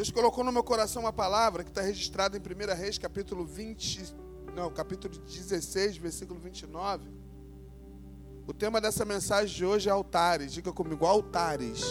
Deus 0.00 0.10
colocou 0.10 0.42
no 0.42 0.50
meu 0.50 0.64
coração 0.64 1.02
uma 1.02 1.12
palavra 1.12 1.62
que 1.62 1.68
está 1.68 1.82
registrada 1.82 2.34
em 2.34 2.40
1 2.40 2.74
Reis, 2.74 2.96
capítulo 2.96 3.44
20, 3.44 4.14
não, 4.56 4.72
capítulo 4.72 5.14
16, 5.14 5.98
versículo 5.98 6.40
29. 6.40 7.10
O 8.46 8.54
tema 8.54 8.80
dessa 8.80 9.04
mensagem 9.04 9.54
de 9.54 9.62
hoje 9.62 9.90
é 9.90 9.92
altares. 9.92 10.54
Diga 10.54 10.72
comigo, 10.72 11.04
altares. 11.04 11.82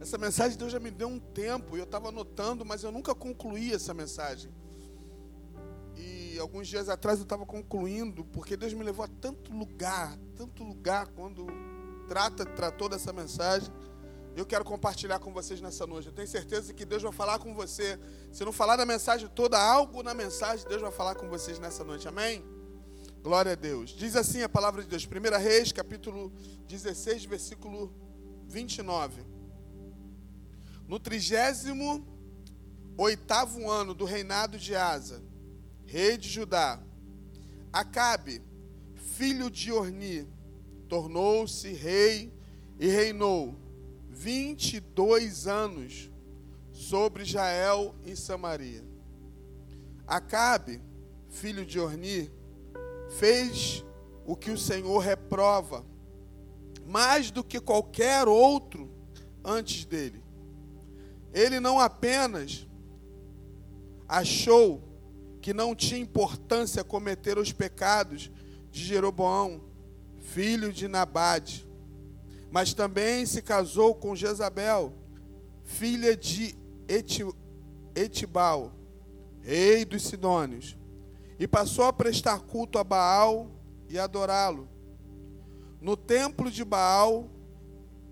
Essa 0.00 0.16
mensagem 0.16 0.56
Deus 0.56 0.72
já 0.72 0.80
me 0.80 0.90
deu 0.90 1.08
um 1.08 1.20
tempo, 1.20 1.76
e 1.76 1.80
eu 1.80 1.84
estava 1.84 2.08
anotando, 2.08 2.64
mas 2.64 2.82
eu 2.82 2.90
nunca 2.90 3.14
concluí 3.14 3.70
essa 3.70 3.92
mensagem. 3.92 4.50
E 5.94 6.38
alguns 6.38 6.68
dias 6.68 6.88
atrás 6.88 7.18
eu 7.18 7.24
estava 7.24 7.44
concluindo, 7.44 8.24
porque 8.24 8.56
Deus 8.56 8.72
me 8.72 8.82
levou 8.82 9.04
a 9.04 9.08
tanto 9.20 9.52
lugar, 9.52 10.16
tanto 10.34 10.64
lugar 10.64 11.08
quando 11.08 11.48
trata, 12.08 12.46
tratou 12.46 12.88
dessa 12.88 13.12
mensagem. 13.12 13.70
Eu 14.36 14.44
quero 14.44 14.64
compartilhar 14.64 15.20
com 15.20 15.32
vocês 15.32 15.60
nessa 15.60 15.86
noite. 15.86 16.08
Eu 16.08 16.12
tenho 16.12 16.26
certeza 16.26 16.74
que 16.74 16.84
Deus 16.84 17.02
vai 17.02 17.12
falar 17.12 17.38
com 17.38 17.54
você. 17.54 17.98
Se 18.32 18.44
não 18.44 18.52
falar 18.52 18.74
da 18.74 18.84
mensagem 18.84 19.28
toda, 19.28 19.56
algo 19.56 20.02
na 20.02 20.12
mensagem, 20.12 20.66
Deus 20.68 20.82
vai 20.82 20.90
falar 20.90 21.14
com 21.14 21.28
vocês 21.28 21.60
nessa 21.60 21.84
noite. 21.84 22.08
Amém? 22.08 22.44
Glória 23.22 23.52
a 23.52 23.54
Deus. 23.54 23.90
Diz 23.90 24.16
assim 24.16 24.42
a 24.42 24.48
palavra 24.48 24.82
de 24.82 24.88
Deus. 24.88 25.06
1 25.06 25.38
Reis, 25.38 25.70
capítulo 25.70 26.32
16, 26.66 27.26
versículo 27.26 27.94
29. 28.48 29.22
No 30.88 30.98
trigésimo 30.98 32.04
oitavo 32.98 33.70
ano 33.70 33.94
do 33.94 34.04
reinado 34.04 34.58
de 34.58 34.74
Asa, 34.74 35.22
rei 35.86 36.16
de 36.18 36.28
Judá, 36.28 36.80
Acabe, 37.72 38.42
filho 39.16 39.50
de 39.50 39.72
Orni, 39.72 40.28
tornou-se 40.88 41.72
rei 41.72 42.32
e 42.78 42.88
reinou 42.88 43.63
22 44.14 45.46
anos 45.46 46.10
sobre 46.72 47.24
Israel 47.24 47.94
e 48.06 48.14
Samaria. 48.14 48.84
Acabe, 50.06 50.80
filho 51.28 51.66
de 51.66 51.80
Orni, 51.80 52.30
fez 53.18 53.84
o 54.24 54.36
que 54.36 54.50
o 54.50 54.58
Senhor 54.58 54.98
reprova, 54.98 55.84
mais 56.86 57.30
do 57.30 57.42
que 57.42 57.60
qualquer 57.60 58.28
outro 58.28 58.90
antes 59.44 59.84
dele. 59.84 60.22
Ele 61.32 61.58
não 61.58 61.80
apenas 61.80 62.66
achou 64.08 64.82
que 65.40 65.52
não 65.52 65.74
tinha 65.74 66.00
importância 66.00 66.84
cometer 66.84 67.36
os 67.36 67.52
pecados 67.52 68.30
de 68.70 68.84
Jeroboão, 68.84 69.62
filho 70.20 70.72
de 70.72 70.86
Nabade, 70.86 71.66
mas 72.54 72.72
também 72.72 73.26
se 73.26 73.42
casou 73.42 73.96
com 73.96 74.14
Jezabel, 74.14 74.92
filha 75.64 76.16
de 76.16 76.54
Etibal, 77.96 78.72
rei 79.40 79.84
dos 79.84 80.04
Sidônios, 80.04 80.78
e 81.36 81.48
passou 81.48 81.84
a 81.84 81.92
prestar 81.92 82.38
culto 82.42 82.78
a 82.78 82.84
Baal 82.84 83.50
e 83.88 83.98
adorá-lo. 83.98 84.68
No 85.80 85.96
templo 85.96 86.48
de 86.48 86.64
Baal, 86.64 87.28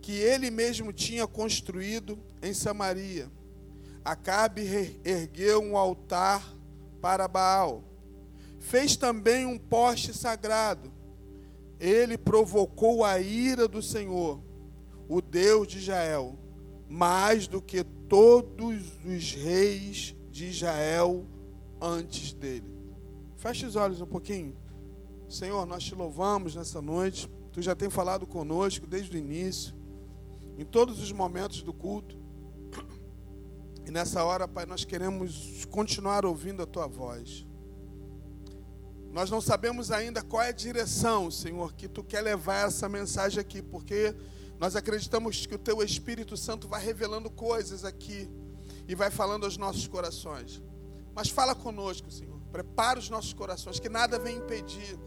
que 0.01 0.11
ele 0.11 0.51
mesmo 0.51 0.93
tinha 0.93 1.25
construído 1.25 2.19
em 2.43 2.53
Samaria, 2.53 3.31
Acabe 4.05 4.99
ergueu 5.05 5.63
um 5.63 5.77
altar 5.77 6.53
para 7.01 7.29
Baal. 7.29 7.85
Fez 8.59 8.97
também 8.97 9.47
um 9.47 9.57
poste 9.57 10.13
sagrado 10.13 10.93
ele 11.83 12.17
provocou 12.17 13.05
a 13.05 13.19
ira 13.19 13.67
do 13.67 13.83
Senhor, 13.83 14.41
o 15.09 15.21
Deus 15.21 15.67
de 15.67 15.79
Israel, 15.79 16.39
mais 16.89 17.49
do 17.49 17.61
que 17.61 17.83
todos 17.83 18.85
os 19.05 19.33
reis 19.33 20.15
de 20.31 20.47
Israel 20.47 21.27
antes 21.81 22.33
dele. 22.33 22.73
Feche 23.37 23.67
os 23.67 23.75
olhos 23.75 24.01
um 24.01 24.07
pouquinho. 24.07 24.57
Senhor, 25.29 25.67
nós 25.67 25.83
te 25.83 25.97
louvamos 25.97 26.55
nessa 26.55 26.81
noite. 26.81 27.29
Tu 27.53 27.61
já 27.61 27.75
tem 27.75 27.91
falado 27.91 28.29
conosco 28.29 28.87
desde 28.87 29.17
o 29.17 29.19
início, 29.19 29.75
em 30.57 30.65
todos 30.65 31.03
os 31.03 31.11
momentos 31.11 31.63
do 31.63 31.73
culto. 31.73 32.17
E 33.85 33.91
nessa 33.91 34.23
hora, 34.23 34.47
Pai, 34.47 34.67
nós 34.67 34.85
queremos 34.85 35.65
continuar 35.65 36.25
ouvindo 36.25 36.63
a 36.63 36.67
tua 36.67 36.87
voz. 36.87 37.45
Nós 39.13 39.31
não 39.31 39.43
sabemos 39.43 39.91
ainda 39.91 40.23
qual 40.23 40.43
é 40.43 40.49
a 40.49 40.53
direção, 40.53 41.31
Senhor, 41.31 41.75
que 41.75 41.87
tu 41.87 42.03
quer 42.03 42.23
levar 42.23 42.67
essa 42.67 42.89
mensagem 42.89 43.39
aqui, 43.39 43.61
porque 43.61 44.15
nós 44.59 44.75
acreditamos 44.75 45.45
que 45.45 45.55
o 45.55 45.59
teu 45.59 45.83
Espírito 45.83 46.35
Santo 46.35 46.67
vai 46.67 46.83
revelando 46.83 47.29
coisas 47.31 47.85
aqui 47.85 48.29
e 48.89 48.95
vai 48.95 49.11
falando 49.11 49.45
aos 49.45 49.59
nossos 49.59 49.87
corações. 49.87 50.63
Mas 51.15 51.29
fala 51.29 51.55
conosco, 51.55 52.11
Senhor. 52.11 52.41
Prepara 52.51 52.99
os 52.99 53.11
nossos 53.11 53.35
corações, 53.35 53.79
que 53.79 53.89
nada 53.89 54.19
venha 54.19 54.39
impedir 54.39 54.99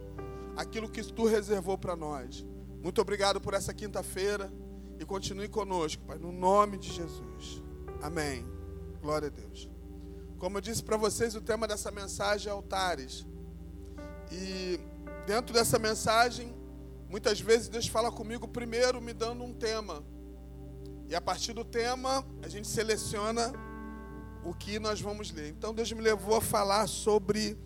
aquilo 0.56 0.88
que 0.88 1.04
tu 1.04 1.26
reservou 1.26 1.78
para 1.78 1.96
nós. 1.96 2.46
Muito 2.84 3.02
obrigado 3.02 3.42
por 3.42 3.56
essa 3.56 3.74
quinta-feira 3.74 4.54
e 5.00 5.06
continue 5.06 5.48
conosco, 5.48 6.04
Pai, 6.04 6.20
no 6.20 6.32
nome 6.32 6.78
de 6.78 6.92
Jesus. 6.92 7.64
Amém. 8.04 8.46
Glória 9.02 9.30
a 9.30 9.32
Deus. 9.32 9.68
Como 10.38 10.58
eu 10.58 10.62
disse 10.62 10.84
para 10.84 10.96
vocês, 10.96 11.34
o 11.34 11.42
tema 11.42 11.68
dessa 11.68 11.90
mensagem 11.90 12.50
é 12.50 12.52
altares. 12.52 13.26
E 14.32 14.80
dentro 15.26 15.54
dessa 15.54 15.78
mensagem, 15.80 16.56
muitas 17.10 17.40
vezes 17.40 17.68
Deus 17.68 17.88
fala 17.88 18.12
comigo 18.12 18.48
primeiro 18.48 19.02
me 19.02 19.14
dando 19.14 19.44
um 19.44 19.54
tema. 19.54 20.04
E 21.08 21.16
a 21.16 21.22
partir 21.22 21.54
do 21.54 21.64
tema, 21.64 22.26
a 22.42 22.48
gente 22.48 22.68
seleciona 22.68 23.54
o 24.44 24.54
que 24.54 24.80
nós 24.80 25.02
vamos 25.02 25.32
ler. 25.32 25.50
Então 25.50 25.74
Deus 25.74 25.92
me 25.92 26.02
levou 26.02 26.38
a 26.38 26.42
falar 26.42 26.88
sobre 26.88 27.58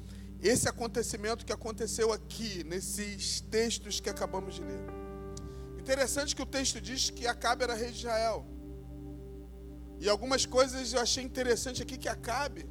esse 0.42 0.68
acontecimento 0.70 1.46
que 1.46 1.52
aconteceu 1.52 2.14
aqui, 2.14 2.64
nesses 2.64 3.42
textos 3.42 4.00
que 4.00 4.10
acabamos 4.10 4.56
de 4.56 4.62
ler. 4.62 4.80
Interessante 5.78 6.36
que 6.36 6.42
o 6.42 6.46
texto 6.46 6.80
diz 6.80 7.10
que 7.10 7.28
Acabe 7.28 7.64
era 7.64 7.74
rei 7.74 7.92
de 7.92 8.00
Israel. 8.00 8.46
E 10.00 10.08
algumas 10.08 10.46
coisas 10.46 10.94
eu 10.94 11.02
achei 11.02 11.24
interessante 11.24 11.82
aqui 11.82 11.98
que 11.98 12.08
Acabe 12.08 12.66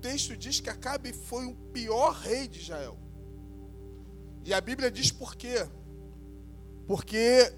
texto 0.00 0.36
diz 0.36 0.60
que 0.60 0.70
Acabe 0.70 1.12
foi 1.12 1.46
o 1.46 1.54
pior 1.72 2.12
rei 2.12 2.48
de 2.48 2.60
Israel. 2.60 2.98
E 4.44 4.54
a 4.54 4.60
Bíblia 4.60 4.90
diz 4.90 5.10
por 5.12 5.36
quê? 5.36 5.68
Porque 6.86 7.52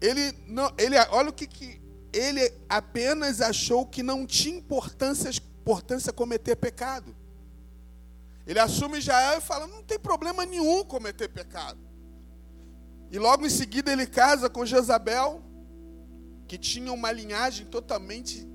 ele 0.00 0.32
não, 0.46 0.72
ele, 0.78 0.96
olha 1.10 1.30
o 1.30 1.32
que, 1.32 1.46
que 1.46 1.80
ele 2.12 2.52
apenas 2.68 3.40
achou 3.40 3.86
que 3.86 4.02
não 4.02 4.26
tinha 4.26 4.56
importância, 4.56 5.28
importância 5.28 6.12
cometer 6.12 6.56
pecado. 6.56 7.14
Ele 8.46 8.58
assume 8.58 8.98
Israel 8.98 9.38
e 9.38 9.42
fala: 9.42 9.66
não 9.66 9.82
tem 9.82 9.98
problema 9.98 10.46
nenhum 10.46 10.82
cometer 10.84 11.28
pecado. 11.28 11.78
E 13.10 13.18
logo 13.18 13.46
em 13.46 13.50
seguida 13.50 13.92
ele 13.92 14.06
casa 14.06 14.48
com 14.48 14.64
Jezabel, 14.64 15.42
que 16.46 16.56
tinha 16.58 16.92
uma 16.92 17.12
linhagem 17.12 17.66
totalmente 17.66 18.46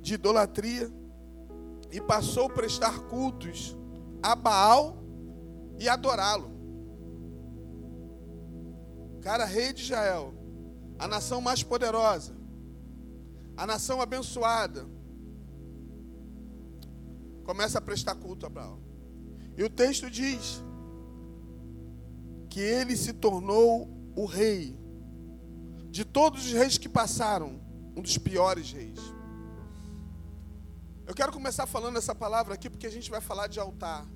de 0.00 0.14
idolatria 0.14 0.92
e 1.92 2.00
passou 2.00 2.46
a 2.46 2.50
prestar 2.50 2.98
cultos 3.08 3.76
a 4.22 4.34
Baal 4.34 4.96
e 5.78 5.88
adorá-lo. 5.88 6.50
Cara, 9.20 9.44
rei 9.44 9.72
de 9.72 9.82
Israel, 9.82 10.32
a 10.98 11.06
nação 11.06 11.40
mais 11.40 11.62
poderosa, 11.62 12.34
a 13.56 13.66
nação 13.66 14.00
abençoada, 14.00 14.86
começa 17.44 17.78
a 17.78 17.82
prestar 17.82 18.14
culto 18.14 18.46
a 18.46 18.48
Baal. 18.48 18.80
E 19.56 19.62
o 19.62 19.68
texto 19.68 20.10
diz 20.10 20.62
que 22.48 22.60
ele 22.60 22.96
se 22.96 23.12
tornou 23.12 23.88
o 24.16 24.24
rei 24.24 24.78
de 25.90 26.06
todos 26.06 26.46
os 26.46 26.52
reis 26.52 26.78
que 26.78 26.88
passaram, 26.88 27.60
um 27.94 28.00
dos 28.00 28.16
piores 28.16 28.72
reis. 28.72 28.98
Eu 31.06 31.14
quero 31.14 31.32
começar 31.32 31.66
falando 31.66 31.98
essa 31.98 32.14
palavra 32.14 32.54
aqui 32.54 32.70
porque 32.70 32.86
a 32.86 32.90
gente 32.90 33.10
vai 33.10 33.20
falar 33.20 33.48
de 33.48 33.58
altar. 33.58 34.06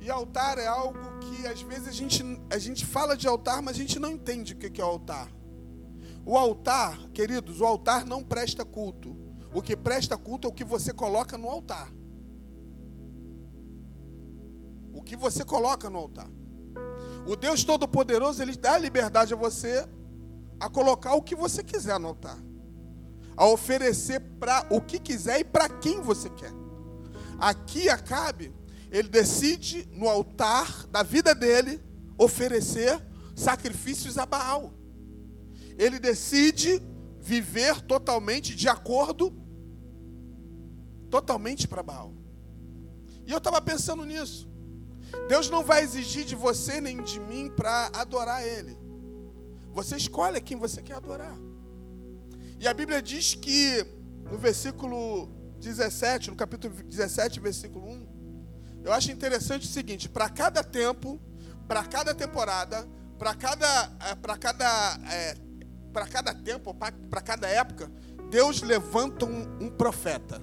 E 0.00 0.10
altar 0.10 0.58
é 0.58 0.66
algo 0.66 0.98
que 1.20 1.46
às 1.46 1.60
vezes 1.62 1.88
a 1.88 1.92
gente, 1.92 2.24
a 2.50 2.58
gente 2.58 2.84
fala 2.84 3.16
de 3.16 3.28
altar, 3.28 3.62
mas 3.62 3.76
a 3.76 3.78
gente 3.78 3.98
não 3.98 4.10
entende 4.10 4.54
o 4.54 4.56
que 4.56 4.80
é 4.80 4.84
altar. 4.84 5.30
O 6.24 6.36
altar, 6.36 6.98
queridos, 7.10 7.60
o 7.60 7.64
altar 7.64 8.04
não 8.04 8.24
presta 8.24 8.64
culto. 8.64 9.16
O 9.54 9.60
que 9.60 9.76
presta 9.76 10.16
culto 10.16 10.48
é 10.48 10.50
o 10.50 10.54
que 10.54 10.64
você 10.64 10.92
coloca 10.92 11.36
no 11.36 11.48
altar. 11.48 11.92
O 14.92 15.02
que 15.02 15.16
você 15.16 15.44
coloca 15.44 15.90
no 15.90 15.98
altar. 15.98 16.30
O 17.26 17.36
Deus 17.36 17.62
Todo-Poderoso, 17.62 18.42
Ele 18.42 18.56
dá 18.56 18.78
liberdade 18.78 19.34
a 19.34 19.36
você 19.36 19.86
a 20.58 20.68
colocar 20.68 21.14
o 21.14 21.22
que 21.22 21.36
você 21.36 21.62
quiser 21.62 21.98
no 22.00 22.08
altar 22.08 22.38
a 23.36 23.46
oferecer 23.46 24.20
para 24.38 24.66
o 24.70 24.80
que 24.80 24.98
quiser 24.98 25.40
e 25.40 25.44
para 25.44 25.68
quem 25.68 26.00
você 26.00 26.28
quer. 26.30 26.52
Aqui 27.38 27.88
Acabe, 27.88 28.52
ele 28.90 29.08
decide 29.08 29.88
no 29.92 30.08
altar 30.08 30.86
da 30.88 31.02
vida 31.02 31.34
dele 31.34 31.80
oferecer 32.18 33.00
sacrifícios 33.34 34.18
a 34.18 34.26
Baal. 34.26 34.72
ele 35.78 35.98
decide 35.98 36.82
viver 37.20 37.80
totalmente 37.80 38.54
de 38.54 38.68
acordo 38.68 39.32
totalmente 41.08 41.66
para 41.68 41.82
Baal. 41.82 42.12
E 43.26 43.30
eu 43.30 43.38
estava 43.38 43.60
pensando 43.60 44.04
nisso. 44.04 44.48
Deus 45.28 45.50
não 45.50 45.62
vai 45.62 45.82
exigir 45.82 46.24
de 46.24 46.34
você 46.34 46.80
nem 46.80 47.02
de 47.02 47.20
mim 47.20 47.50
para 47.50 47.90
adorar 47.94 48.46
Ele. 48.46 48.76
Você 49.72 49.96
escolhe 49.96 50.40
quem 50.40 50.56
você 50.56 50.82
quer 50.82 50.94
adorar. 50.94 51.36
E 52.62 52.68
a 52.68 52.72
Bíblia 52.72 53.02
diz 53.02 53.34
que 53.34 53.84
no 54.30 54.38
versículo 54.38 55.28
17, 55.58 56.30
no 56.30 56.36
capítulo 56.36 56.72
17, 56.72 57.40
versículo 57.40 57.84
1, 57.88 58.82
eu 58.84 58.92
acho 58.92 59.10
interessante 59.10 59.66
o 59.66 59.68
seguinte: 59.68 60.08
para 60.08 60.28
cada 60.28 60.62
tempo, 60.62 61.20
para 61.66 61.82
cada 61.82 62.14
temporada, 62.14 62.88
para 63.18 63.34
cada, 63.34 63.88
para 64.22 64.36
cada, 64.36 65.00
é, 65.10 65.34
para 65.92 66.06
cada 66.06 66.32
tempo, 66.32 66.72
para 66.72 67.20
cada 67.20 67.48
época, 67.48 67.90
Deus 68.30 68.62
levanta 68.62 69.26
um, 69.26 69.64
um 69.64 69.68
profeta. 69.68 70.40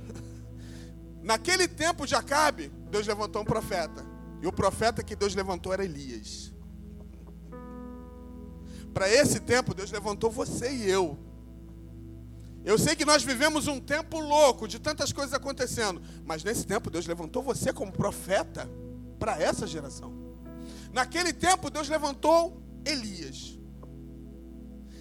Naquele 1.24 1.70
tempo 1.70 2.06
de 2.06 2.16
Acabe, 2.16 2.70
Deus 2.92 3.08
levantou 3.08 3.44
um 3.44 3.46
profeta. 3.46 4.06
E 4.42 4.48
o 4.48 4.52
profeta 4.52 5.02
que 5.02 5.16
Deus 5.16 5.34
levantou 5.34 5.72
era 5.72 5.86
Elias. 5.86 6.54
Para 8.94 9.10
esse 9.10 9.40
tempo, 9.40 9.74
Deus 9.74 9.90
levantou 9.90 10.30
você 10.30 10.70
e 10.70 10.90
eu. 10.90 11.29
Eu 12.70 12.78
sei 12.78 12.96
que 12.96 13.04
nós 13.04 13.24
vivemos 13.24 13.66
um 13.66 13.80
tempo 13.80 14.20
louco, 14.20 14.68
de 14.68 14.78
tantas 14.78 15.12
coisas 15.12 15.34
acontecendo, 15.34 16.00
mas 16.24 16.44
nesse 16.44 16.68
tempo 16.68 16.92
Deus 16.92 17.08
levantou 17.08 17.42
você 17.42 17.74
como 17.74 17.92
profeta 17.92 18.70
para 19.18 19.42
essa 19.42 19.66
geração. 19.66 20.14
Naquele 20.94 21.34
tempo 21.34 21.72
Deus 21.72 21.90
levantou 21.90 22.62
Elias. 22.86 23.58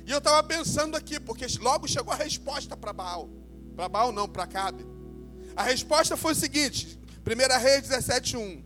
E 0.06 0.11
eu 0.11 0.17
estava 0.17 0.43
pensando 0.43 0.97
aqui, 0.97 1.20
porque 1.20 1.47
logo 1.61 1.87
chegou 1.87 2.11
a 2.11 2.17
resposta 2.17 2.75
para 2.75 2.94
Baal. 2.94 3.29
Para 3.76 3.87
Baal 3.87 4.12
não, 4.12 4.26
para 4.26 4.47
Cabe. 4.47 4.87
A 5.55 5.62
resposta 5.62 6.17
foi 6.17 6.32
o 6.32 6.37
seguinte: 6.37 6.99
1 7.23 7.61
Reis 7.61 7.82
17:1. 7.87 8.64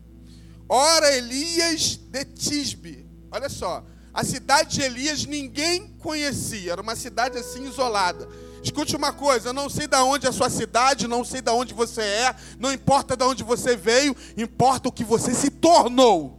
Ora 0.69 1.13
Elias 1.17 1.97
de 1.97 2.25
Tisbe. 2.25 3.05
Olha 3.33 3.49
só, 3.49 3.85
a 4.15 4.23
cidade 4.23 4.77
de 4.77 4.83
Elias 4.83 5.25
ninguém 5.25 5.89
conhecia, 5.99 6.71
era 6.71 6.81
uma 6.81 6.95
cidade 6.95 7.37
assim 7.37 7.67
isolada. 7.67 8.29
Escute 8.63 8.95
uma 8.95 9.13
coisa, 9.13 9.49
eu 9.49 9.53
não 9.53 9.69
sei 9.69 9.89
de 9.89 9.97
onde 9.97 10.27
é 10.27 10.29
a 10.29 10.33
sua 10.33 10.49
cidade, 10.49 11.09
não 11.09 11.25
sei 11.25 11.41
de 11.41 11.51
onde 11.51 11.75
você 11.75 12.01
é, 12.01 12.37
não 12.59 12.73
importa 12.73 13.17
de 13.17 13.25
onde 13.25 13.43
você 13.43 13.75
veio, 13.77 14.17
importa 14.37 14.89
o 14.89 14.93
que 14.93 15.03
você 15.03 15.35
se 15.35 15.51
tornou. 15.51 16.39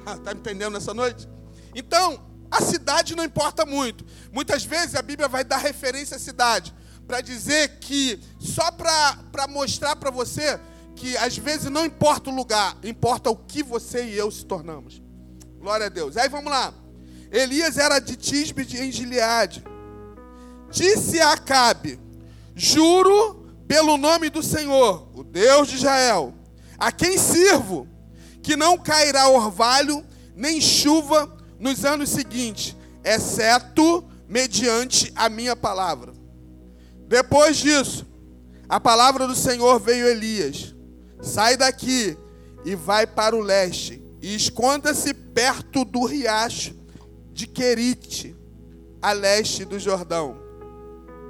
Está 0.00 0.34
me 0.34 0.40
entendendo 0.40 0.74
nessa 0.74 0.92
noite? 0.92 1.26
Então, 1.74 2.20
a 2.50 2.60
cidade 2.60 3.16
não 3.16 3.24
importa 3.24 3.64
muito. 3.64 4.04
Muitas 4.30 4.64
vezes 4.64 4.94
a 4.94 5.02
Bíblia 5.02 5.26
vai 5.26 5.42
dar 5.42 5.56
referência 5.56 6.16
à 6.16 6.20
cidade, 6.20 6.74
para 7.06 7.20
dizer 7.20 7.78
que, 7.78 8.20
só 8.38 8.70
para 8.70 9.46
mostrar 9.48 9.96
para 9.96 10.10
você 10.10 10.60
que 10.94 11.16
às 11.16 11.36
vezes 11.36 11.70
não 11.70 11.84
importa 11.84 12.30
o 12.30 12.34
lugar, 12.34 12.76
importa 12.82 13.30
o 13.30 13.36
que 13.36 13.62
você 13.62 14.04
e 14.04 14.16
eu 14.16 14.30
se 14.30 14.44
tornamos. 14.44 15.02
Glória 15.58 15.86
a 15.86 15.88
Deus. 15.88 16.16
Aí 16.16 16.28
vamos 16.28 16.50
lá. 16.50 16.74
Elias 17.30 17.78
era 17.78 17.98
de 17.98 18.16
Tisbe 18.16 18.64
de 18.64 18.90
Gileade. 18.92 19.64
Disse 20.76 21.18
a 21.22 21.32
Acabe: 21.32 21.98
Juro 22.54 23.46
pelo 23.66 23.96
nome 23.96 24.28
do 24.28 24.42
Senhor, 24.42 25.08
o 25.14 25.24
Deus 25.24 25.68
de 25.68 25.76
Israel, 25.76 26.34
a 26.76 26.92
quem 26.92 27.16
sirvo, 27.16 27.88
que 28.42 28.56
não 28.56 28.76
cairá 28.76 29.26
orvalho 29.26 30.04
nem 30.36 30.60
chuva 30.60 31.34
nos 31.58 31.82
anos 31.86 32.10
seguintes, 32.10 32.76
exceto 33.02 34.04
mediante 34.28 35.10
a 35.16 35.30
minha 35.30 35.56
palavra. 35.56 36.12
Depois 37.08 37.56
disso, 37.56 38.06
a 38.68 38.78
palavra 38.78 39.26
do 39.26 39.34
Senhor 39.34 39.80
veio 39.80 40.06
a 40.06 40.10
Elias: 40.10 40.74
Sai 41.22 41.56
daqui 41.56 42.14
e 42.66 42.74
vai 42.74 43.06
para 43.06 43.34
o 43.34 43.40
leste 43.40 44.02
e 44.20 44.34
esconda-se 44.34 45.14
perto 45.14 45.86
do 45.86 46.04
riacho 46.04 46.76
de 47.32 47.46
Querite, 47.46 48.36
a 49.00 49.12
leste 49.12 49.64
do 49.64 49.78
Jordão. 49.78 50.45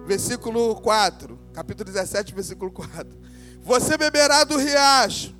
Versículo 0.07 0.77
4, 0.77 1.39
capítulo 1.53 1.85
17, 1.85 2.35
versículo 2.35 2.71
4. 2.71 3.19
Você 3.61 3.97
beberá 3.97 4.45
do 4.45 4.57
riacho, 4.57 5.37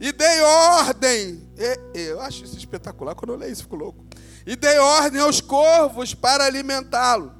e 0.00 0.12
dei 0.12 0.40
ordem. 0.40 1.48
E, 1.56 1.98
eu 2.08 2.20
acho 2.20 2.44
isso 2.44 2.58
espetacular 2.58 3.14
quando 3.14 3.32
eu 3.32 3.38
leio 3.38 3.52
isso, 3.52 3.62
fico 3.62 3.76
louco. 3.76 4.04
E 4.46 4.54
dei 4.56 4.78
ordem 4.78 5.20
aos 5.20 5.40
corvos 5.40 6.14
para 6.14 6.44
alimentá-lo. 6.44 7.32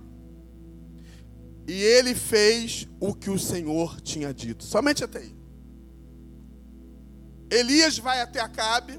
E 1.66 1.72
ele 1.72 2.14
fez 2.14 2.88
o 3.00 3.14
que 3.14 3.30
o 3.30 3.38
Senhor 3.38 4.00
tinha 4.00 4.32
dito. 4.32 4.64
Somente 4.64 5.04
até 5.04 5.18
aí. 5.18 5.36
Elias 7.50 7.98
vai 7.98 8.20
até 8.20 8.40
Acabe 8.40 8.98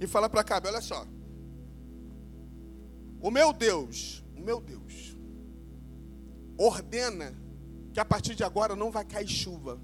e 0.00 0.06
fala 0.06 0.28
para 0.28 0.40
Acabe: 0.40 0.68
Olha 0.68 0.80
só, 0.80 1.06
o 3.20 3.30
meu 3.30 3.52
Deus, 3.52 4.24
o 4.36 4.40
meu 4.40 4.60
Deus, 4.60 5.11
ordena 6.58 7.34
que 7.92 8.00
a 8.00 8.04
partir 8.04 8.34
de 8.34 8.44
agora 8.44 8.74
não 8.74 8.90
vai 8.90 9.04
cair 9.04 9.28
chuva, 9.28 9.80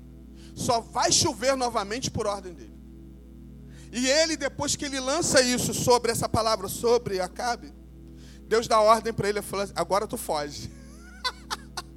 só 0.55 0.81
vai 0.81 1.12
chover 1.12 1.56
novamente 1.56 2.11
por 2.11 2.26
ordem 2.26 2.55
dele. 2.55 2.79
E 3.93 4.06
ele, 4.06 4.37
depois 4.37 4.76
que 4.76 4.85
ele 4.85 5.00
lança 5.00 5.41
isso 5.41 5.73
sobre 5.73 6.12
essa 6.12 6.29
palavra, 6.29 6.69
sobre 6.69 7.20
Acabe, 7.20 7.73
Deus 8.43 8.67
dá 8.67 8.81
ordem 8.81 9.12
para 9.12 9.29
ele 9.29 9.43
fala: 9.43 9.69
Agora 9.75 10.06
tu 10.06 10.17
foge. 10.17 10.70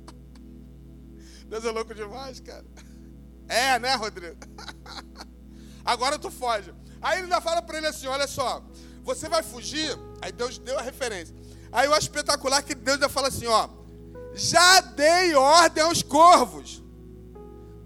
Deus 1.48 1.66
é 1.66 1.72
louco 1.72 1.94
demais, 1.94 2.40
cara. 2.40 2.66
É, 3.48 3.78
né, 3.80 3.96
Rodrigo? 3.96 4.38
Agora 5.84 6.18
tu 6.18 6.32
foge. 6.32 6.74
Aí 7.02 7.18
ele 7.18 7.24
ainda 7.24 7.42
fala 7.42 7.62
para 7.62 7.78
ele 7.78 7.88
assim: 7.88 8.08
olha 8.08 8.28
só, 8.28 8.64
você 9.04 9.28
vai 9.28 9.44
fugir. 9.44 9.98
Aí 10.22 10.32
Deus 10.32 10.58
deu 10.58 10.78
a 10.78 10.82
referência. 10.82 11.36
Aí 11.72 11.88
acho 11.88 12.02
espetacular 12.02 12.62
que 12.62 12.76
Deus 12.76 12.96
ainda 12.96 13.10
fala 13.10 13.28
assim: 13.28 13.48
ó, 13.48 13.68
já 14.34 14.82
dei 14.82 15.36
ordem 15.36 15.84
aos 15.84 16.02
corvos 16.02 16.82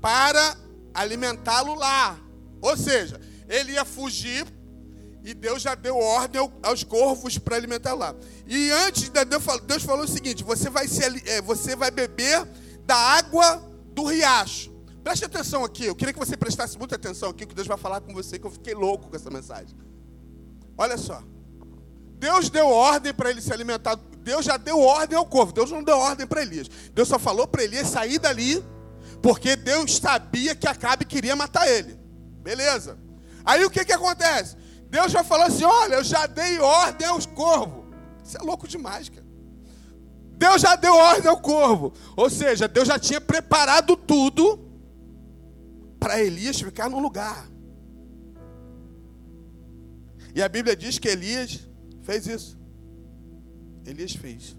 para 0.02 0.58
alimentá-lo 0.94 1.76
lá. 1.76 2.20
Ou 2.62 2.78
seja, 2.78 3.20
ele 3.48 3.74
ia 3.74 3.86
fugir 3.86 4.46
e 5.24 5.34
Deus 5.34 5.62
já 5.62 5.74
deu 5.74 5.98
ordem 5.98 6.40
aos 6.62 6.84
corvos 6.84 7.38
para 7.38 7.56
alimentar 7.56 7.96
lá. 7.96 8.16
E 8.46 8.70
antes, 8.72 9.10
Deus 9.66 9.84
falou 9.84 10.06
o 10.06 10.08
seguinte: 10.08 10.44
você 10.44 10.70
vai, 10.70 10.88
se, 10.88 11.04
é, 11.28 11.42
você 11.42 11.76
vai 11.76 11.90
beber 11.90 12.48
da 12.86 12.96
água 12.96 13.58
do 13.94 14.06
riacho. 14.06 14.72
Preste 15.04 15.26
atenção 15.26 15.64
aqui, 15.64 15.86
eu 15.86 15.96
queria 15.96 16.14
que 16.14 16.20
você 16.20 16.36
prestasse 16.36 16.78
muita 16.78 16.96
atenção 16.96 17.30
aqui, 17.30 17.46
que 17.46 17.54
Deus 17.54 17.68
vai 17.68 17.78
falar 17.78 18.02
com 18.02 18.14
você, 18.14 18.40
que 18.40 18.46
eu 18.46 18.52
fiquei 18.52 18.74
louco 18.74 19.10
com 19.10 19.16
essa 19.16 19.30
mensagem. 19.30 19.76
Olha 20.78 20.98
só. 20.98 21.24
Deus 22.18 22.50
deu 22.50 22.68
ordem 22.68 23.14
para 23.14 23.30
ele 23.30 23.42
se 23.42 23.52
alimentar. 23.54 24.00
Deus 24.26 24.44
já 24.44 24.58
deu 24.58 24.82
ordem 24.82 25.16
ao 25.16 25.26
corvo. 25.28 25.54
Deus 25.54 25.70
não 25.70 25.84
deu 25.84 26.00
ordem 26.00 26.26
para 26.26 26.42
Elias. 26.42 26.68
Deus 26.92 27.08
só 27.08 27.20
falou 27.20 27.48
para 27.48 27.64
Elias 27.64 27.88
sair 27.88 28.18
dali, 28.18 28.66
porque 29.22 29.56
Deus 29.56 29.98
sabia 29.98 30.56
que 30.56 30.68
Acabe 30.68 31.06
queria 31.06 31.36
matar 31.36 31.70
ele. 31.70 31.96
Beleza. 32.42 32.98
Aí 33.46 33.64
o 33.64 33.70
que, 33.70 33.86
que 33.86 33.94
acontece? 33.94 34.58
Deus 34.90 35.12
já 35.12 35.24
falou 35.24 35.46
assim: 35.46 35.64
olha, 35.64 35.96
eu 35.96 36.04
já 36.04 36.26
dei 36.26 36.58
ordem 36.58 37.08
aos 37.08 37.28
corvos. 37.28 37.86
Isso 38.24 38.36
é 38.36 38.42
louco 38.42 38.68
demais, 38.68 39.10
cara. 39.10 39.24
Deus 40.38 40.60
já 40.60 40.76
deu 40.76 40.96
ordem 40.96 41.30
ao 41.30 41.40
corvo. 41.40 41.94
Ou 42.18 42.28
seja, 42.28 42.68
Deus 42.68 42.88
já 42.88 42.98
tinha 42.98 43.22
preparado 43.22 43.96
tudo 43.96 44.60
para 46.00 46.20
Elias 46.20 46.60
ficar 46.60 46.90
no 46.90 46.98
lugar. 46.98 47.48
E 50.34 50.42
a 50.42 50.50
Bíblia 50.50 50.76
diz 50.76 50.98
que 50.98 51.10
Elias 51.10 51.60
fez 52.02 52.26
isso. 52.26 52.65
Elias 53.86 54.14
fez. 54.14 54.56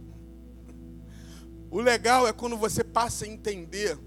O 1.71 1.81
legal 1.81 2.27
é 2.27 2.33
quando 2.33 2.57
você 2.57 2.85
passa 2.85 3.25
a 3.25 3.29
entender. 3.29 3.99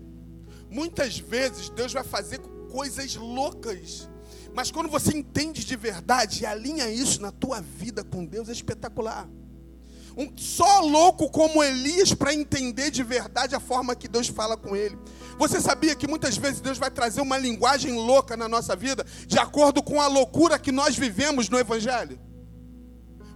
Muitas 0.69 1.19
vezes 1.19 1.69
Deus 1.69 1.93
vai 1.93 2.03
fazer 2.03 2.39
coisas 2.71 3.15
loucas. 3.15 4.09
Mas 4.53 4.71
quando 4.71 4.89
você 4.89 5.15
entende 5.15 5.63
de 5.63 5.75
verdade 5.75 6.43
e 6.43 6.45
alinha 6.45 6.89
isso 6.89 7.21
na 7.21 7.31
tua 7.31 7.61
vida 7.61 8.03
com 8.03 8.25
Deus, 8.25 8.49
é 8.49 8.51
espetacular. 8.51 9.29
Um, 10.17 10.35
só 10.35 10.81
louco 10.81 11.29
como 11.29 11.63
Elias 11.63 12.13
para 12.13 12.33
entender 12.33 12.91
de 12.91 13.03
verdade 13.03 13.55
a 13.55 13.59
forma 13.59 13.95
que 13.95 14.07
Deus 14.07 14.27
fala 14.27 14.57
com 14.57 14.75
ele. 14.75 14.97
Você 15.37 15.61
sabia 15.61 15.95
que 15.95 16.07
muitas 16.07 16.35
vezes 16.35 16.59
Deus 16.59 16.77
vai 16.77 16.91
trazer 16.91 17.21
uma 17.21 17.37
linguagem 17.37 17.93
louca 17.93 18.35
na 18.35 18.49
nossa 18.49 18.75
vida, 18.75 19.05
de 19.27 19.37
acordo 19.37 19.81
com 19.81 20.01
a 20.01 20.07
loucura 20.07 20.59
que 20.59 20.71
nós 20.71 20.97
vivemos 20.97 21.47
no 21.47 21.59
Evangelho? 21.59 22.19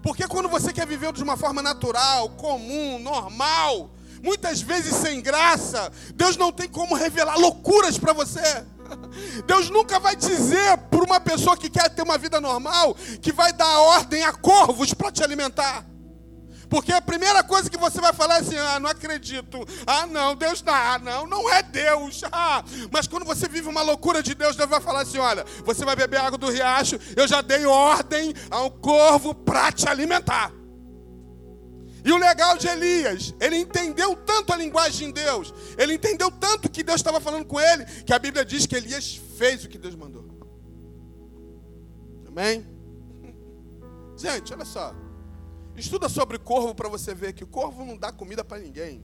Porque 0.04 0.28
quando 0.28 0.50
você 0.50 0.74
quer 0.74 0.86
viver 0.86 1.14
de 1.14 1.24
uma 1.24 1.38
forma 1.38 1.62
natural, 1.62 2.30
comum, 2.32 3.00
normal, 3.00 3.90
muitas 4.22 4.62
vezes 4.62 4.94
sem 4.96 5.22
graça, 5.22 5.90
Deus 6.14 6.36
não 6.36 6.52
tem 6.52 6.68
como 6.68 6.94
revelar 6.94 7.38
loucuras 7.38 7.98
para 7.98 8.12
você. 8.12 8.66
Deus 9.48 9.70
nunca 9.70 10.02
vai 10.02 10.14
dizer 10.14 10.78
para 10.92 11.04
uma 11.04 11.22
pessoa 11.22 11.56
que 11.56 11.70
quer 11.70 11.90
ter 11.90 12.02
uma 12.02 12.18
vida 12.18 12.42
normal 12.42 12.96
que 13.22 13.32
vai 13.32 13.54
dar 13.54 13.80
ordem 13.80 14.24
a 14.26 14.34
corvos 14.34 14.94
para 14.94 15.10
te 15.10 15.24
alimentar. 15.24 15.86
Porque 16.74 16.92
a 16.92 17.00
primeira 17.00 17.44
coisa 17.44 17.70
que 17.70 17.78
você 17.78 18.02
vai 18.02 18.12
falar 18.14 18.38
é 18.38 18.40
assim: 18.40 18.58
ah, 18.58 18.80
não 18.80 18.90
acredito. 18.90 19.64
Ah, 19.86 20.08
não, 20.08 20.36
Deus 20.36 20.64
não. 20.64 20.74
Ah, 20.74 20.98
não, 20.98 21.28
não 21.28 21.48
é 21.54 21.62
Deus. 21.62 22.24
Ah. 22.36 22.64
Mas 22.92 23.06
quando 23.06 23.26
você 23.26 23.48
vive 23.48 23.70
uma 23.70 23.84
loucura 23.84 24.24
de 24.24 24.34
Deus, 24.34 24.56
Deus 24.56 24.68
vai 24.68 24.82
falar 24.82 25.02
assim: 25.02 25.20
olha, 25.20 25.46
você 25.64 25.86
vai 25.86 25.96
beber 25.96 26.20
água 26.20 26.36
do 26.36 26.50
riacho, 26.50 26.98
eu 27.16 27.28
já 27.28 27.42
dei 27.42 27.64
ordem 27.68 28.34
ao 28.50 28.72
corvo 28.72 29.36
para 29.36 29.72
te 29.72 29.88
alimentar. 29.88 30.52
E 32.04 32.12
o 32.12 32.18
legal 32.18 32.58
de 32.58 32.68
Elias, 32.68 33.36
ele 33.40 33.58
entendeu 33.58 34.16
tanto 34.16 34.52
a 34.52 34.58
linguagem 34.58 35.12
de 35.12 35.22
Deus, 35.22 35.54
ele 35.78 35.94
entendeu 35.94 36.32
tanto 36.32 36.72
que 36.72 36.82
Deus 36.82 37.00
estava 37.00 37.22
falando 37.22 37.46
com 37.46 37.60
ele, 37.60 37.86
que 38.04 38.14
a 38.14 38.18
Bíblia 38.18 38.44
diz 38.44 38.66
que 38.66 38.76
Elias 38.76 39.22
fez 39.38 39.64
o 39.64 39.70
que 39.70 39.78
Deus 39.78 39.94
mandou. 39.96 40.26
Amém? 42.28 42.66
Gente, 44.18 44.52
olha 44.52 44.66
só. 44.66 45.03
Estuda 45.76 46.08
sobre 46.08 46.38
corvo 46.38 46.76
para 46.76 46.88
você 46.88 47.14
ver 47.14 47.34
que 47.34 47.44
o 47.44 47.48
corvo 47.48 47.84
não 47.86 47.98
dá 47.98 48.12
comida 48.12 48.44
para 48.44 48.60
ninguém. 48.60 49.04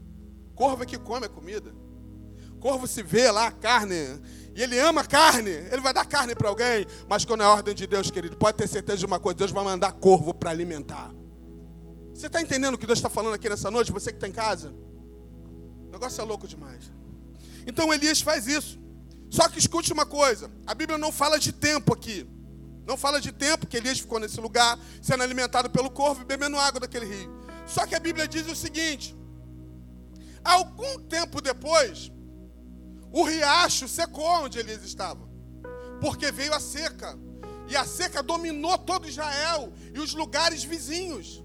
Corvo 0.53 0.83
é 0.83 0.85
que 0.85 0.97
come 0.97 1.25
a 1.25 1.29
comida. 1.29 1.73
Corvo 2.59 2.85
se 2.85 3.01
vê 3.01 3.31
lá 3.31 3.47
a 3.47 3.51
carne 3.51 3.95
e 4.53 4.61
ele 4.61 4.77
ama 4.77 5.05
carne, 5.05 5.49
ele 5.49 5.81
vai 5.81 5.93
dar 5.93 6.05
carne 6.05 6.35
para 6.35 6.49
alguém, 6.49 6.85
mas 7.07 7.23
quando 7.23 7.41
é 7.41 7.47
ordem 7.47 7.73
de 7.73 7.87
Deus, 7.87 8.11
querido, 8.11 8.35
pode 8.35 8.57
ter 8.57 8.67
certeza 8.67 8.97
de 8.97 9.05
uma 9.05 9.19
coisa: 9.19 9.37
Deus 9.37 9.51
vai 9.51 9.63
mandar 9.63 9.93
corvo 9.93 10.33
para 10.33 10.49
alimentar. 10.49 11.11
Você 12.13 12.27
está 12.27 12.41
entendendo 12.41 12.73
o 12.73 12.77
que 12.77 12.85
Deus 12.85 12.99
está 12.99 13.09
falando 13.09 13.35
aqui 13.35 13.47
nessa 13.47 13.71
noite? 13.71 13.93
Você 13.93 14.11
que 14.11 14.17
está 14.17 14.27
em 14.27 14.33
casa? 14.33 14.73
O 15.87 15.91
negócio 15.91 16.21
é 16.21 16.25
louco 16.25 16.47
demais. 16.47 16.91
Então 17.65 17.93
Elias 17.93 18.21
faz 18.21 18.45
isso. 18.45 18.77
Só 19.29 19.47
que 19.47 19.59
escute 19.59 19.93
uma 19.93 20.05
coisa: 20.05 20.51
a 20.67 20.73
Bíblia 20.73 20.97
não 20.97 21.11
fala 21.11 21.39
de 21.39 21.53
tempo 21.53 21.93
aqui. 21.93 22.27
Não 22.85 22.97
fala 22.97 23.21
de 23.21 23.31
tempo 23.31 23.67
que 23.67 23.77
Elias 23.77 23.99
ficou 23.99 24.19
nesse 24.19 24.39
lugar, 24.39 24.79
sendo 25.01 25.23
alimentado 25.23 25.69
pelo 25.69 25.89
corvo 25.89 26.21
e 26.21 26.25
bebendo 26.25 26.57
água 26.57 26.79
daquele 26.79 27.05
rio. 27.05 27.39
Só 27.65 27.85
que 27.85 27.95
a 27.95 27.99
Bíblia 27.99 28.27
diz 28.27 28.47
o 28.47 28.55
seguinte: 28.55 29.15
algum 30.43 30.99
tempo 31.03 31.41
depois, 31.41 32.11
o 33.11 33.23
riacho 33.23 33.87
secou 33.87 34.43
onde 34.43 34.59
Elias 34.59 34.83
estava, 34.83 35.27
porque 36.01 36.31
veio 36.31 36.53
a 36.53 36.59
seca, 36.59 37.17
e 37.67 37.75
a 37.75 37.85
seca 37.85 38.23
dominou 38.23 38.77
todo 38.77 39.07
Israel 39.07 39.71
e 39.93 39.99
os 39.99 40.13
lugares 40.13 40.63
vizinhos. 40.63 41.43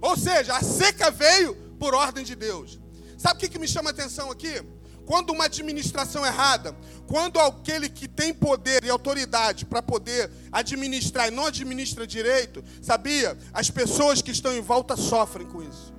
Ou 0.00 0.16
seja, 0.16 0.56
a 0.56 0.62
seca 0.62 1.10
veio 1.10 1.54
por 1.78 1.94
ordem 1.94 2.24
de 2.24 2.34
Deus. 2.34 2.78
Sabe 3.18 3.44
o 3.44 3.50
que, 3.50 3.58
me 3.58 3.66
chama 3.66 3.90
a 3.90 3.92
atenção 3.92 4.30
aqui? 4.30 4.62
Quando 5.06 5.30
uma 5.30 5.44
administração 5.44 6.26
errada, 6.26 6.76
quando 7.06 7.38
aquele 7.38 7.88
que 7.88 8.08
tem 8.08 8.34
poder 8.34 8.84
e 8.84 8.90
autoridade 8.90 9.64
para 9.64 9.80
poder 9.80 10.30
administrar 10.50 11.28
e 11.28 11.30
não 11.30 11.46
administra 11.46 12.06
direito, 12.06 12.62
sabia? 12.82 13.38
As 13.52 13.70
pessoas 13.70 14.20
que 14.20 14.32
estão 14.32 14.52
em 14.52 14.60
volta 14.60 14.96
sofrem 14.96 15.46
com 15.46 15.62
isso. 15.62 15.94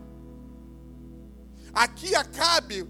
Aqui 1.73 2.13
Acabe 2.15 2.85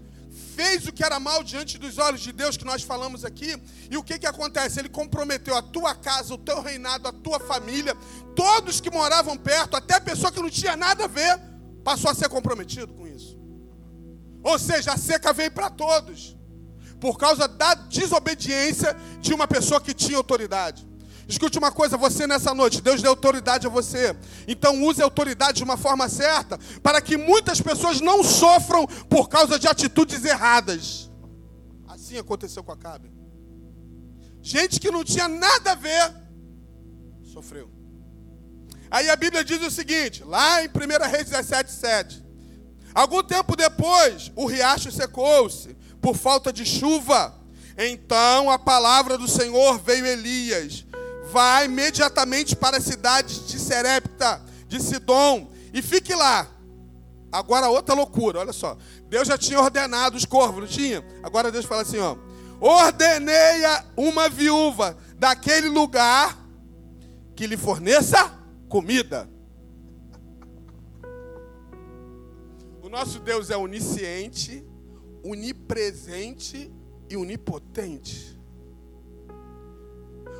fez 0.56 0.88
o 0.88 0.92
que 0.92 1.04
era 1.04 1.20
mal 1.20 1.44
diante 1.44 1.78
dos 1.78 1.98
olhos 1.98 2.20
de 2.20 2.32
Deus, 2.32 2.56
que 2.56 2.64
nós 2.64 2.82
falamos 2.82 3.24
aqui, 3.24 3.56
e 3.88 3.96
o 3.96 4.02
que, 4.02 4.18
que 4.18 4.26
acontece? 4.26 4.80
Ele 4.80 4.88
comprometeu 4.88 5.54
a 5.56 5.62
tua 5.62 5.94
casa, 5.94 6.34
o 6.34 6.38
teu 6.38 6.60
reinado, 6.60 7.06
a 7.06 7.12
tua 7.12 7.38
família, 7.38 7.96
todos 8.34 8.80
que 8.80 8.90
moravam 8.90 9.36
perto, 9.36 9.76
até 9.76 9.94
a 9.94 10.00
pessoa 10.00 10.32
que 10.32 10.42
não 10.42 10.50
tinha 10.50 10.76
nada 10.76 11.04
a 11.04 11.06
ver, 11.06 11.38
passou 11.84 12.10
a 12.10 12.14
ser 12.14 12.28
comprometido 12.28 12.92
com 12.92 13.06
isso. 13.06 13.38
Ou 14.48 14.58
seja, 14.58 14.92
a 14.92 14.96
seca 14.96 15.30
veio 15.30 15.50
para 15.50 15.68
todos, 15.68 16.34
por 16.98 17.18
causa 17.18 17.46
da 17.46 17.74
desobediência 17.74 18.96
de 19.20 19.34
uma 19.34 19.46
pessoa 19.46 19.78
que 19.78 19.92
tinha 19.92 20.16
autoridade. 20.16 20.88
Escute 21.28 21.58
uma 21.58 21.70
coisa, 21.70 21.98
você 21.98 22.26
nessa 22.26 22.54
noite, 22.54 22.80
Deus 22.80 23.02
deu 23.02 23.10
autoridade 23.10 23.66
a 23.66 23.70
você. 23.70 24.16
Então 24.46 24.82
use 24.84 25.02
a 25.02 25.04
autoridade 25.04 25.58
de 25.58 25.64
uma 25.64 25.76
forma 25.76 26.08
certa, 26.08 26.58
para 26.82 26.98
que 27.02 27.18
muitas 27.18 27.60
pessoas 27.60 28.00
não 28.00 28.24
sofram 28.24 28.86
por 28.86 29.28
causa 29.28 29.58
de 29.58 29.68
atitudes 29.68 30.24
erradas. 30.24 31.10
Assim 31.86 32.16
aconteceu 32.16 32.64
com 32.64 32.72
a 32.72 32.76
Cabe. 32.76 33.12
Gente 34.40 34.80
que 34.80 34.90
não 34.90 35.04
tinha 35.04 35.28
nada 35.28 35.72
a 35.72 35.74
ver, 35.74 36.10
sofreu. 37.22 37.70
Aí 38.90 39.10
a 39.10 39.16
Bíblia 39.16 39.44
diz 39.44 39.60
o 39.60 39.70
seguinte, 39.70 40.24
lá 40.24 40.64
em 40.64 40.68
1 40.68 41.10
Reis 41.10 41.28
17, 41.28 41.70
7. 41.70 42.27
Algum 42.94 43.22
tempo 43.22 43.56
depois, 43.56 44.32
o 44.34 44.46
riacho 44.46 44.90
secou-se 44.90 45.76
por 46.00 46.16
falta 46.16 46.52
de 46.52 46.64
chuva. 46.64 47.34
Então 47.76 48.50
a 48.50 48.58
palavra 48.58 49.16
do 49.16 49.28
Senhor 49.28 49.78
veio 49.78 50.06
Elias. 50.06 50.84
Vai 51.30 51.66
imediatamente 51.66 52.56
para 52.56 52.78
a 52.78 52.80
cidade 52.80 53.40
de 53.46 53.58
Serepta, 53.58 54.42
de 54.66 54.82
Sidom, 54.82 55.50
e 55.72 55.82
fique 55.82 56.14
lá. 56.14 56.48
Agora 57.30 57.68
outra 57.68 57.94
loucura, 57.94 58.40
olha 58.40 58.52
só. 58.52 58.76
Deus 59.08 59.28
já 59.28 59.36
tinha 59.36 59.60
ordenado 59.60 60.16
os 60.16 60.24
corvos, 60.24 60.60
não 60.60 60.66
tinha? 60.66 61.04
Agora 61.22 61.52
Deus 61.52 61.66
fala 61.66 61.82
assim, 61.82 61.98
ó. 61.98 62.16
Ordenei 62.60 63.64
a 63.64 63.84
uma 63.96 64.28
viúva 64.28 64.96
daquele 65.16 65.68
lugar 65.68 66.36
que 67.36 67.46
lhe 67.46 67.56
forneça 67.56 68.32
comida. 68.68 69.28
O 72.88 72.90
nosso 72.90 73.18
Deus 73.18 73.50
é 73.50 73.56
onisciente, 73.56 74.66
onipresente 75.22 76.72
e 77.10 77.18
onipotente. 77.18 78.40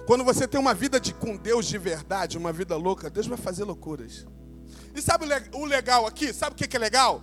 Quando 0.06 0.24
você 0.24 0.48
tem 0.48 0.58
uma 0.58 0.72
vida 0.72 0.98
de, 0.98 1.12
com 1.12 1.36
Deus 1.36 1.66
de 1.66 1.76
verdade, 1.76 2.38
uma 2.38 2.50
vida 2.50 2.74
louca, 2.74 3.10
Deus 3.10 3.26
vai 3.26 3.36
fazer 3.36 3.64
loucuras. 3.64 4.26
E 4.94 5.02
sabe 5.02 5.26
o 5.52 5.66
legal 5.66 6.06
aqui? 6.06 6.32
Sabe 6.32 6.54
o 6.54 6.56
que 6.56 6.74
é 6.74 6.80
legal? 6.80 7.22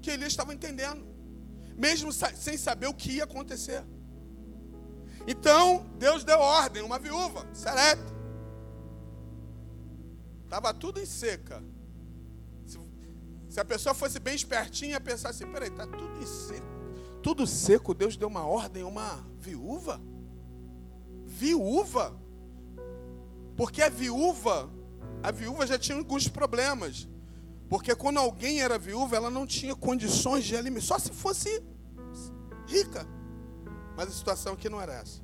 Que 0.00 0.12
ele 0.12 0.24
estava 0.24 0.54
entendendo, 0.54 1.06
mesmo 1.76 2.10
sem 2.10 2.56
saber 2.56 2.86
o 2.86 2.94
que 2.94 3.16
ia 3.16 3.24
acontecer. 3.24 3.84
Então, 5.26 5.86
Deus 5.98 6.24
deu 6.24 6.38
ordem, 6.38 6.82
uma 6.82 6.98
viúva, 6.98 7.46
Serepta. 7.52 8.14
Estava 10.44 10.72
tudo 10.72 10.98
em 10.98 11.04
seca. 11.04 11.62
Se 13.54 13.60
a 13.60 13.64
pessoa 13.64 13.94
fosse 13.94 14.18
bem 14.18 14.34
espertinha, 14.34 15.00
pensar 15.00 15.28
assim: 15.28 15.46
peraí, 15.46 15.68
está 15.68 15.86
tudo 15.86 16.26
seco. 16.26 16.66
Tudo 17.22 17.46
seco, 17.46 17.94
Deus 17.94 18.16
deu 18.16 18.26
uma 18.26 18.44
ordem 18.44 18.82
uma 18.82 19.24
viúva? 19.38 20.00
Viúva? 21.24 22.20
Porque 23.56 23.80
a 23.80 23.88
viúva, 23.88 24.68
a 25.22 25.30
viúva 25.30 25.68
já 25.68 25.78
tinha 25.78 25.96
alguns 25.96 26.26
problemas. 26.26 27.06
Porque 27.68 27.94
quando 27.94 28.18
alguém 28.18 28.60
era 28.60 28.76
viúva, 28.76 29.14
ela 29.14 29.30
não 29.30 29.46
tinha 29.46 29.76
condições 29.76 30.44
de 30.44 30.56
alimentar, 30.56 30.86
só 30.86 30.98
se 30.98 31.12
fosse 31.12 31.62
rica. 32.66 33.06
Mas 33.96 34.08
a 34.08 34.10
situação 34.10 34.54
aqui 34.54 34.68
não 34.68 34.80
era 34.80 34.94
essa. 34.94 35.20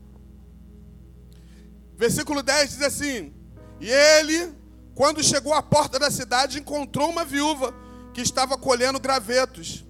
Versículo 1.96 2.44
10 2.44 2.70
diz 2.70 2.82
assim: 2.82 3.34
E 3.80 3.90
ele, 3.90 4.54
quando 4.94 5.20
chegou 5.20 5.52
à 5.52 5.60
porta 5.60 5.98
da 5.98 6.12
cidade, 6.12 6.60
encontrou 6.60 7.10
uma 7.10 7.24
viúva 7.24 7.74
que 8.12 8.20
estava 8.20 8.58
colhendo 8.58 9.00
gravetos. 9.00 9.84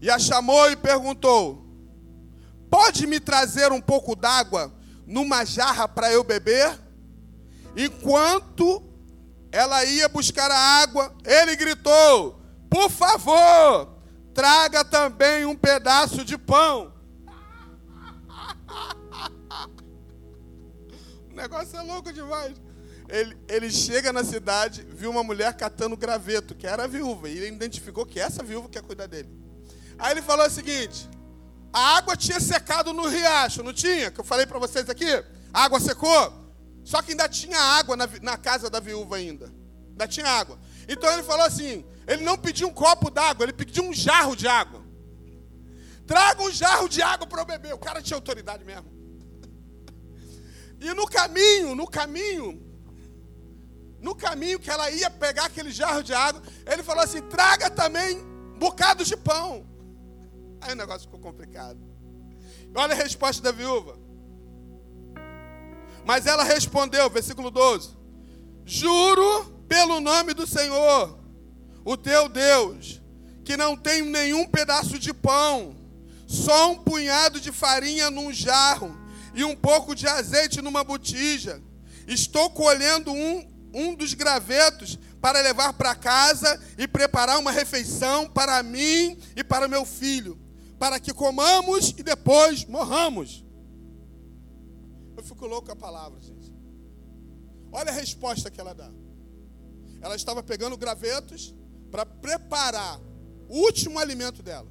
E 0.00 0.10
a 0.10 0.18
chamou 0.18 0.70
e 0.70 0.76
perguntou: 0.76 1.66
Pode 2.70 3.06
me 3.06 3.18
trazer 3.18 3.72
um 3.72 3.80
pouco 3.80 4.14
d'água 4.14 4.72
numa 5.06 5.44
jarra 5.44 5.88
para 5.88 6.12
eu 6.12 6.22
beber? 6.22 6.78
Enquanto 7.76 8.82
ela 9.50 9.84
ia 9.84 10.08
buscar 10.08 10.48
a 10.50 10.82
água, 10.82 11.14
ele 11.24 11.56
gritou: 11.56 12.40
Por 12.70 12.90
favor, 12.90 13.96
traga 14.34 14.84
também 14.84 15.46
um 15.46 15.56
pedaço 15.56 16.24
de 16.24 16.38
pão. 16.38 16.92
o 21.30 21.34
negócio 21.34 21.76
é 21.76 21.82
louco 21.82 22.12
demais. 22.12 22.67
Ele, 23.08 23.36
ele 23.48 23.70
chega 23.70 24.12
na 24.12 24.22
cidade, 24.22 24.86
viu 24.90 25.10
uma 25.10 25.24
mulher 25.24 25.54
catando 25.54 25.96
graveto, 25.96 26.54
que 26.54 26.66
era 26.66 26.86
viúva, 26.86 27.28
e 27.28 27.38
ele 27.38 27.48
identificou 27.48 28.04
que 28.04 28.20
essa 28.20 28.42
viúva 28.42 28.68
quer 28.68 28.82
cuidar 28.82 29.06
dele. 29.06 29.30
Aí 29.98 30.12
ele 30.12 30.22
falou 30.22 30.46
o 30.46 30.50
seguinte: 30.50 31.08
a 31.72 31.96
água 31.96 32.16
tinha 32.16 32.38
secado 32.38 32.92
no 32.92 33.08
riacho, 33.08 33.62
não 33.62 33.72
tinha? 33.72 34.10
Que 34.10 34.20
eu 34.20 34.24
falei 34.24 34.46
para 34.46 34.58
vocês 34.58 34.88
aqui? 34.90 35.06
A 35.52 35.64
água 35.64 35.80
secou? 35.80 36.52
Só 36.84 37.00
que 37.00 37.12
ainda 37.12 37.28
tinha 37.28 37.58
água 37.58 37.96
na, 37.96 38.08
na 38.22 38.36
casa 38.36 38.68
da 38.68 38.78
viúva 38.78 39.16
ainda. 39.16 39.52
Ainda 39.90 40.06
tinha 40.06 40.26
água. 40.26 40.58
Então 40.86 41.10
ele 41.12 41.22
falou 41.22 41.46
assim: 41.46 41.84
ele 42.06 42.22
não 42.24 42.36
pediu 42.36 42.68
um 42.68 42.72
copo 42.72 43.10
d'água, 43.10 43.44
ele 43.44 43.52
pediu 43.52 43.84
um 43.84 43.92
jarro 43.92 44.36
de 44.36 44.46
água. 44.46 44.82
Traga 46.06 46.42
um 46.42 46.50
jarro 46.50 46.88
de 46.88 47.02
água 47.02 47.26
para 47.26 47.42
eu 47.42 47.46
beber. 47.46 47.74
O 47.74 47.78
cara 47.78 48.02
tinha 48.02 48.16
autoridade 48.16 48.64
mesmo. 48.64 48.98
E 50.80 50.94
no 50.94 51.08
caminho, 51.08 51.74
no 51.74 51.88
caminho, 51.88 52.67
no 54.00 54.14
caminho 54.14 54.58
que 54.58 54.70
ela 54.70 54.90
ia 54.90 55.10
pegar 55.10 55.46
aquele 55.46 55.70
jarro 55.70 56.02
de 56.02 56.14
água, 56.14 56.42
ele 56.66 56.82
falou 56.82 57.02
assim: 57.02 57.20
traga 57.22 57.70
também 57.70 58.18
bocados 58.58 59.08
de 59.08 59.16
pão. 59.16 59.66
Aí 60.60 60.72
o 60.72 60.76
negócio 60.76 61.02
ficou 61.02 61.20
complicado. 61.20 61.78
Olha 62.74 62.92
a 62.92 62.96
resposta 62.96 63.42
da 63.42 63.52
viúva. 63.52 63.98
Mas 66.04 66.26
ela 66.26 66.44
respondeu, 66.44 67.08
versículo 67.10 67.50
12: 67.50 67.96
Juro 68.64 69.58
pelo 69.68 70.00
nome 70.00 70.32
do 70.32 70.46
Senhor, 70.46 71.18
o 71.84 71.96
teu 71.96 72.28
Deus, 72.28 73.00
que 73.44 73.56
não 73.56 73.76
tem 73.76 74.02
nenhum 74.02 74.46
pedaço 74.46 74.98
de 74.98 75.12
pão, 75.12 75.76
só 76.26 76.72
um 76.72 76.76
punhado 76.76 77.40
de 77.40 77.50
farinha 77.52 78.10
num 78.10 78.32
jarro 78.32 78.96
e 79.34 79.44
um 79.44 79.56
pouco 79.56 79.94
de 79.94 80.06
azeite 80.06 80.62
numa 80.62 80.82
botija. 80.84 81.62
Estou 82.06 82.50
colhendo 82.50 83.12
um, 83.12 83.46
um 83.72 83.94
dos 83.94 84.14
gravetos 84.14 84.98
para 85.20 85.40
levar 85.40 85.72
para 85.72 85.94
casa 85.94 86.60
e 86.76 86.86
preparar 86.86 87.38
uma 87.38 87.50
refeição 87.50 88.28
para 88.28 88.62
mim 88.62 89.18
e 89.36 89.42
para 89.42 89.68
meu 89.68 89.84
filho, 89.84 90.38
para 90.78 91.00
que 91.00 91.12
comamos 91.12 91.90
e 91.90 92.02
depois 92.02 92.64
morramos. 92.64 93.44
Eu 95.16 95.22
fico 95.24 95.46
louco 95.46 95.66
com 95.66 95.72
a 95.72 95.76
palavra, 95.76 96.20
gente. 96.20 96.52
Olha 97.72 97.90
a 97.90 97.94
resposta 97.94 98.50
que 98.50 98.60
ela 98.60 98.74
dá. 98.74 98.90
Ela 100.00 100.14
estava 100.14 100.42
pegando 100.42 100.76
gravetos 100.76 101.54
para 101.90 102.06
preparar 102.06 103.00
o 103.48 103.58
último 103.58 103.98
alimento 103.98 104.42
dela. 104.42 104.68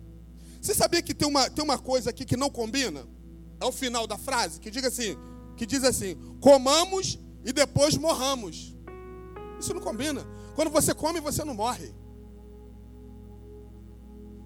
Você 0.62 0.74
sabia 0.74 1.01
que 1.01 1.13
tem 1.13 1.27
uma, 1.27 1.50
tem 1.50 1.63
uma 1.63 1.77
coisa 1.77 2.10
aqui 2.10 2.25
que 2.25 2.38
não 2.38 2.50
combina? 2.50 3.06
É 3.60 3.66
o 3.66 3.72
final 3.72 4.08
da 4.08 4.18
frase, 4.18 4.60
que 4.60 4.72
diga 4.72 4.88
assim, 4.88 5.18
que 5.56 5.66
diz 5.66 5.84
assim: 5.84 6.16
comamos 6.39 7.20
e 7.44 7.51
depois 7.51 7.98
morramos. 7.98 8.76
Isso 9.59 9.73
não 9.73 9.81
combina. 9.81 10.25
Quando 10.55 10.69
você 10.71 10.93
come, 10.93 11.19
você 11.19 11.43
não 11.43 11.53
morre. 11.53 11.93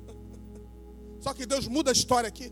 Só 1.20 1.34
que 1.34 1.46
Deus 1.46 1.68
muda 1.68 1.92
a 1.92 1.94
história 1.94 2.28
aqui. 2.28 2.52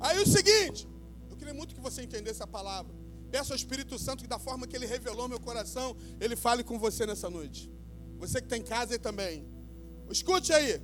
Aí 0.00 0.20
o 0.22 0.26
seguinte, 0.26 0.88
eu 1.30 1.36
queria 1.36 1.54
muito 1.54 1.74
que 1.74 1.80
você 1.80 2.02
entendesse 2.02 2.42
a 2.42 2.46
palavra. 2.46 2.94
Peço 3.30 3.52
ao 3.52 3.56
Espírito 3.56 3.98
Santo 3.98 4.22
que 4.22 4.28
da 4.28 4.38
forma 4.38 4.66
que 4.66 4.76
ele 4.76 4.86
revelou 4.86 5.28
meu 5.28 5.40
coração, 5.40 5.96
ele 6.20 6.36
fale 6.36 6.64
com 6.64 6.78
você 6.78 7.04
nessa 7.04 7.28
noite. 7.28 7.70
Você 8.18 8.40
que 8.40 8.46
está 8.46 8.56
em 8.56 8.62
casa 8.62 8.94
e 8.94 8.98
também. 8.98 9.46
Escute 10.10 10.52
aí. 10.52 10.80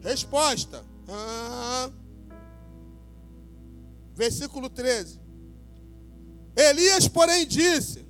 Resposta. 0.00 0.84
Ah. 1.08 1.90
Versículo 4.14 4.68
13. 4.68 5.27
Elias, 6.58 7.06
porém, 7.06 7.46
disse: 7.46 8.04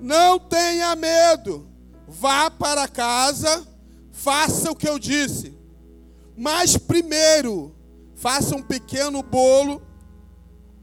Não 0.00 0.40
tenha 0.40 0.96
medo, 0.96 1.68
vá 2.08 2.50
para 2.50 2.88
casa, 2.88 3.64
faça 4.10 4.72
o 4.72 4.74
que 4.74 4.88
eu 4.88 4.98
disse. 4.98 5.56
Mas 6.36 6.76
primeiro, 6.76 7.72
faça 8.16 8.56
um 8.56 8.62
pequeno 8.62 9.22
bolo 9.22 9.80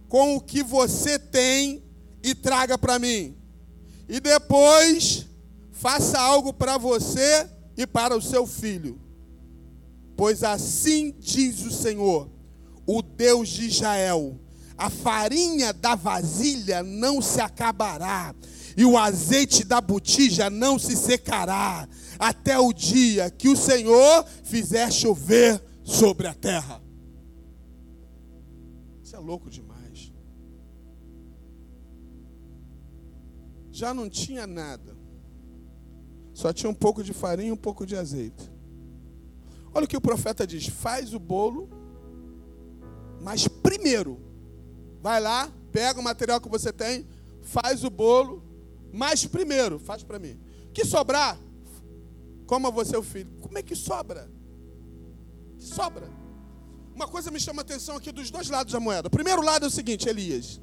com 0.08 0.38
o 0.38 0.42
que 0.42 0.64
você 0.64 1.20
tem 1.20 1.84
e 2.24 2.34
traga 2.34 2.78
para 2.78 2.98
mim. 2.98 3.36
E 4.08 4.22
depois, 4.22 5.28
faça 5.74 6.18
algo 6.18 6.54
para 6.54 6.78
você 6.78 7.50
e 7.76 7.86
para 7.86 8.16
o 8.16 8.22
seu 8.22 8.48
filho. 8.48 8.98
Pois 10.16 10.42
assim 10.42 11.14
diz 11.20 11.66
o 11.66 11.72
Senhor, 11.72 12.30
o 12.86 13.02
Deus 13.02 13.50
de 13.50 13.66
Israel: 13.66 14.40
a 14.78 14.90
farinha 14.90 15.74
da 15.74 15.96
vasilha 15.96 16.84
não 16.84 17.22
se 17.22 17.42
acabará, 17.42 18.36
e 18.78 18.86
o 18.86 18.98
azeite 18.98 19.64
da 19.64 19.82
botija 19.82 20.50
não 20.50 20.78
se 20.78 20.96
secará, 20.96 21.88
até 22.20 22.60
o 22.60 22.72
dia 22.72 23.30
que 23.32 23.50
o 23.50 23.56
Senhor 23.56 24.24
fizer 24.44 24.92
chover 24.92 25.62
sobre 25.84 26.28
a 26.28 26.34
terra. 26.34 26.82
Isso 29.02 29.16
é 29.16 29.20
louco 29.20 29.50
demais. 29.50 30.12
Já 33.72 33.94
não 33.94 34.10
tinha 34.10 34.46
nada. 34.46 34.96
Só 36.34 36.54
tinha 36.54 36.70
um 36.70 36.74
pouco 36.74 37.04
de 37.04 37.14
farinha 37.14 37.50
e 37.50 37.52
um 37.52 37.58
pouco 37.58 37.84
de 37.84 37.96
azeite. 37.96 38.52
Olha 39.74 39.86
o 39.86 39.88
que 39.88 39.98
o 39.98 40.02
profeta 40.02 40.46
diz: 40.46 40.68
faz 40.68 41.14
o 41.14 41.20
bolo, 41.20 41.70
mas 43.22 43.48
primeiro, 43.48 44.27
vai 45.08 45.22
lá, 45.22 45.50
pega 45.72 46.02
o 46.02 46.04
material 46.04 46.42
que 46.42 46.50
você 46.50 46.74
tem, 46.74 47.08
faz 47.42 47.86
o 47.86 47.90
bolo, 47.90 48.44
mas 48.92 49.26
primeiro, 49.26 49.80
faz 49.80 50.04
para 50.04 50.20
mim. 50.20 50.38
Que 50.74 50.84
sobrar, 50.84 51.38
coma 52.46 52.70
você 52.70 52.98
o 52.98 53.02
filho. 53.02 53.32
Como 53.40 53.58
é 53.58 53.62
que 53.64 53.74
sobra? 53.74 54.30
Que 55.58 55.64
sobra? 55.64 56.10
Uma 56.94 57.08
coisa 57.08 57.32
me 57.32 57.40
chama 57.40 57.62
a 57.62 57.64
atenção 57.64 57.96
aqui 57.96 58.12
dos 58.12 58.30
dois 58.30 58.50
lados 58.50 58.74
da 58.74 58.82
moeda. 58.82 59.08
O 59.08 59.12
primeiro 59.12 59.42
lado 59.42 59.64
é 59.64 59.70
o 59.70 59.72
seguinte, 59.72 60.10
Elias. 60.10 60.60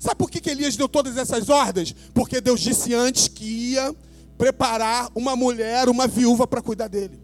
Sabe 0.00 0.16
por 0.16 0.32
que, 0.32 0.40
que 0.40 0.50
Elias 0.50 0.76
deu 0.76 0.88
todas 0.88 1.16
essas 1.16 1.48
ordens? 1.48 1.94
Porque 2.12 2.40
Deus 2.40 2.60
disse 2.60 2.92
antes 2.92 3.28
que 3.28 3.44
ia 3.44 3.94
preparar 4.36 5.12
uma 5.14 5.36
mulher, 5.36 5.88
uma 5.88 6.08
viúva 6.08 6.44
para 6.44 6.60
cuidar 6.60 6.88
dele. 6.88 7.20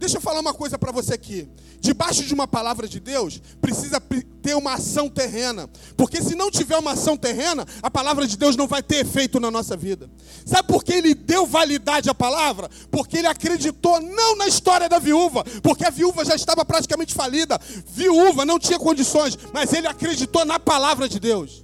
Deixa 0.00 0.16
eu 0.16 0.20
falar 0.22 0.40
uma 0.40 0.54
coisa 0.54 0.78
para 0.78 0.90
você 0.90 1.12
aqui. 1.12 1.46
Debaixo 1.78 2.24
de 2.24 2.32
uma 2.32 2.48
palavra 2.48 2.88
de 2.88 2.98
Deus, 2.98 3.38
precisa 3.60 4.00
ter 4.42 4.54
uma 4.54 4.72
ação 4.72 5.10
terrena. 5.10 5.68
Porque 5.94 6.22
se 6.22 6.34
não 6.34 6.50
tiver 6.50 6.78
uma 6.78 6.92
ação 6.92 7.18
terrena, 7.18 7.66
a 7.82 7.90
palavra 7.90 8.26
de 8.26 8.34
Deus 8.38 8.56
não 8.56 8.66
vai 8.66 8.82
ter 8.82 9.04
efeito 9.04 9.38
na 9.38 9.50
nossa 9.50 9.76
vida. 9.76 10.10
Sabe 10.46 10.68
por 10.68 10.82
que 10.82 10.94
ele 10.94 11.14
deu 11.14 11.44
validade 11.44 12.08
à 12.08 12.14
palavra? 12.14 12.70
Porque 12.90 13.18
ele 13.18 13.26
acreditou 13.26 14.00
não 14.00 14.36
na 14.36 14.48
história 14.48 14.88
da 14.88 14.98
viúva, 14.98 15.44
porque 15.62 15.84
a 15.84 15.90
viúva 15.90 16.24
já 16.24 16.34
estava 16.34 16.64
praticamente 16.64 17.12
falida. 17.12 17.60
Viúva 17.86 18.46
não 18.46 18.58
tinha 18.58 18.78
condições, 18.78 19.38
mas 19.52 19.70
ele 19.74 19.86
acreditou 19.86 20.46
na 20.46 20.58
palavra 20.58 21.10
de 21.10 21.20
Deus. 21.20 21.62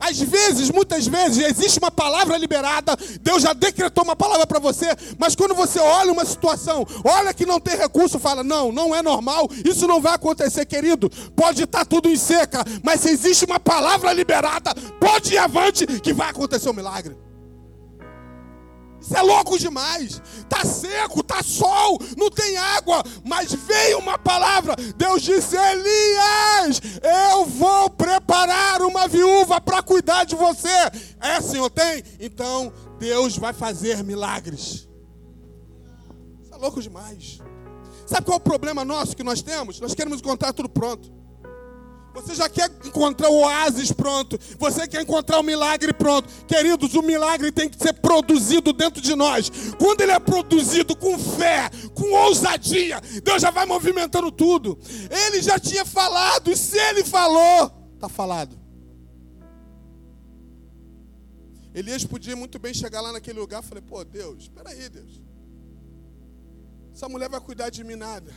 Às 0.00 0.18
vezes, 0.18 0.70
muitas 0.70 1.06
vezes, 1.06 1.44
existe 1.44 1.78
uma 1.78 1.90
palavra 1.90 2.36
liberada, 2.36 2.96
Deus 3.20 3.42
já 3.42 3.52
decretou 3.52 4.04
uma 4.04 4.16
palavra 4.16 4.46
para 4.46 4.58
você, 4.58 4.86
mas 5.18 5.34
quando 5.34 5.54
você 5.54 5.78
olha 5.78 6.12
uma 6.12 6.24
situação, 6.24 6.86
olha 7.04 7.32
que 7.32 7.46
não 7.46 7.60
tem 7.60 7.76
recurso, 7.76 8.18
fala: 8.18 8.42
não, 8.42 8.72
não 8.72 8.94
é 8.94 9.02
normal, 9.02 9.48
isso 9.64 9.86
não 9.86 10.00
vai 10.00 10.14
acontecer, 10.14 10.66
querido. 10.66 11.10
Pode 11.34 11.62
estar 11.62 11.84
tudo 11.84 12.08
em 12.08 12.16
seca, 12.16 12.64
mas 12.82 13.00
se 13.00 13.10
existe 13.10 13.44
uma 13.44 13.60
palavra 13.60 14.12
liberada, 14.12 14.74
pode 15.00 15.34
ir 15.34 15.38
avante 15.38 15.86
que 15.86 16.12
vai 16.12 16.30
acontecer 16.30 16.68
um 16.68 16.74
milagre. 16.74 17.16
Isso 19.06 19.16
é 19.16 19.22
louco 19.22 19.56
demais. 19.56 20.20
Tá 20.48 20.64
seco, 20.64 21.22
tá 21.22 21.40
sol, 21.40 22.00
não 22.16 22.28
tem 22.28 22.56
água, 22.56 23.04
mas 23.24 23.52
veio 23.54 23.98
uma 23.98 24.18
palavra. 24.18 24.74
Deus 24.96 25.22
disse: 25.22 25.56
Elias, 25.56 26.80
você. 30.54 30.68
É, 31.20 31.40
Senhor, 31.40 31.70
tem? 31.70 32.02
Então 32.20 32.72
Deus 32.98 33.36
vai 33.36 33.52
fazer 33.52 34.02
milagres. 34.02 34.88
Isso 36.42 36.52
é 36.52 36.56
louco 36.56 36.80
demais. 36.80 37.38
Sabe 38.06 38.24
qual 38.24 38.36
é 38.36 38.40
o 38.40 38.44
problema 38.44 38.84
nosso 38.84 39.16
que 39.16 39.24
nós 39.24 39.42
temos? 39.42 39.80
Nós 39.80 39.94
queremos 39.94 40.20
encontrar 40.20 40.52
tudo 40.52 40.68
pronto. 40.68 41.16
Você 42.14 42.34
já 42.34 42.48
quer 42.48 42.70
encontrar 42.82 43.28
o 43.28 43.40
oásis 43.40 43.92
pronto. 43.92 44.38
Você 44.58 44.88
quer 44.88 45.02
encontrar 45.02 45.38
o 45.38 45.42
milagre 45.42 45.92
pronto. 45.92 46.26
Queridos, 46.46 46.94
o 46.94 47.02
milagre 47.02 47.52
tem 47.52 47.68
que 47.68 47.76
ser 47.76 47.92
produzido 47.92 48.72
dentro 48.72 49.02
de 49.02 49.14
nós. 49.14 49.50
Quando 49.78 50.00
ele 50.00 50.12
é 50.12 50.18
produzido 50.18 50.96
com 50.96 51.18
fé, 51.18 51.68
com 51.94 52.10
ousadia, 52.12 53.02
Deus 53.22 53.42
já 53.42 53.50
vai 53.50 53.66
movimentando 53.66 54.32
tudo. 54.32 54.78
Ele 55.10 55.42
já 55.42 55.58
tinha 55.58 55.84
falado, 55.84 56.50
e 56.50 56.56
se 56.56 56.78
ele 56.78 57.04
falou, 57.04 57.70
está 57.94 58.08
falado. 58.08 58.65
Elias 61.76 62.06
podia 62.06 62.34
muito 62.34 62.58
bem 62.58 62.72
chegar 62.72 63.02
lá 63.02 63.12
naquele 63.12 63.38
lugar 63.38 63.62
e 63.62 63.66
falei, 63.66 63.82
pô, 63.82 64.02
Deus, 64.02 64.44
espera 64.44 64.70
aí, 64.70 64.88
Deus. 64.88 65.20
Essa 66.90 67.06
mulher 67.06 67.28
vai 67.28 67.38
cuidar 67.38 67.68
de 67.68 67.84
mim 67.84 67.96
nada. 67.96 68.32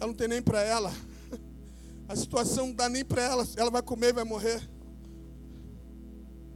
Ela 0.00 0.06
não 0.06 0.14
tem 0.14 0.26
nem 0.26 0.40
para 0.40 0.62
ela. 0.62 0.90
A 2.08 2.16
situação 2.16 2.68
não 2.68 2.74
dá 2.74 2.88
nem 2.88 3.04
para 3.04 3.20
ela, 3.20 3.46
ela 3.58 3.70
vai 3.70 3.82
comer 3.82 4.08
e 4.08 4.12
vai 4.14 4.24
morrer. 4.24 4.66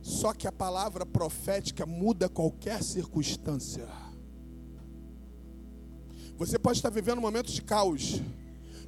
Só 0.01 0.33
que 0.33 0.49
a 0.49 0.53
palavra 0.53 1.05
profética 1.05 1.85
muda 1.85 2.31
qualquer 2.31 2.83
circunstância. 2.83 3.87
Você 6.39 6.59
pode 6.59 6.79
estar 6.79 6.89
vivendo 6.89 7.19
um 7.19 7.21
momento 7.23 7.53
de 7.53 7.61
caos, 7.61 8.23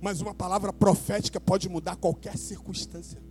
mas 0.00 0.22
uma 0.22 0.34
palavra 0.34 0.72
profética 0.72 1.38
pode 1.38 1.68
mudar 1.68 1.96
qualquer 1.96 2.38
circunstância. 2.38 3.22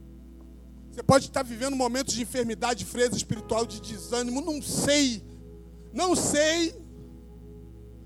Você 0.94 1.02
pode 1.02 1.26
estar 1.26 1.44
vivendo 1.44 1.76
momentos 1.76 2.14
de 2.14 2.22
enfermidade, 2.22 2.86
freza 2.86 3.18
espiritual, 3.18 3.66
de 3.66 3.82
desânimo, 3.82 4.42
não 4.42 4.62
sei, 4.62 5.24
não 5.92 6.16
sei, 6.16 6.72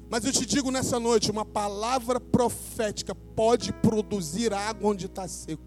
mas 0.09 0.23
eu 0.23 0.31
te 0.31 0.45
digo 0.45 0.71
nessa 0.71 0.97
noite: 0.99 1.29
uma 1.29 1.43
palavra 1.43 2.17
profética 2.19 3.13
pode 3.13 3.73
produzir 3.73 4.53
água 4.53 4.91
onde 4.91 5.05
está 5.05 5.27
seco. 5.27 5.63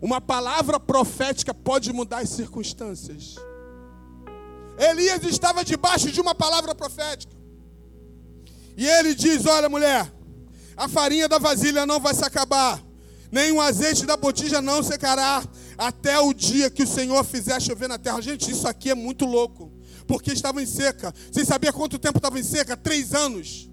Uma 0.00 0.22
palavra 0.22 0.80
profética 0.80 1.52
pode 1.52 1.92
mudar 1.92 2.20
as 2.20 2.30
circunstâncias. 2.30 3.36
Elias 4.78 5.22
estava 5.24 5.62
debaixo 5.62 6.10
de 6.10 6.18
uma 6.18 6.34
palavra 6.34 6.74
profética. 6.74 7.36
E 8.74 8.86
ele 8.86 9.14
diz: 9.14 9.44
Olha, 9.44 9.68
mulher, 9.68 10.10
a 10.74 10.88
farinha 10.88 11.28
da 11.28 11.36
vasilha 11.36 11.84
não 11.84 12.00
vai 12.00 12.14
se 12.14 12.24
acabar, 12.24 12.82
nem 13.30 13.52
o 13.52 13.60
azeite 13.60 14.06
da 14.06 14.16
botija 14.16 14.62
não 14.62 14.82
secará, 14.82 15.42
até 15.80 16.20
o 16.20 16.34
dia 16.34 16.68
que 16.68 16.82
o 16.82 16.86
Senhor 16.86 17.24
fizer 17.24 17.58
chover 17.58 17.88
na 17.88 17.98
terra. 17.98 18.20
Gente, 18.20 18.50
isso 18.50 18.68
aqui 18.68 18.90
é 18.90 18.94
muito 18.94 19.24
louco. 19.24 19.72
porque 20.06 20.32
estavam 20.32 20.60
em 20.60 20.66
seca. 20.66 21.14
Vocês 21.32 21.48
sabiam 21.48 21.72
quanto 21.72 21.98
tempo 21.98 22.18
estava 22.18 22.38
em 22.38 22.42
seca? 22.42 22.76
Três 22.76 23.14
anos. 23.14 23.70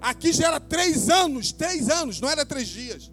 Aqui 0.00 0.32
já 0.32 0.46
era 0.46 0.60
três 0.60 1.10
anos, 1.10 1.52
três 1.52 1.90
anos, 1.90 2.20
não 2.20 2.30
era 2.30 2.46
três 2.46 2.68
dias. 2.68 3.12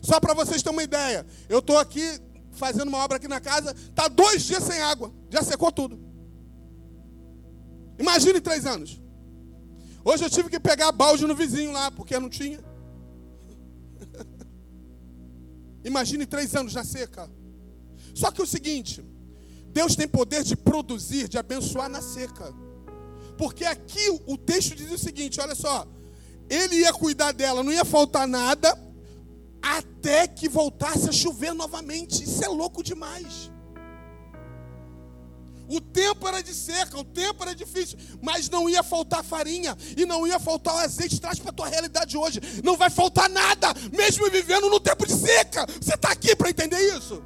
Só 0.00 0.18
para 0.18 0.34
vocês 0.34 0.62
terem 0.62 0.76
uma 0.76 0.82
ideia, 0.82 1.24
eu 1.48 1.58
estou 1.60 1.78
aqui 1.78 2.18
fazendo 2.52 2.88
uma 2.88 2.98
obra 2.98 3.18
aqui 3.18 3.28
na 3.28 3.40
casa, 3.40 3.72
está 3.72 4.08
dois 4.08 4.42
dias 4.42 4.64
sem 4.64 4.80
água, 4.80 5.12
já 5.30 5.42
secou 5.42 5.70
tudo. 5.70 6.00
Imagine 7.98 8.40
três 8.40 8.66
anos. 8.66 9.00
Hoje 10.02 10.24
eu 10.24 10.30
tive 10.30 10.48
que 10.48 10.58
pegar 10.58 10.90
balde 10.90 11.26
no 11.26 11.34
vizinho 11.34 11.70
lá, 11.72 11.90
porque 11.90 12.18
não 12.18 12.30
tinha. 12.30 12.58
Imagine 15.84 16.24
três 16.26 16.56
anos 16.56 16.74
na 16.74 16.84
seca. 16.84 17.30
Só 18.14 18.30
que 18.30 18.42
o 18.42 18.46
seguinte, 18.46 19.04
Deus 19.68 19.96
tem 19.96 20.06
poder 20.06 20.44
de 20.44 20.54
produzir, 20.56 21.28
de 21.28 21.38
abençoar 21.38 21.88
na 21.88 22.02
seca. 22.02 22.54
Porque 23.38 23.64
aqui 23.64 24.08
o 24.26 24.36
texto 24.36 24.74
diz 24.74 24.90
o 24.90 24.98
seguinte: 24.98 25.40
olha 25.40 25.54
só, 25.54 25.86
ele 26.48 26.76
ia 26.76 26.92
cuidar 26.92 27.32
dela, 27.32 27.62
não 27.62 27.72
ia 27.72 27.84
faltar 27.84 28.28
nada, 28.28 28.78
até 29.62 30.26
que 30.26 30.48
voltasse 30.48 31.08
a 31.08 31.12
chover 31.12 31.54
novamente. 31.54 32.22
Isso 32.22 32.44
é 32.44 32.48
louco 32.48 32.82
demais. 32.82 33.50
O 35.68 35.80
tempo 35.80 36.28
era 36.28 36.42
de 36.42 36.52
seca, 36.52 36.98
o 36.98 37.04
tempo 37.04 37.42
era 37.42 37.54
difícil, 37.54 37.98
mas 38.20 38.50
não 38.50 38.68
ia 38.68 38.82
faltar 38.82 39.24
farinha 39.24 39.74
e 39.96 40.04
não 40.04 40.26
ia 40.26 40.38
faltar 40.38 40.74
o 40.74 40.78
azeite. 40.78 41.18
Traz 41.18 41.38
para 41.38 41.50
a 41.50 41.54
tua 41.54 41.68
realidade 41.68 42.14
hoje. 42.14 42.40
Não 42.62 42.76
vai 42.76 42.90
faltar 42.90 43.30
nada, 43.30 43.68
mesmo 43.90 44.30
vivendo 44.30 44.68
no 44.68 44.78
tempo 44.78 45.06
de 45.06 45.14
seca. 45.14 45.64
Você 45.80 45.94
está 45.94 46.10
aqui 46.10 46.36
para 46.36 46.50
entender 46.50 46.78
isso? 46.94 47.22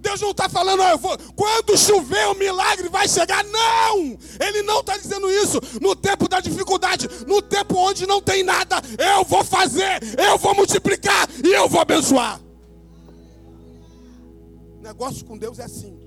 Deus 0.00 0.20
não 0.20 0.30
está 0.30 0.48
falando, 0.48 0.82
oh, 0.82 0.98
vou, 0.98 1.18
quando 1.36 1.76
chover 1.76 2.26
o 2.28 2.34
milagre 2.34 2.88
vai 2.88 3.06
chegar. 3.06 3.44
Não! 3.44 4.18
Ele 4.40 4.62
não 4.62 4.80
está 4.80 4.96
dizendo 4.96 5.30
isso 5.30 5.60
no 5.80 5.94
tempo 5.94 6.28
da 6.28 6.40
dificuldade, 6.40 7.08
no 7.26 7.42
tempo 7.42 7.76
onde 7.76 8.06
não 8.06 8.20
tem 8.20 8.42
nada. 8.42 8.76
Eu 8.98 9.24
vou 9.24 9.44
fazer, 9.44 10.00
eu 10.18 10.38
vou 10.38 10.54
multiplicar 10.54 11.28
e 11.44 11.48
eu 11.48 11.68
vou 11.68 11.80
abençoar. 11.80 12.40
Negócio 14.80 15.24
com 15.26 15.36
Deus 15.36 15.58
é 15.58 15.64
assim. 15.64 15.98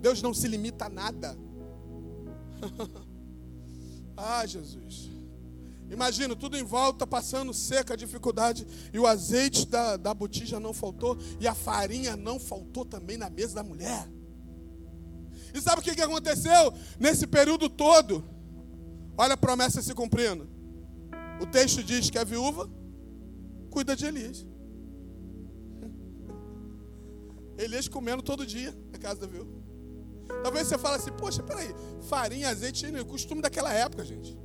Deus 0.00 0.20
não 0.20 0.34
se 0.34 0.48
limita 0.48 0.86
a 0.86 0.88
nada. 0.88 1.38
ah, 4.16 4.44
Jesus. 4.44 5.11
Imagina, 5.92 6.34
tudo 6.34 6.56
em 6.56 6.62
volta, 6.62 7.06
passando 7.06 7.52
seca, 7.52 7.94
dificuldade, 7.94 8.66
e 8.94 8.98
o 8.98 9.06
azeite 9.06 9.66
da, 9.66 9.98
da 9.98 10.14
botija 10.14 10.58
não 10.58 10.72
faltou, 10.72 11.18
e 11.38 11.46
a 11.46 11.54
farinha 11.54 12.16
não 12.16 12.40
faltou 12.40 12.82
também 12.84 13.18
na 13.18 13.28
mesa 13.28 13.56
da 13.56 13.62
mulher. 13.62 14.08
E 15.52 15.60
sabe 15.60 15.80
o 15.80 15.84
que, 15.84 15.94
que 15.94 16.00
aconteceu 16.00 16.72
nesse 16.98 17.26
período 17.26 17.68
todo? 17.68 18.24
Olha 19.18 19.34
a 19.34 19.36
promessa 19.36 19.82
se 19.82 19.92
cumprindo. 19.94 20.48
O 21.38 21.44
texto 21.46 21.84
diz 21.84 22.08
que 22.08 22.18
a 22.18 22.24
viúva 22.24 22.70
cuida 23.70 23.94
de 23.94 24.06
Elias. 24.06 24.46
Elias 27.58 27.86
comendo 27.86 28.22
todo 28.22 28.46
dia 28.46 28.74
na 28.90 28.98
casa 28.98 29.20
da 29.20 29.26
viúva. 29.26 29.52
Talvez 30.42 30.68
você 30.68 30.78
fale 30.78 30.96
assim, 30.96 31.12
poxa, 31.12 31.42
peraí, 31.42 31.68
farinha, 32.08 32.48
azeite, 32.48 32.86
é 32.86 33.04
costume 33.04 33.42
daquela 33.42 33.74
época, 33.74 34.02
gente. 34.06 34.38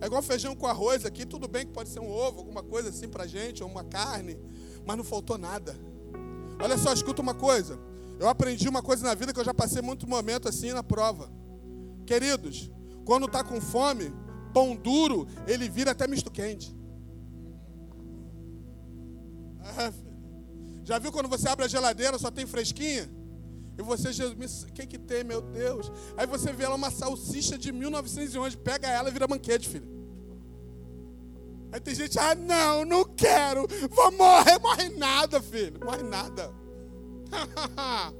É 0.00 0.06
igual 0.06 0.22
feijão 0.22 0.54
com 0.54 0.66
arroz 0.66 1.04
aqui, 1.04 1.26
tudo 1.26 1.48
bem 1.48 1.66
que 1.66 1.72
pode 1.72 1.88
ser 1.88 2.00
um 2.00 2.10
ovo, 2.10 2.38
alguma 2.38 2.62
coisa 2.62 2.90
assim 2.90 3.08
pra 3.08 3.26
gente, 3.26 3.62
ou 3.62 3.68
uma 3.68 3.84
carne, 3.84 4.38
mas 4.86 4.96
não 4.96 5.04
faltou 5.04 5.36
nada. 5.36 5.74
Olha 6.60 6.78
só, 6.78 6.92
escuta 6.92 7.20
uma 7.20 7.34
coisa. 7.34 7.78
Eu 8.18 8.28
aprendi 8.28 8.68
uma 8.68 8.82
coisa 8.82 9.04
na 9.04 9.14
vida 9.14 9.32
que 9.32 9.40
eu 9.40 9.44
já 9.44 9.54
passei 9.54 9.82
muito 9.82 10.08
momento 10.08 10.48
assim 10.48 10.72
na 10.72 10.82
prova. 10.82 11.30
Queridos, 12.06 12.70
quando 13.04 13.26
está 13.26 13.44
com 13.44 13.60
fome, 13.60 14.12
pão 14.52 14.74
duro, 14.74 15.26
ele 15.46 15.68
vira 15.68 15.90
até 15.92 16.06
misto 16.06 16.30
quente. 16.30 16.76
Já 20.84 20.98
viu 20.98 21.12
quando 21.12 21.28
você 21.28 21.46
abre 21.46 21.66
a 21.66 21.68
geladeira, 21.68 22.18
só 22.18 22.30
tem 22.30 22.46
fresquinha? 22.46 23.10
E 23.78 23.82
você, 23.82 24.12
Jesus, 24.12 24.64
o 24.64 24.72
que 24.72 24.84
que 24.84 24.98
tem, 24.98 25.22
meu 25.22 25.40
Deus? 25.40 25.90
Aí 26.16 26.26
você 26.26 26.52
vê 26.52 26.66
lá 26.66 26.74
uma 26.74 26.90
salsicha 26.90 27.56
de 27.56 27.70
1911, 27.70 28.56
pega 28.56 28.88
ela 28.88 29.08
e 29.08 29.12
vira 29.12 29.28
banquete, 29.28 29.68
filho. 29.68 29.86
Aí 31.70 31.78
tem 31.78 31.94
gente, 31.94 32.18
ah, 32.18 32.34
não, 32.34 32.84
não 32.84 33.04
quero, 33.04 33.66
vou 33.90 34.10
morrer, 34.12 34.58
morre 34.58 34.88
nada, 34.88 35.40
filho, 35.40 35.78
morre 35.84 36.02
nada. 36.02 36.52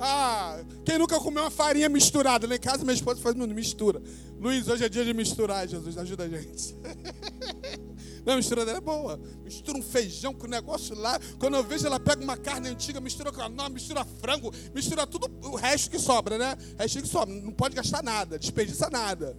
ah, 0.00 0.64
quem 0.84 0.96
nunca 0.96 1.18
comeu 1.18 1.42
uma 1.42 1.50
farinha 1.50 1.90
misturada? 1.90 2.46
Lá 2.46 2.54
em 2.54 2.60
casa 2.60 2.84
minha 2.84 2.94
esposa 2.94 3.20
faz 3.20 3.34
mistura. 3.34 4.00
Luiz, 4.40 4.66
hoje 4.66 4.84
é 4.84 4.88
dia 4.88 5.04
de 5.04 5.12
misturar, 5.12 5.68
Jesus, 5.68 5.98
ajuda 5.98 6.24
a 6.24 6.28
gente. 6.28 6.74
Não, 8.26 8.34
a 8.34 8.36
mistura 8.36 8.64
dela 8.64 8.78
é 8.78 8.80
boa. 8.80 9.20
Mistura 9.44 9.78
um 9.78 9.82
feijão 9.82 10.34
com 10.34 10.48
o 10.48 10.50
negócio 10.50 10.96
lá. 10.96 11.16
Quando 11.38 11.54
eu 11.54 11.62
vejo, 11.62 11.86
ela 11.86 12.00
pega 12.00 12.20
uma 12.24 12.36
carne 12.36 12.68
antiga, 12.68 13.00
mistura 13.00 13.30
com 13.30 13.40
a 13.40 13.68
mistura 13.68 14.04
frango, 14.04 14.52
mistura 14.74 15.06
tudo, 15.06 15.30
o 15.48 15.54
resto 15.54 15.88
que 15.88 15.98
sobra, 15.98 16.36
né? 16.36 16.56
O 16.74 16.82
resto 16.82 17.00
que 17.00 17.06
sobra. 17.06 17.32
Não 17.32 17.52
pode 17.52 17.76
gastar 17.76 18.02
nada, 18.02 18.36
desperdiça 18.36 18.90
nada. 18.90 19.38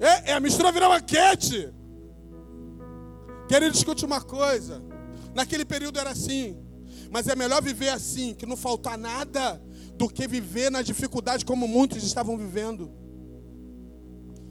É, 0.00 0.30
é 0.30 0.32
a 0.32 0.40
mistura 0.40 0.72
vira 0.72 0.88
banquete. 0.88 1.70
Querido, 3.46 3.76
escute 3.76 4.06
uma 4.06 4.22
coisa. 4.22 4.82
Naquele 5.34 5.66
período 5.66 5.98
era 5.98 6.10
assim. 6.10 6.56
Mas 7.10 7.28
é 7.28 7.36
melhor 7.36 7.62
viver 7.62 7.90
assim, 7.90 8.32
que 8.32 8.46
não 8.46 8.56
faltar 8.56 8.96
nada, 8.96 9.62
do 9.96 10.08
que 10.08 10.26
viver 10.26 10.70
na 10.70 10.80
dificuldade 10.80 11.44
como 11.44 11.68
muitos 11.68 12.02
estavam 12.02 12.38
vivendo. 12.38 12.90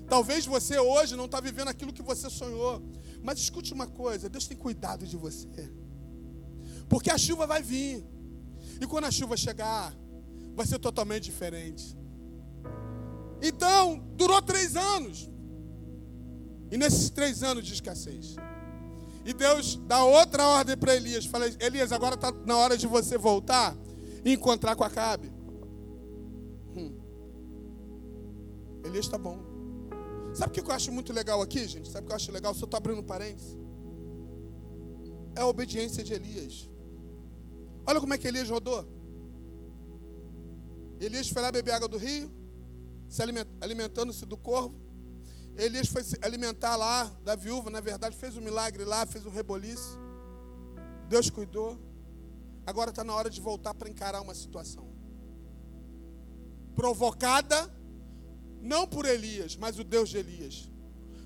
Talvez 0.08 0.46
você 0.46 0.78
hoje 0.78 1.16
não 1.16 1.26
está 1.26 1.40
vivendo 1.40 1.70
aquilo 1.70 1.92
que 1.92 2.04
você 2.04 2.30
sonhou. 2.30 2.82
Mas 3.24 3.40
escute 3.40 3.74
uma 3.74 3.88
coisa: 3.88 4.30
Deus 4.30 4.48
tem 4.48 4.58
cuidado 4.58 5.06
de 5.06 5.18
você. 5.18 5.72
Porque 6.90 7.10
a 7.10 7.18
chuva 7.18 7.46
vai 7.46 7.62
vir. 7.62 8.04
E 8.80 8.86
quando 8.86 9.06
a 9.06 9.12
chuva 9.12 9.36
chegar, 9.36 9.94
vai 10.56 10.66
ser 10.66 10.80
totalmente 10.80 11.24
diferente. 11.24 11.98
Então, 13.42 14.04
durou 14.16 14.42
três 14.42 14.76
anos. 14.76 15.30
E 16.72 16.78
nesses 16.78 17.10
três 17.10 17.44
anos 17.44 17.66
de 17.66 17.74
escassez. 17.74 18.36
E 19.26 19.34
Deus 19.34 19.76
dá 19.88 20.04
outra 20.04 20.46
ordem 20.48 20.78
para 20.78 20.96
Elias. 20.96 21.26
Fala, 21.26 21.46
Elias, 21.60 21.92
agora 21.92 22.16
está 22.16 22.32
na 22.46 22.58
hora 22.58 22.78
de 22.78 22.88
você 22.88 23.18
voltar 23.18 23.76
e 24.24 24.34
encontrar 24.34 24.76
com 24.76 24.84
Acabe. 24.84 25.32
Hum. 26.76 26.94
Elias 28.86 29.06
está 29.06 29.18
bom. 29.18 29.47
Sabe 30.38 30.52
o 30.52 30.54
que 30.54 30.72
eu 30.72 30.76
acho 30.76 30.92
muito 30.92 31.12
legal 31.12 31.42
aqui, 31.42 31.68
gente? 31.68 31.90
Sabe 31.90 32.06
o 32.06 32.08
que 32.08 32.12
eu 32.12 32.16
acho 32.16 32.32
legal? 32.32 32.54
Só 32.54 32.66
estou 32.66 32.78
abrindo 32.78 33.02
parênteses. 33.02 33.58
É 35.36 35.42
a 35.42 35.48
obediência 35.48 36.04
de 36.04 36.14
Elias. 36.14 36.70
Olha 37.88 38.00
como 38.00 38.14
é 38.14 38.20
que 38.20 38.28
Elias 38.28 38.48
rodou. 38.48 38.86
Elias 41.00 41.28
foi 41.30 41.42
lá 41.42 41.52
beber 41.52 41.72
água 41.72 41.88
do 41.88 41.98
rio, 41.98 42.32
se 43.10 43.24
alimentando-se 43.60 44.28
do 44.28 44.38
corvo. 44.38 44.80
Elias 45.56 45.88
foi 45.88 46.04
se 46.04 46.16
alimentar 46.22 46.76
lá 46.76 47.06
da 47.24 47.36
viúva, 47.36 47.72
na 47.72 47.82
verdade, 47.82 48.16
fez 48.16 48.38
um 48.38 48.42
milagre 48.42 48.86
lá, 48.86 49.08
fez 49.08 49.26
um 49.26 49.32
reboliço. 49.32 49.98
Deus 51.10 51.32
cuidou. 51.32 51.80
Agora 52.64 52.92
está 52.92 53.04
na 53.04 53.16
hora 53.16 53.28
de 53.28 53.42
voltar 53.42 53.74
para 53.74 53.90
encarar 53.90 54.22
uma 54.22 54.36
situação. 54.36 54.88
Provocada 56.76 57.76
não 58.62 58.88
por 58.88 59.06
Elias, 59.06 59.56
mas 59.56 59.80
o 59.80 59.84
Deus 59.84 60.10
de 60.10 60.18
Elias. 60.18 60.70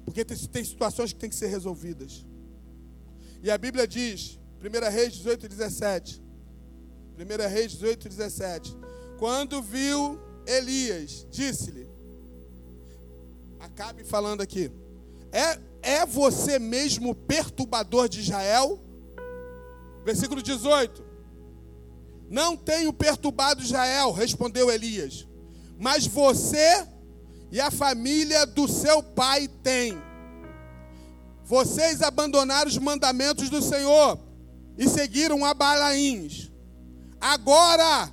Porque 0.06 0.26
tem, 0.26 0.38
tem 0.38 0.64
situações 0.64 1.14
que 1.14 1.20
têm 1.20 1.30
que 1.30 1.36
ser 1.36 1.48
resolvidas. 1.48 2.26
E 3.44 3.50
a 3.50 3.58
Bíblia 3.58 3.88
diz, 3.88 4.40
1 4.62 4.92
Reis 4.92 5.14
18, 5.14 5.48
17. 5.48 6.22
1 7.18 7.50
Reis 7.50 7.72
18, 7.72 8.10
17. 8.10 8.78
Quando 9.18 9.62
viu 9.62 10.20
Elias, 10.46 11.26
disse-lhe: 11.30 11.88
Acabe 13.60 14.04
falando 14.04 14.42
aqui. 14.42 14.72
É, 15.32 15.60
é 15.82 16.06
você 16.06 16.60
mesmo 16.60 17.16
perturbador 17.16 18.10
de 18.10 18.20
Israel? 18.20 18.80
Versículo 20.04 20.42
18. 20.42 21.12
Não 22.30 22.56
tenho 22.56 22.94
perturbado 22.94 23.62
Israel, 23.62 24.12
respondeu 24.12 24.72
Elias. 24.72 25.28
Mas 25.78 26.08
você 26.08 26.88
e 27.52 27.60
a 27.60 27.70
família 27.70 28.46
do 28.46 28.68
seu 28.68 29.04
pai 29.04 29.48
tem. 29.62 30.02
Vocês 31.44 32.02
abandonaram 32.02 32.70
os 32.70 32.78
mandamentos 32.78 33.50
do 33.50 33.62
Senhor 33.62 34.18
e 34.78 34.88
seguiram 34.88 35.44
a 35.44 35.54
Balaíns. 35.54 36.50
Agora, 37.20 38.10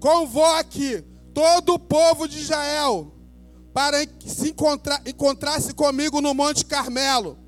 convoque 0.00 1.04
todo 1.32 1.74
o 1.74 1.78
povo 1.78 2.26
de 2.26 2.40
Israel 2.40 3.14
para 3.72 4.04
que 4.04 4.28
se 4.28 4.50
encontrar, 4.50 5.00
encontrasse 5.06 5.72
comigo 5.72 6.20
no 6.20 6.34
Monte 6.34 6.64
Carmelo 6.64 7.38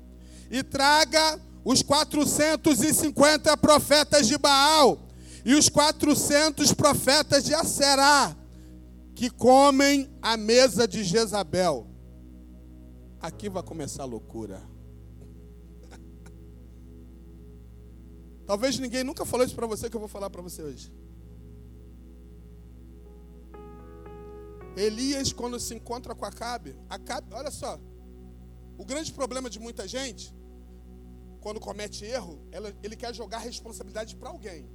e 0.49 0.63
traga 0.63 1.39
os 1.65 1.81
450 1.81 3.57
profetas 3.57 4.27
de 4.27 4.37
Baal 4.37 4.99
e 5.43 5.53
os 5.53 5.67
400 5.67 6.73
profetas 6.73 7.43
de 7.43 7.53
Aserá 7.53 8.35
que 9.15 9.29
comem 9.29 10.13
a 10.21 10.35
mesa 10.35 10.85
de 10.85 11.03
Jezabel. 11.03 11.87
Aqui 13.21 13.49
vai 13.49 13.63
começar 13.63 14.03
a 14.03 14.05
loucura. 14.05 14.61
Talvez 18.45 18.77
ninguém 18.77 19.05
nunca 19.05 19.25
falou 19.25 19.45
isso 19.45 19.55
para 19.55 19.65
você 19.65 19.89
que 19.89 19.95
eu 19.95 20.01
vou 20.01 20.09
falar 20.09 20.29
para 20.29 20.41
você 20.41 20.61
hoje. 20.61 20.93
Elias, 24.75 25.31
quando 25.31 25.57
se 25.61 25.73
encontra 25.73 26.13
com 26.13 26.25
Acabe, 26.25 26.77
Acabe, 26.89 27.33
olha 27.33 27.49
só, 27.49 27.79
o 28.77 28.83
grande 28.83 29.13
problema 29.13 29.49
de 29.49 29.57
muita 29.57 29.87
gente, 29.87 30.35
quando 31.39 31.61
comete 31.61 32.03
erro, 32.03 32.45
ele 32.83 32.97
quer 32.97 33.15
jogar 33.15 33.37
a 33.37 33.39
responsabilidade 33.39 34.17
para 34.17 34.29
alguém. 34.29 34.69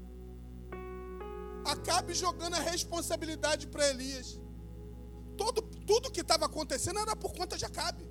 Acabe 1.64 2.14
jogando 2.14 2.54
a 2.54 2.60
responsabilidade 2.60 3.66
para 3.66 3.88
Elias. 3.88 4.38
Todo, 5.36 5.62
tudo 5.62 6.10
que 6.10 6.20
estava 6.20 6.46
acontecendo 6.46 6.98
era 6.98 7.16
por 7.16 7.32
conta 7.32 7.56
de 7.56 7.64
Acabe. 7.64 8.08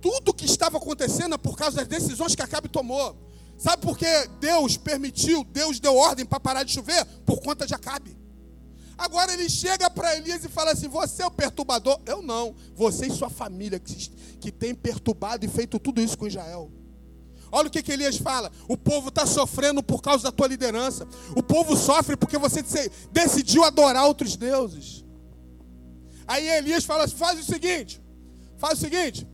Tudo 0.00 0.34
que 0.34 0.44
estava 0.44 0.78
acontecendo 0.78 1.34
é 1.34 1.38
por 1.38 1.56
causa 1.56 1.78
das 1.78 1.88
decisões 1.88 2.34
que 2.34 2.42
Acabe 2.42 2.68
tomou. 2.68 3.16
Sabe 3.56 3.82
por 3.82 3.98
que 3.98 4.06
Deus 4.40 4.76
permitiu, 4.76 5.42
Deus 5.44 5.80
deu 5.80 5.96
ordem 5.96 6.24
para 6.24 6.38
parar 6.38 6.62
de 6.62 6.72
chover? 6.72 7.04
Por 7.26 7.40
conta 7.40 7.66
de 7.66 7.74
Acabe. 7.74 8.16
Agora 8.96 9.32
ele 9.32 9.48
chega 9.48 9.88
para 9.90 10.16
Elias 10.16 10.44
e 10.44 10.48
fala 10.48 10.72
assim: 10.72 10.88
Você 10.88 11.22
é 11.22 11.26
o 11.26 11.30
perturbador? 11.30 12.00
Eu 12.04 12.22
não. 12.22 12.54
Você 12.74 13.06
e 13.06 13.12
sua 13.12 13.30
família 13.30 13.78
que, 13.78 13.94
que 14.40 14.50
tem 14.50 14.74
perturbado 14.74 15.44
e 15.44 15.48
feito 15.48 15.78
tudo 15.78 16.00
isso 16.00 16.18
com 16.18 16.26
Israel. 16.26 16.70
Olha 17.50 17.68
o 17.68 17.70
que, 17.70 17.82
que 17.82 17.92
Elias 17.92 18.16
fala: 18.16 18.50
O 18.68 18.76
povo 18.76 19.08
está 19.08 19.26
sofrendo 19.26 19.82
por 19.82 20.02
causa 20.02 20.24
da 20.24 20.32
tua 20.32 20.46
liderança. 20.46 21.06
O 21.34 21.42
povo 21.42 21.76
sofre 21.76 22.16
porque 22.16 22.38
você 22.38 22.62
decidiu 23.10 23.64
adorar 23.64 24.06
outros 24.06 24.36
deuses. 24.36 25.04
Aí 26.26 26.48
Elias 26.48 26.84
fala 26.84 27.04
assim: 27.04 27.16
Faz 27.16 27.40
o 27.40 27.44
seguinte, 27.44 28.02
faz 28.56 28.78
o 28.78 28.82
seguinte. 28.82 29.26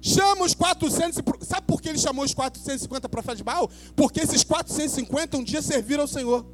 Chama 0.00 0.44
os 0.44 0.54
400. 0.54 1.22
Sabe 1.46 1.66
por 1.66 1.80
que 1.80 1.88
ele 1.88 1.98
chamou 1.98 2.24
os 2.24 2.34
450 2.34 3.08
profetas 3.08 3.38
de 3.38 3.44
Baal? 3.44 3.70
Porque 3.94 4.20
esses 4.20 4.42
450 4.42 5.36
um 5.36 5.44
dia 5.44 5.62
serviram 5.62 6.02
ao 6.02 6.08
Senhor. 6.08 6.44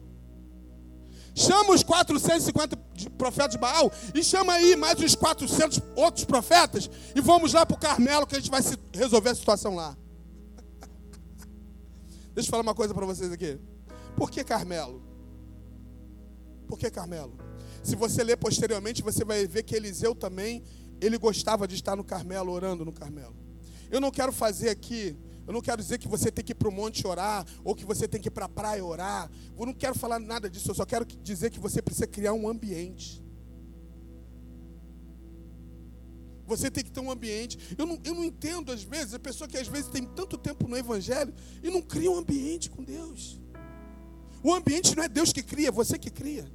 Chama 1.35 1.73
os 1.73 1.83
450 1.83 2.77
profetas 3.17 3.53
de 3.53 3.59
Baal 3.59 3.93
e 4.13 4.25
chama 4.25 4.53
aí 4.53 4.75
mais 4.75 4.99
uns 4.99 5.15
400 5.15 5.81
outros 5.95 6.25
profetas 6.25 6.91
e 7.15 7.21
vamos 7.21 7.53
lá 7.53 7.65
para 7.65 7.77
o 7.77 7.79
Carmelo 7.79 8.27
que 8.27 8.35
a 8.35 8.41
gente 8.41 8.51
vai 8.51 8.61
resolver 8.93 9.31
a 9.31 9.35
situação 9.35 9.75
lá. 9.75 9.97
Deixa 12.39 12.47
eu 12.47 12.51
falar 12.53 12.63
uma 12.63 12.75
coisa 12.75 12.95
para 12.95 13.05
vocês 13.05 13.33
aqui. 13.33 13.59
Por 14.17 14.31
que 14.31 14.45
Carmelo? 14.45 15.03
Por 16.69 16.79
que 16.79 16.89
Carmelo? 16.89 17.37
Se 17.83 17.97
você 17.97 18.23
ler 18.23 18.37
posteriormente, 18.37 19.03
você 19.03 19.25
vai 19.25 19.45
ver 19.45 19.65
que 19.65 19.75
Eliseu 19.75 20.15
também, 20.15 20.63
ele 21.01 21.19
gostava 21.19 21.67
de 21.67 21.75
estar 21.75 21.97
no 21.97 22.05
Carmelo, 22.05 22.53
orando 22.53 22.85
no 22.85 22.93
Carmelo. 22.93 23.35
Eu 23.91 24.01
não 24.01 24.13
quero 24.13 24.31
fazer 24.31 24.69
aqui 24.69 25.19
eu 25.49 25.53
não 25.55 25.63
quero 25.63 25.81
dizer 25.81 25.97
que 25.97 26.07
você 26.07 26.31
tem 26.31 26.45
que 26.45 26.53
ir 26.53 26.55
para 26.55 26.69
o 26.69 26.71
monte 26.71 27.07
orar, 27.07 27.43
ou 27.65 27.75
que 27.75 27.87
você 27.87 28.07
tem 28.07 28.21
que 28.21 28.29
ir 28.29 28.31
para 28.31 28.45
a 28.45 28.49
praia 28.51 28.85
orar. 28.85 29.31
Eu 29.59 29.65
não 29.65 29.73
quero 29.73 29.99
falar 29.99 30.19
nada 30.19 30.51
disso, 30.51 30.71
eu 30.71 30.75
só 30.75 30.85
quero 30.85 31.07
dizer 31.07 31.49
que 31.49 31.59
você 31.59 31.81
precisa 31.81 32.07
criar 32.07 32.35
um 32.35 32.47
ambiente. 32.47 33.25
Você 36.49 36.71
tem 36.71 36.83
que 36.83 36.91
ter 36.91 37.01
um 37.01 37.11
ambiente. 37.11 37.59
Eu 37.77 37.87
não, 37.87 38.01
eu 38.03 38.15
não 38.15 38.25
entendo, 38.25 38.73
às 38.73 38.83
vezes, 38.83 39.13
a 39.13 39.19
pessoa 39.19 39.47
que 39.47 39.59
às 39.59 39.69
vezes 39.69 39.89
tem 39.91 40.05
tanto 40.05 40.39
tempo 40.39 40.67
no 40.67 40.77
Evangelho 40.77 41.33
e 41.63 41.71
não 41.71 41.83
cria 41.83 42.11
um 42.11 42.17
ambiente 42.17 42.71
com 42.71 42.83
Deus. 42.83 43.39
O 44.43 44.55
ambiente 44.55 44.97
não 44.97 45.03
é 45.03 45.09
Deus 45.09 45.31
que 45.33 45.43
cria, 45.43 45.69
é 45.69 45.71
você 45.71 45.99
que 45.99 46.11
cria. 46.11 46.51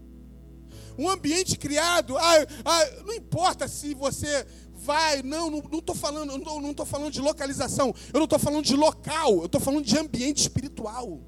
Um 0.97 1.09
ambiente 1.09 1.57
criado, 1.57 2.17
ah, 2.17 2.47
ah, 2.65 2.85
não 3.05 3.13
importa 3.13 3.67
se 3.67 3.93
você 3.93 4.45
vai. 4.73 5.21
Não, 5.21 5.49
não 5.49 5.79
estou 5.79 5.95
falando, 5.95 6.37
não 6.37 6.71
estou 6.71 6.85
falando 6.85 7.11
de 7.11 7.21
localização. 7.21 7.93
Eu 8.11 8.19
não 8.19 8.25
estou 8.25 8.39
falando 8.39 8.65
de 8.65 8.75
local. 8.75 9.37
Eu 9.37 9.45
estou 9.45 9.61
falando 9.61 9.85
de 9.85 9.97
ambiente 9.97 10.41
espiritual. 10.41 11.21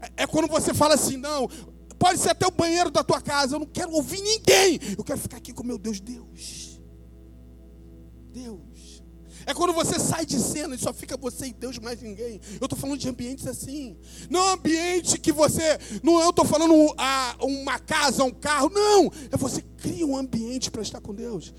É, 0.00 0.24
é 0.24 0.26
quando 0.26 0.48
você 0.48 0.74
fala 0.74 0.94
assim, 0.94 1.16
não. 1.16 1.48
Pode 1.98 2.18
ser 2.20 2.30
até 2.30 2.46
o 2.46 2.50
banheiro 2.52 2.90
da 2.90 3.02
tua 3.02 3.20
casa. 3.20 3.56
Eu 3.56 3.60
não 3.60 3.66
quero 3.66 3.92
ouvir 3.92 4.20
ninguém. 4.20 4.78
Eu 4.96 5.04
quero 5.04 5.18
ficar 5.18 5.36
aqui 5.36 5.52
com 5.52 5.64
meu 5.64 5.78
Deus, 5.78 6.00
Deus. 6.00 6.67
Deus. 8.32 9.02
É 9.46 9.54
quando 9.54 9.72
você 9.72 9.98
sai 9.98 10.26
de 10.26 10.38
cena 10.38 10.74
e 10.74 10.78
só 10.78 10.92
fica 10.92 11.16
você 11.16 11.46
e 11.46 11.52
Deus 11.52 11.78
mais 11.78 12.02
ninguém. 12.02 12.40
Eu 12.60 12.66
estou 12.66 12.78
falando 12.78 12.98
de 12.98 13.08
ambientes 13.08 13.46
assim. 13.46 13.96
Não 14.28 14.52
ambiente 14.52 15.18
que 15.18 15.32
você. 15.32 15.78
Não 16.02 16.20
eu 16.20 16.30
estou 16.30 16.44
falando 16.44 16.74
a, 16.96 17.36
uma 17.40 17.78
casa, 17.78 18.24
um 18.24 18.30
carro. 18.30 18.68
Não. 18.68 19.10
É 19.30 19.36
você 19.36 19.62
cria 19.76 20.06
um 20.06 20.16
ambiente 20.16 20.70
para 20.70 20.82
estar 20.82 21.00
com 21.00 21.14
Deus. 21.14 21.54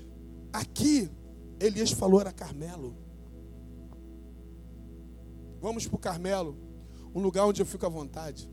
Aqui, 0.52 1.10
Elias 1.58 1.90
falou 1.90 2.20
era 2.20 2.32
Carmelo. 2.32 2.96
Vamos 5.60 5.86
para 5.86 5.96
o 5.96 5.98
Carmelo, 5.98 6.56
um 7.14 7.20
lugar 7.20 7.44
onde 7.44 7.60
eu 7.60 7.66
fico 7.66 7.84
à 7.84 7.88
vontade. 7.88 8.50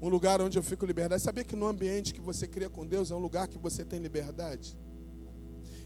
Um 0.00 0.08
lugar 0.08 0.40
onde 0.40 0.58
eu 0.58 0.62
fico 0.62 0.84
liberdade. 0.84 1.22
Sabia 1.22 1.44
que 1.44 1.54
no 1.54 1.66
ambiente 1.66 2.12
que 2.12 2.20
você 2.20 2.46
cria 2.46 2.68
com 2.68 2.86
Deus 2.86 3.10
é 3.10 3.14
um 3.14 3.20
lugar 3.20 3.46
que 3.46 3.58
você 3.58 3.84
tem 3.84 4.00
liberdade? 4.00 4.76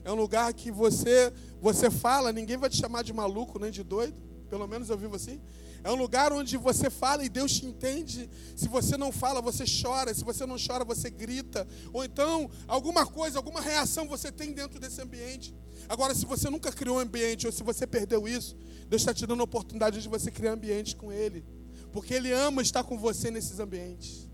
É 0.06 0.12
um 0.12 0.14
lugar 0.14 0.54
que 0.54 0.70
você 0.70 1.32
você 1.60 1.90
fala, 1.90 2.32
ninguém 2.32 2.56
vai 2.56 2.70
te 2.70 2.76
chamar 2.76 3.02
de 3.02 3.12
maluco 3.12 3.58
nem 3.58 3.72
de 3.72 3.82
doido. 3.82 4.16
Pelo 4.48 4.64
menos 4.68 4.88
eu 4.88 4.96
vivo 4.96 5.16
assim. 5.16 5.40
É 5.82 5.90
um 5.90 5.96
lugar 5.96 6.32
onde 6.32 6.56
você 6.56 6.88
fala 6.88 7.24
e 7.24 7.28
Deus 7.28 7.54
te 7.54 7.66
entende. 7.66 8.30
Se 8.54 8.68
você 8.68 8.96
não 8.96 9.10
fala, 9.10 9.42
você 9.42 9.64
chora. 9.64 10.14
Se 10.14 10.22
você 10.22 10.46
não 10.46 10.54
chora, 10.64 10.84
você 10.84 11.10
grita. 11.10 11.66
Ou 11.92 12.04
então, 12.04 12.48
alguma 12.68 13.04
coisa, 13.04 13.40
alguma 13.40 13.60
reação 13.60 14.06
você 14.06 14.30
tem 14.30 14.52
dentro 14.52 14.78
desse 14.78 15.02
ambiente. 15.02 15.52
Agora, 15.88 16.14
se 16.14 16.24
você 16.24 16.48
nunca 16.48 16.70
criou 16.70 16.98
um 16.98 17.00
ambiente, 17.00 17.44
ou 17.44 17.52
se 17.52 17.64
você 17.64 17.84
perdeu 17.84 18.28
isso, 18.28 18.56
Deus 18.88 19.02
está 19.02 19.12
te 19.12 19.26
dando 19.26 19.40
a 19.40 19.44
oportunidade 19.44 20.00
de 20.00 20.08
você 20.08 20.30
criar 20.30 20.52
ambiente 20.52 20.94
com 20.94 21.12
Ele. 21.12 21.44
Porque 21.90 22.14
Ele 22.14 22.30
ama 22.30 22.62
estar 22.62 22.84
com 22.84 22.96
você 22.96 23.28
nesses 23.28 23.58
ambientes. 23.58 24.30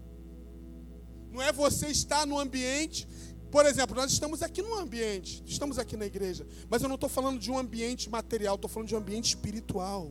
Não 1.32 1.40
é 1.40 1.50
você 1.50 1.86
estar 1.86 2.26
no 2.26 2.38
ambiente. 2.38 3.08
Por 3.52 3.64
exemplo, 3.66 3.94
nós 3.94 4.10
estamos 4.10 4.42
aqui 4.42 4.62
no 4.62 4.74
ambiente, 4.74 5.44
estamos 5.46 5.78
aqui 5.78 5.96
na 5.96 6.06
igreja, 6.06 6.44
mas 6.68 6.82
eu 6.82 6.88
não 6.88 6.96
estou 6.96 7.08
falando 7.08 7.38
de 7.38 7.50
um 7.52 7.58
ambiente 7.58 8.10
material, 8.10 8.56
estou 8.56 8.68
falando 8.68 8.88
de 8.88 8.96
um 8.96 8.98
ambiente 8.98 9.28
espiritual 9.28 10.10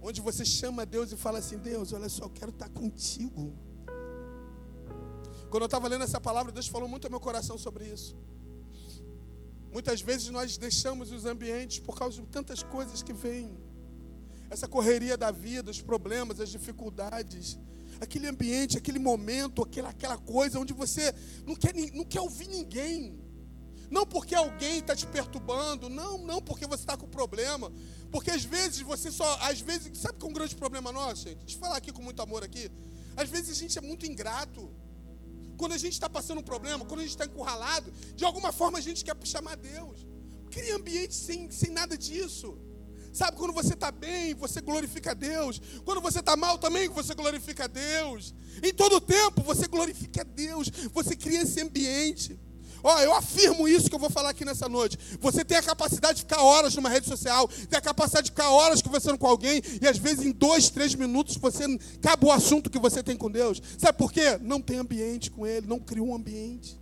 onde 0.00 0.20
você 0.20 0.44
chama 0.44 0.86
Deus 0.86 1.12
e 1.12 1.16
fala 1.16 1.38
assim: 1.38 1.58
Deus, 1.58 1.92
olha 1.92 2.08
só, 2.08 2.24
eu 2.24 2.30
quero 2.30 2.50
estar 2.50 2.68
contigo. 2.68 3.56
Quando 5.50 5.62
eu 5.62 5.66
estava 5.66 5.88
lendo 5.88 6.04
essa 6.04 6.20
palavra, 6.20 6.52
Deus 6.52 6.68
falou 6.68 6.88
muito 6.88 7.06
ao 7.06 7.10
meu 7.10 7.20
coração 7.20 7.56
sobre 7.56 7.86
isso. 7.86 8.16
Muitas 9.72 10.00
vezes 10.00 10.28
nós 10.28 10.56
deixamos 10.56 11.10
os 11.10 11.24
ambientes 11.24 11.78
por 11.78 11.96
causa 11.96 12.20
de 12.20 12.26
tantas 12.28 12.62
coisas 12.62 13.02
que 13.02 13.12
vêm. 13.12 13.56
Essa 14.50 14.66
correria 14.66 15.16
da 15.16 15.30
vida, 15.30 15.70
os 15.70 15.80
problemas, 15.80 16.40
as 16.40 16.50
dificuldades. 16.50 17.58
Aquele 18.00 18.26
ambiente, 18.26 18.78
aquele 18.78 18.98
momento, 18.98 19.62
aquela, 19.62 19.90
aquela 19.90 20.18
coisa 20.18 20.58
onde 20.58 20.72
você 20.72 21.12
não 21.46 21.54
quer, 21.54 21.74
não 21.92 22.04
quer 22.04 22.20
ouvir 22.20 22.48
ninguém. 22.48 23.18
Não 23.90 24.04
porque 24.06 24.34
alguém 24.34 24.78
está 24.78 24.94
te 24.94 25.06
perturbando, 25.06 25.88
não, 25.88 26.18
não 26.18 26.42
porque 26.42 26.66
você 26.66 26.82
está 26.82 26.96
com 26.96 27.06
problema, 27.08 27.72
porque 28.10 28.30
às 28.30 28.44
vezes 28.44 28.80
você 28.82 29.10
só, 29.10 29.38
às 29.40 29.60
vezes, 29.60 29.96
sabe 29.98 30.18
que 30.18 30.26
é 30.26 30.28
um 30.28 30.32
grande 30.32 30.54
problema 30.54 30.92
nosso, 30.92 31.22
gente? 31.28 31.38
Deixa 31.38 31.56
eu 31.56 31.60
falar 31.60 31.76
aqui 31.78 31.90
com 31.90 32.02
muito 32.02 32.20
amor 32.20 32.44
aqui. 32.44 32.70
Às 33.16 33.28
vezes 33.28 33.50
a 33.50 33.54
gente 33.54 33.78
é 33.78 33.80
muito 33.80 34.06
ingrato. 34.06 34.70
Quando 35.56 35.72
a 35.72 35.78
gente 35.78 35.94
está 35.94 36.08
passando 36.08 36.38
um 36.38 36.42
problema, 36.42 36.84
quando 36.84 37.00
a 37.00 37.02
gente 37.02 37.12
está 37.12 37.24
encurralado, 37.24 37.90
de 38.14 38.24
alguma 38.24 38.52
forma 38.52 38.78
a 38.78 38.80
gente 38.80 39.04
quer 39.04 39.16
chamar 39.24 39.56
Deus. 39.56 40.06
Cria 40.50 40.76
ambiente 40.76 41.14
sem, 41.14 41.50
sem 41.50 41.70
nada 41.70 41.96
disso. 41.96 42.58
Sabe, 43.12 43.36
quando 43.36 43.52
você 43.52 43.74
está 43.74 43.90
bem, 43.90 44.34
você 44.34 44.60
glorifica 44.60 45.12
a 45.12 45.14
Deus. 45.14 45.60
Quando 45.84 46.00
você 46.00 46.20
está 46.20 46.36
mal 46.36 46.58
também, 46.58 46.88
você 46.88 47.14
glorifica 47.14 47.64
a 47.64 47.68
Deus. 47.68 48.34
Em 48.62 48.72
todo 48.72 49.00
tempo, 49.00 49.42
você 49.42 49.66
glorifica 49.66 50.22
a 50.22 50.24
Deus. 50.24 50.68
Você 50.92 51.16
cria 51.16 51.42
esse 51.42 51.60
ambiente. 51.60 52.38
Ó, 52.82 53.00
eu 53.00 53.14
afirmo 53.14 53.66
isso 53.66 53.88
que 53.88 53.94
eu 53.94 53.98
vou 53.98 54.10
falar 54.10 54.30
aqui 54.30 54.44
nessa 54.44 54.68
noite. 54.68 54.98
Você 55.20 55.44
tem 55.44 55.56
a 55.56 55.62
capacidade 55.62 56.16
de 56.16 56.22
ficar 56.22 56.42
horas 56.42 56.74
numa 56.74 56.88
rede 56.88 57.06
social, 57.06 57.48
tem 57.48 57.78
a 57.78 57.82
capacidade 57.82 58.26
de 58.26 58.30
ficar 58.30 58.50
horas 58.50 58.80
conversando 58.80 59.18
com 59.18 59.26
alguém, 59.26 59.60
e 59.80 59.86
às 59.86 59.98
vezes 59.98 60.24
em 60.24 60.30
dois, 60.30 60.70
três 60.70 60.94
minutos 60.94 61.36
você 61.36 61.64
acaba 61.96 62.26
o 62.26 62.32
assunto 62.32 62.70
que 62.70 62.78
você 62.78 63.02
tem 63.02 63.16
com 63.16 63.30
Deus. 63.30 63.60
Sabe 63.78 63.98
por 63.98 64.12
quê? 64.12 64.38
Não 64.40 64.60
tem 64.60 64.78
ambiente 64.78 65.30
com 65.30 65.46
Ele, 65.46 65.66
não 65.66 65.80
criou 65.80 66.08
um 66.08 66.14
ambiente. 66.14 66.77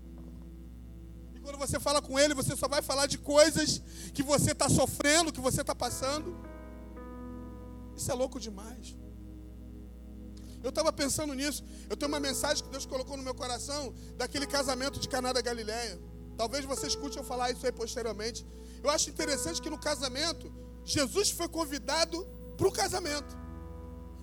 Quando 1.47 1.59
você 1.59 1.79
fala 1.79 2.03
com 2.03 2.19
Ele, 2.19 2.35
você 2.35 2.57
só 2.57 2.67
vai 2.67 2.83
falar 2.83 3.07
de 3.07 3.19
coisas 3.19 3.81
que 4.13 4.21
você 4.21 4.51
está 4.51 4.69
sofrendo, 4.69 5.33
que 5.33 5.41
você 5.41 5.61
está 5.61 5.77
passando. 5.77 6.37
Isso 7.97 8.11
é 8.11 8.15
louco 8.15 8.41
demais. 8.41 8.97
Eu 10.61 10.71
estava 10.71 10.93
pensando 10.93 11.33
nisso. 11.35 11.63
Eu 11.89 11.97
tenho 11.97 12.11
uma 12.11 12.19
mensagem 12.19 12.65
que 12.65 12.71
Deus 12.71 12.85
colocou 12.85 13.17
no 13.17 13.23
meu 13.23 13.33
coração 13.33 13.95
daquele 14.17 14.45
casamento 14.45 14.99
de 14.99 15.09
Caná 15.09 15.33
da 15.33 15.41
Galileia. 15.41 15.97
Talvez 16.37 16.65
você 16.65 16.89
escute 16.89 17.17
eu 17.17 17.23
falar 17.23 17.53
isso 17.53 17.65
aí 17.65 17.71
posteriormente. 17.71 18.45
Eu 18.83 18.91
acho 18.91 19.09
interessante 19.09 19.63
que 19.63 19.71
no 19.71 19.79
casamento, 19.79 20.53
Jesus 20.85 21.31
foi 21.31 21.49
convidado 21.49 22.27
para 22.57 22.67
o 22.67 22.73
casamento. 22.73 23.46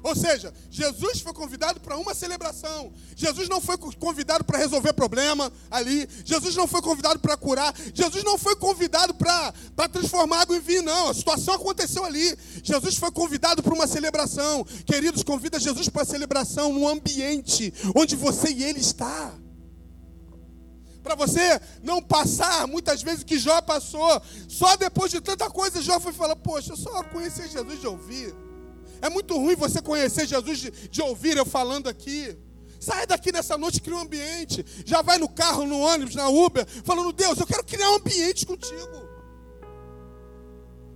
Ou 0.03 0.13
seja, 0.13 0.53
Jesus 0.69 1.21
foi 1.21 1.33
convidado 1.33 1.79
para 1.79 1.97
uma 1.97 2.13
celebração. 2.13 2.91
Jesus 3.15 3.47
não 3.47 3.61
foi 3.61 3.77
convidado 3.77 4.43
para 4.43 4.57
resolver 4.57 4.91
problema 4.91 5.49
ali. 5.71 6.07
Jesus 6.25 6.57
não 6.57 6.67
foi 6.67 6.81
convidado 6.81 7.19
para 7.19 7.37
curar. 7.37 7.73
Jesus 7.93 8.21
não 8.21 8.37
foi 8.37 8.53
convidado 8.57 9.13
para 9.13 9.53
transformar 9.89 10.41
água 10.41 10.57
em 10.57 10.59
vinho, 10.59 10.83
não. 10.83 11.07
A 11.07 11.13
situação 11.13 11.53
aconteceu 11.53 12.03
ali. 12.03 12.37
Jesus 12.61 12.97
foi 12.97 13.11
convidado 13.11 13.63
para 13.63 13.73
uma 13.73 13.87
celebração. 13.87 14.65
Queridos, 14.85 15.23
convida 15.23 15.57
Jesus 15.57 15.87
para 15.87 16.01
a 16.01 16.05
celebração 16.05 16.73
num 16.73 16.85
ambiente 16.85 17.73
onde 17.95 18.17
você 18.17 18.51
e 18.51 18.61
ele 18.61 18.81
está. 18.81 19.33
Para 21.01 21.15
você 21.15 21.61
não 21.81 22.01
passar 22.01 22.67
muitas 22.67 23.01
vezes 23.01 23.23
que 23.23 23.39
Jó 23.39 23.61
passou. 23.61 24.21
Só 24.49 24.75
depois 24.75 25.09
de 25.09 25.21
tanta 25.21 25.49
coisa, 25.49 25.81
Jó 25.81 25.97
foi 26.01 26.11
falar: 26.11 26.35
Poxa, 26.35 26.73
eu 26.73 26.77
só 26.77 27.03
conheci 27.05 27.47
Jesus 27.47 27.79
de 27.79 27.87
ouvir. 27.87 28.35
É 29.03 29.09
muito 29.09 29.37
ruim 29.37 29.53
você 29.53 29.81
conhecer 29.81 30.25
Jesus 30.25 30.59
de, 30.59 30.71
de 30.71 31.01
ouvir 31.01 31.35
eu 31.35 31.45
falando 31.45 31.89
aqui. 31.89 32.37
Sai 32.79 33.05
daqui 33.05 33.33
nessa 33.33 33.57
noite, 33.57 33.81
cria 33.81 33.97
um 33.97 33.99
ambiente. 33.99 34.65
Já 34.85 35.01
vai 35.01 35.17
no 35.17 35.27
carro, 35.27 35.65
no 35.65 35.77
ônibus, 35.77 36.15
na 36.15 36.29
Uber, 36.29 36.65
falando, 36.85 37.11
Deus, 37.11 37.37
eu 37.37 37.45
quero 37.45 37.65
criar 37.65 37.91
um 37.91 37.95
ambiente 37.95 38.45
contigo. 38.45 39.09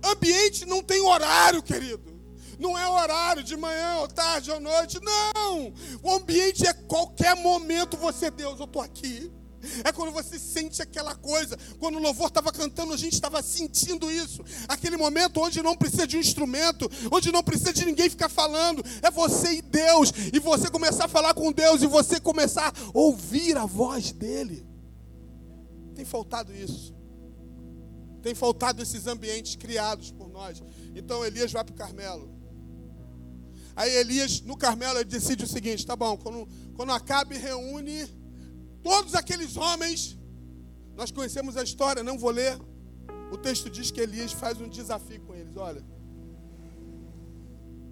Ambiente 0.02 0.64
não 0.64 0.82
tem 0.82 1.02
horário, 1.02 1.62
querido. 1.62 2.18
Não 2.58 2.78
é 2.78 2.88
horário 2.88 3.44
de 3.44 3.54
manhã, 3.58 3.98
ou 3.98 4.08
tarde, 4.08 4.50
ou 4.50 4.58
noite. 4.58 4.98
Não! 5.02 5.70
O 6.02 6.10
ambiente 6.10 6.66
é 6.66 6.72
qualquer 6.72 7.36
momento 7.36 7.98
você, 7.98 8.30
Deus, 8.30 8.58
eu 8.58 8.64
estou 8.64 8.80
aqui. 8.80 9.30
É 9.84 9.92
quando 9.92 10.12
você 10.12 10.38
sente 10.38 10.80
aquela 10.80 11.14
coisa. 11.14 11.56
Quando 11.78 11.96
o 11.96 12.00
louvor 12.00 12.28
estava 12.28 12.52
cantando, 12.52 12.92
a 12.92 12.96
gente 12.96 13.14
estava 13.14 13.42
sentindo 13.42 14.10
isso. 14.10 14.42
Aquele 14.66 14.96
momento 14.96 15.40
onde 15.40 15.62
não 15.62 15.76
precisa 15.76 16.06
de 16.06 16.16
um 16.16 16.20
instrumento, 16.20 16.90
onde 17.10 17.32
não 17.32 17.42
precisa 17.42 17.72
de 17.72 17.84
ninguém 17.84 18.08
ficar 18.08 18.28
falando. 18.28 18.82
É 19.02 19.10
você 19.10 19.54
e 19.54 19.62
Deus. 19.62 20.12
E 20.32 20.38
você 20.38 20.70
começar 20.70 21.06
a 21.06 21.08
falar 21.08 21.34
com 21.34 21.52
Deus 21.52 21.82
e 21.82 21.86
você 21.86 22.20
começar 22.20 22.68
a 22.68 22.98
ouvir 22.98 23.56
a 23.56 23.66
voz 23.66 24.12
dele. 24.12 24.66
Tem 25.94 26.04
faltado 26.04 26.54
isso. 26.54 26.94
Tem 28.22 28.34
faltado 28.34 28.82
esses 28.82 29.06
ambientes 29.06 29.56
criados 29.56 30.10
por 30.10 30.28
nós. 30.28 30.62
Então 30.94 31.24
Elias 31.24 31.52
vai 31.52 31.64
para 31.64 31.72
o 31.72 31.76
Carmelo. 31.76 32.38
Aí 33.74 33.94
Elias, 33.96 34.40
no 34.40 34.56
Carmelo, 34.56 34.98
ele 34.98 35.04
decide 35.04 35.44
o 35.44 35.46
seguinte: 35.46 35.86
tá 35.86 35.94
bom, 35.94 36.16
quando, 36.16 36.48
quando 36.74 36.90
Acabe 36.90 37.38
reúne 37.38 38.08
Todos 38.90 39.14
aqueles 39.14 39.54
homens, 39.58 40.18
nós 40.96 41.10
conhecemos 41.10 41.58
a 41.58 41.62
história, 41.62 42.02
não 42.02 42.18
vou 42.18 42.30
ler. 42.30 42.58
O 43.30 43.36
texto 43.36 43.68
diz 43.68 43.90
que 43.90 44.00
Elias 44.00 44.32
faz 44.32 44.58
um 44.62 44.66
desafio 44.66 45.20
com 45.26 45.34
eles. 45.34 45.54
Olha, 45.58 45.84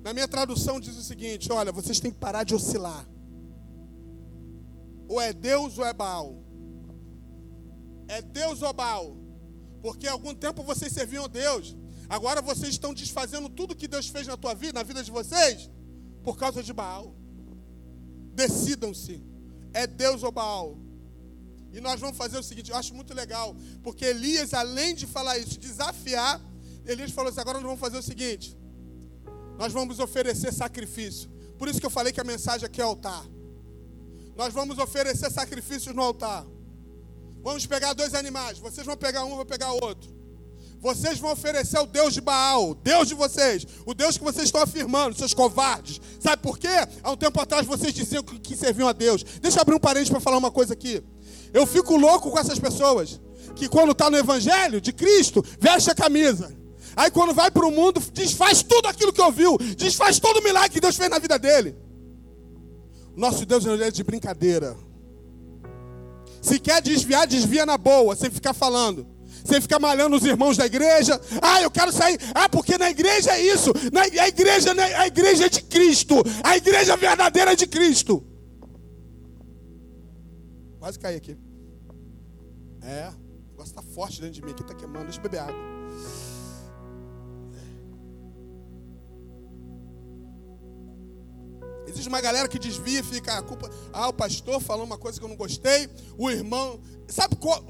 na 0.02 0.14
minha 0.14 0.26
tradução 0.26 0.80
diz 0.80 0.96
o 0.96 1.02
seguinte: 1.02 1.52
olha, 1.52 1.70
vocês 1.70 2.00
têm 2.00 2.10
que 2.10 2.16
parar 2.16 2.44
de 2.44 2.54
oscilar. 2.54 3.06
Ou 5.06 5.20
é 5.20 5.34
Deus 5.34 5.76
ou 5.76 5.84
é 5.84 5.92
Baal. 5.92 6.42
É 8.08 8.22
Deus 8.22 8.62
ou 8.62 8.72
Baal. 8.72 9.18
Porque 9.82 10.08
há 10.08 10.12
algum 10.12 10.34
tempo 10.34 10.62
vocês 10.62 10.90
serviam 10.94 11.26
a 11.26 11.28
Deus. 11.28 11.76
Agora 12.08 12.40
vocês 12.40 12.70
estão 12.70 12.94
desfazendo 12.94 13.50
tudo 13.50 13.76
que 13.76 13.86
Deus 13.86 14.08
fez 14.08 14.26
na 14.26 14.38
tua 14.38 14.54
vida, 14.54 14.72
na 14.72 14.82
vida 14.82 15.04
de 15.04 15.10
vocês, 15.10 15.70
por 16.24 16.38
causa 16.38 16.62
de 16.62 16.72
Baal. 16.72 17.14
Decidam-se 18.32 19.22
é 19.74 19.86
Deus 19.86 20.22
ou 20.22 20.32
Baal. 20.32 20.85
E 21.76 21.80
nós 21.80 22.00
vamos 22.00 22.16
fazer 22.16 22.38
o 22.38 22.42
seguinte, 22.42 22.70
eu 22.70 22.76
acho 22.76 22.94
muito 22.94 23.12
legal, 23.12 23.54
porque 23.82 24.06
Elias, 24.06 24.54
além 24.54 24.94
de 24.94 25.06
falar 25.06 25.36
isso, 25.36 25.58
desafiar, 25.58 26.40
Elias 26.86 27.10
falou 27.10 27.30
assim: 27.30 27.40
agora 27.40 27.58
nós 27.58 27.66
vamos 27.66 27.80
fazer 27.80 27.98
o 27.98 28.02
seguinte: 28.02 28.56
nós 29.58 29.74
vamos 29.74 29.98
oferecer 29.98 30.54
sacrifício. 30.54 31.28
Por 31.58 31.68
isso 31.68 31.78
que 31.78 31.84
eu 31.84 31.90
falei 31.90 32.14
que 32.14 32.20
a 32.20 32.24
mensagem 32.24 32.64
aqui 32.64 32.80
é 32.80 32.84
altar. 32.84 33.22
Nós 34.34 34.54
vamos 34.54 34.78
oferecer 34.78 35.30
sacrifícios 35.30 35.94
no 35.94 36.00
altar. 36.00 36.46
Vamos 37.42 37.66
pegar 37.66 37.92
dois 37.92 38.14
animais. 38.14 38.58
Vocês 38.58 38.86
vão 38.86 38.96
pegar 38.96 39.26
um, 39.26 39.30
eu 39.30 39.36
vou 39.36 39.44
pegar 39.44 39.70
outro. 39.72 40.16
Vocês 40.80 41.18
vão 41.18 41.32
oferecer 41.32 41.76
ao 41.76 41.86
Deus 41.86 42.14
de 42.14 42.22
Baal, 42.22 42.74
Deus 42.74 43.08
de 43.08 43.14
vocês, 43.14 43.66
o 43.84 43.92
Deus 43.92 44.16
que 44.16 44.24
vocês 44.24 44.46
estão 44.46 44.62
afirmando, 44.62 45.14
seus 45.14 45.34
covardes. 45.34 46.00
Sabe 46.20 46.40
por 46.40 46.58
quê? 46.58 46.68
Há 47.02 47.10
um 47.10 47.16
tempo 47.16 47.38
atrás 47.38 47.66
vocês 47.66 47.92
diziam 47.92 48.22
que 48.22 48.56
serviam 48.56 48.88
a 48.88 48.92
Deus. 48.92 49.22
Deixa 49.42 49.58
eu 49.58 49.60
abrir 49.60 49.74
um 49.74 49.78
parênteses 49.78 50.10
para 50.10 50.20
falar 50.20 50.38
uma 50.38 50.50
coisa 50.50 50.72
aqui. 50.72 51.04
Eu 51.56 51.64
fico 51.64 51.96
louco 51.96 52.30
com 52.30 52.38
essas 52.38 52.58
pessoas 52.58 53.18
que, 53.54 53.66
quando 53.66 53.92
está 53.92 54.10
no 54.10 54.18
Evangelho 54.18 54.78
de 54.78 54.92
Cristo, 54.92 55.42
veste 55.58 55.90
a 55.90 55.94
camisa. 55.94 56.54
Aí, 56.94 57.10
quando 57.10 57.32
vai 57.32 57.50
para 57.50 57.66
o 57.66 57.70
mundo, 57.70 57.98
desfaz 58.12 58.62
tudo 58.62 58.88
aquilo 58.88 59.10
que 59.10 59.22
ouviu, 59.22 59.56
desfaz 59.74 60.20
todo 60.20 60.36
o 60.40 60.44
milagre 60.44 60.68
que 60.68 60.80
Deus 60.82 60.96
fez 60.96 61.08
na 61.08 61.18
vida 61.18 61.38
dele. 61.38 61.74
Nosso 63.16 63.46
Deus 63.46 63.64
não 63.64 63.72
é 63.72 63.90
de 63.90 64.04
brincadeira. 64.04 64.76
Se 66.42 66.60
quer 66.60 66.82
desviar, 66.82 67.26
desvia 67.26 67.64
na 67.64 67.78
boa, 67.78 68.14
sem 68.14 68.30
ficar 68.30 68.52
falando 68.52 69.16
sem 69.44 69.60
ficar 69.60 69.78
malhando 69.78 70.16
os 70.16 70.24
irmãos 70.24 70.56
da 70.56 70.66
igreja. 70.66 71.20
Ah, 71.40 71.62
eu 71.62 71.70
quero 71.70 71.92
sair. 71.92 72.18
Ah, 72.34 72.48
porque 72.48 72.76
na 72.76 72.90
igreja 72.90 73.30
é 73.30 73.40
isso. 73.40 73.72
Na, 73.92 74.04
igreja, 74.04 74.72
a 74.98 75.06
igreja 75.06 75.46
é 75.46 75.48
de 75.48 75.62
Cristo. 75.62 76.16
A 76.42 76.56
igreja 76.56 76.96
verdadeira 76.96 77.52
é 77.52 77.54
de 77.54 77.68
Cristo. 77.68 78.26
Quase 80.80 80.98
caí 80.98 81.14
aqui. 81.14 81.45
É, 82.86 83.08
o 83.08 83.50
negócio 83.50 83.70
está 83.70 83.82
forte 83.82 84.20
dentro 84.20 84.34
de 84.36 84.42
mim 84.42 84.52
aqui, 84.52 84.62
está 84.62 84.72
queimando. 84.74 85.06
Deixa 85.06 85.18
eu 85.18 85.22
beber 85.24 85.40
água. 85.40 85.76
Existe 91.88 92.08
uma 92.08 92.20
galera 92.20 92.46
que 92.46 92.58
desvia 92.58 93.00
e 93.00 93.02
fica 93.02 93.36
a 93.36 93.42
culpa. 93.42 93.68
Ah, 93.92 94.08
o 94.08 94.12
pastor 94.12 94.60
falou 94.60 94.84
uma 94.84 94.96
coisa 94.96 95.18
que 95.18 95.24
eu 95.24 95.28
não 95.28 95.36
gostei. 95.36 95.88
O 96.16 96.30
irmão. 96.30 96.80
Sabe 97.08 97.36
qual, 97.36 97.64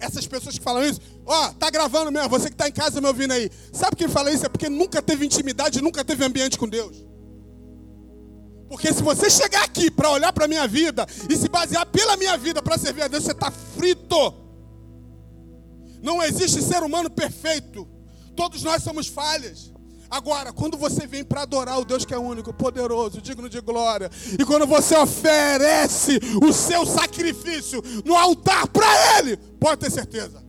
essas 0.00 0.26
pessoas 0.26 0.58
que 0.58 0.64
falam 0.64 0.82
isso? 0.82 1.00
Ó, 1.24 1.46
oh, 1.48 1.54
tá 1.54 1.70
gravando 1.70 2.10
mesmo. 2.10 2.28
Você 2.28 2.48
que 2.48 2.54
está 2.54 2.68
em 2.68 2.72
casa 2.72 3.00
me 3.00 3.06
ouvindo 3.06 3.32
aí. 3.32 3.50
Sabe 3.72 3.96
quem 3.96 4.08
fala 4.08 4.30
isso? 4.30 4.44
É 4.44 4.48
porque 4.48 4.68
nunca 4.68 5.00
teve 5.00 5.24
intimidade, 5.24 5.82
nunca 5.82 6.04
teve 6.04 6.24
ambiente 6.24 6.58
com 6.58 6.68
Deus. 6.68 7.06
Porque 8.68 8.92
se 8.92 9.02
você 9.02 9.30
chegar 9.30 9.64
aqui 9.64 9.90
para 9.90 10.10
olhar 10.10 10.32
para 10.32 10.46
minha 10.46 10.66
vida 10.66 11.06
e 11.28 11.36
se 11.36 11.48
basear 11.48 11.86
pela 11.86 12.16
minha 12.18 12.36
vida 12.36 12.62
para 12.62 12.76
servir 12.76 13.02
a 13.02 13.08
Deus, 13.08 13.24
você 13.24 13.32
está 13.32 13.50
frito. 13.50 14.47
Não 16.02 16.22
existe 16.22 16.62
ser 16.62 16.82
humano 16.82 17.10
perfeito. 17.10 17.88
Todos 18.36 18.62
nós 18.62 18.82
somos 18.82 19.06
falhas. 19.06 19.72
Agora, 20.10 20.52
quando 20.52 20.78
você 20.78 21.06
vem 21.06 21.22
para 21.22 21.42
adorar 21.42 21.78
o 21.78 21.84
Deus 21.84 22.04
que 22.04 22.14
é 22.14 22.18
único, 22.18 22.52
poderoso, 22.52 23.20
digno 23.20 23.48
de 23.48 23.60
glória, 23.60 24.10
e 24.38 24.44
quando 24.44 24.66
você 24.66 24.96
oferece 24.96 26.18
o 26.42 26.52
seu 26.52 26.86
sacrifício 26.86 27.82
no 28.04 28.16
altar 28.16 28.66
para 28.68 29.18
Ele, 29.18 29.36
pode 29.36 29.80
ter 29.80 29.90
certeza. 29.90 30.42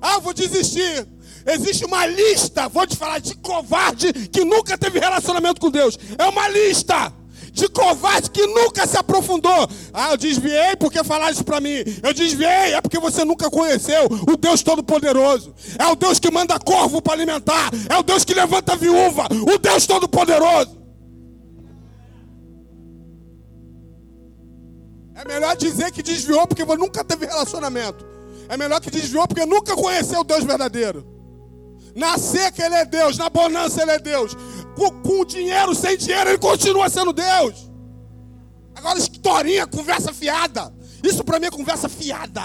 Ah, 0.00 0.18
vou 0.18 0.32
desistir. 0.32 1.06
Existe 1.46 1.84
uma 1.84 2.06
lista, 2.06 2.68
vou 2.68 2.86
te 2.86 2.96
falar, 2.96 3.18
de 3.18 3.34
covarde 3.36 4.12
que 4.28 4.44
nunca 4.44 4.78
teve 4.78 4.98
relacionamento 4.98 5.60
com 5.60 5.70
Deus. 5.70 5.98
É 6.16 6.24
uma 6.26 6.48
lista 6.48 7.12
de 7.52 7.68
covarde 7.68 8.30
que 8.30 8.46
nunca 8.46 8.86
se 8.86 8.96
aprofundou. 8.96 9.68
Ah, 9.92 10.12
eu 10.12 10.16
desviei 10.16 10.74
porque 10.76 11.04
falaram 11.04 11.32
isso 11.32 11.44
para 11.44 11.60
mim. 11.60 11.84
Eu 12.02 12.14
desviei, 12.14 12.74
é 12.74 12.80
porque 12.80 12.98
você 12.98 13.24
nunca 13.24 13.50
conheceu 13.50 14.06
o 14.26 14.36
Deus 14.36 14.62
Todo-Poderoso. 14.62 15.54
É 15.78 15.86
o 15.86 15.94
Deus 15.94 16.18
que 16.18 16.30
manda 16.30 16.58
corvo 16.58 17.02
para 17.02 17.12
alimentar. 17.12 17.70
É 17.90 17.96
o 17.98 18.02
Deus 18.02 18.24
que 18.24 18.32
levanta 18.32 18.74
viúva. 18.74 19.28
O 19.30 19.58
Deus 19.58 19.86
Todo-Poderoso. 19.86 20.80
É 25.14 25.28
melhor 25.28 25.54
dizer 25.56 25.92
que 25.92 26.02
desviou 26.02 26.46
porque 26.46 26.64
nunca 26.64 27.04
teve 27.04 27.26
relacionamento. 27.26 28.04
É 28.48 28.56
melhor 28.56 28.80
que 28.80 28.90
desviou 28.90 29.28
porque 29.28 29.44
nunca 29.44 29.76
conheceu 29.76 30.20
o 30.20 30.24
Deus 30.24 30.42
verdadeiro. 30.42 31.11
Na 31.94 32.16
seca 32.16 32.64
ele 32.64 32.74
é 32.74 32.84
Deus, 32.84 33.18
na 33.18 33.28
bonança 33.28 33.82
ele 33.82 33.90
é 33.90 33.98
Deus 33.98 34.34
com, 34.74 34.90
com 35.02 35.24
dinheiro, 35.24 35.74
sem 35.74 35.96
dinheiro, 35.96 36.30
ele 36.30 36.38
continua 36.38 36.88
sendo 36.88 37.12
Deus. 37.12 37.70
Agora, 38.74 38.98
historinha, 38.98 39.66
conversa 39.66 40.12
fiada. 40.12 40.72
Isso 41.04 41.22
para 41.24 41.38
mim 41.38 41.46
é 41.46 41.50
conversa 41.50 41.88
fiada. 41.88 42.42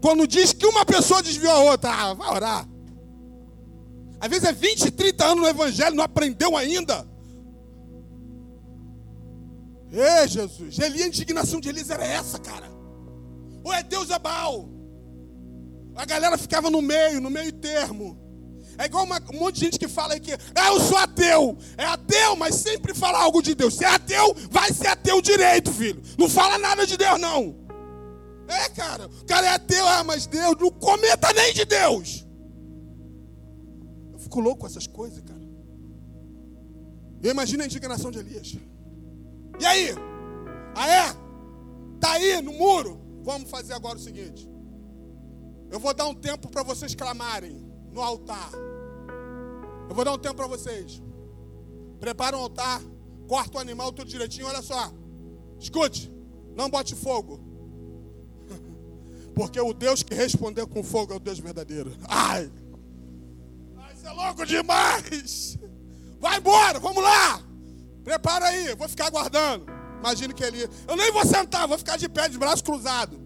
Quando 0.00 0.26
diz 0.26 0.52
que 0.52 0.66
uma 0.66 0.84
pessoa 0.84 1.22
desviou 1.22 1.52
a 1.52 1.70
outra, 1.70 1.90
ah, 1.90 2.14
vai 2.14 2.30
orar. 2.30 2.68
Às 4.20 4.28
vezes 4.28 4.44
é 4.44 4.52
20, 4.52 4.90
30 4.90 5.24
anos 5.24 5.42
no 5.42 5.48
Evangelho, 5.48 5.94
não 5.94 6.04
aprendeu 6.04 6.56
ainda. 6.56 7.06
Ei, 9.90 10.28
Jesus. 10.28 10.78
A 10.80 10.88
indignação 10.88 11.60
de 11.60 11.68
Elias 11.68 11.90
era 11.90 12.04
essa, 12.04 12.38
cara. 12.38 12.68
Ou 13.64 13.72
é 13.72 13.82
Deus 13.82 14.10
é 14.10 14.18
Baal. 14.18 14.68
A 15.94 16.04
galera 16.04 16.38
ficava 16.38 16.70
no 16.70 16.80
meio, 16.80 17.20
no 17.20 17.30
meio 17.30 17.52
termo. 17.52 18.27
É 18.78 18.84
igual 18.84 19.04
uma, 19.04 19.20
um 19.34 19.40
monte 19.40 19.56
de 19.56 19.60
gente 19.62 19.78
que 19.78 19.88
fala 19.88 20.18
que 20.20 20.32
ah, 20.32 20.68
eu 20.68 20.80
sou 20.80 20.96
ateu. 20.96 21.58
É 21.76 21.84
ateu, 21.84 22.36
mas 22.36 22.54
sempre 22.54 22.94
fala 22.94 23.18
algo 23.18 23.42
de 23.42 23.52
Deus. 23.54 23.74
Se 23.74 23.84
é 23.84 23.88
ateu, 23.88 24.34
vai 24.50 24.72
ser 24.72 24.86
ateu 24.86 25.20
direito, 25.20 25.72
filho. 25.72 26.00
Não 26.16 26.28
fala 26.28 26.56
nada 26.58 26.86
de 26.86 26.96
Deus, 26.96 27.20
não. 27.20 27.56
É, 28.46 28.68
cara. 28.68 29.06
O 29.06 29.26
cara 29.26 29.46
é 29.48 29.50
ateu, 29.50 29.86
ah, 29.86 30.04
mas 30.04 30.26
Deus 30.26 30.56
não 30.60 30.70
comenta 30.70 31.32
nem 31.32 31.52
de 31.52 31.64
Deus. 31.64 32.24
Eu 34.12 34.20
fico 34.20 34.40
louco 34.40 34.60
com 34.60 34.66
essas 34.68 34.86
coisas, 34.86 35.20
cara. 35.22 35.42
Eu 37.20 37.32
imagino 37.32 37.64
a 37.64 37.66
indignação 37.66 38.12
de 38.12 38.18
Elias. 38.20 38.56
E 39.58 39.66
aí? 39.66 39.90
Ah 40.76 40.88
é? 40.88 41.16
Tá 41.98 42.12
aí 42.12 42.40
no 42.40 42.52
muro? 42.52 43.00
Vamos 43.24 43.50
fazer 43.50 43.72
agora 43.72 43.98
o 43.98 44.00
seguinte. 44.00 44.48
Eu 45.68 45.80
vou 45.80 45.92
dar 45.92 46.06
um 46.06 46.14
tempo 46.14 46.48
para 46.48 46.62
vocês 46.62 46.94
clamarem 46.94 47.68
no 47.92 48.00
altar. 48.00 48.50
Eu 49.88 49.94
vou 49.94 50.04
dar 50.04 50.12
um 50.12 50.18
tempo 50.18 50.36
para 50.36 50.46
vocês. 50.46 51.02
Prepara 51.98 52.36
um 52.36 52.40
altar, 52.40 52.80
corta 53.26 53.58
o 53.58 53.60
animal 53.60 53.92
tudo 53.92 54.08
direitinho. 54.08 54.46
Olha 54.46 54.62
só. 54.62 54.92
Escute, 55.58 56.12
não 56.54 56.68
bote 56.68 56.94
fogo. 56.94 57.40
Porque 59.34 59.60
o 59.60 59.72
Deus 59.72 60.02
que 60.02 60.14
responder 60.14 60.66
com 60.66 60.82
fogo 60.82 61.12
é 61.12 61.16
o 61.16 61.20
Deus 61.20 61.38
verdadeiro. 61.38 61.92
Ai! 62.06 62.50
Ai, 63.76 63.94
isso 63.94 64.06
é 64.06 64.10
louco 64.10 64.46
demais! 64.46 65.58
Vai 66.20 66.38
embora, 66.38 66.78
vamos 66.78 67.02
lá! 67.02 67.42
Prepara 68.04 68.46
aí, 68.46 68.74
vou 68.74 68.88
ficar 68.88 69.06
aguardando. 69.06 69.66
Imagina 69.98 70.32
que 70.32 70.44
ele. 70.44 70.68
Eu 70.86 70.96
nem 70.96 71.10
vou 71.12 71.24
sentar, 71.26 71.66
vou 71.66 71.78
ficar 71.78 71.96
de 71.96 72.08
pé, 72.08 72.28
de 72.28 72.38
braço 72.38 72.62
cruzado. 72.62 73.18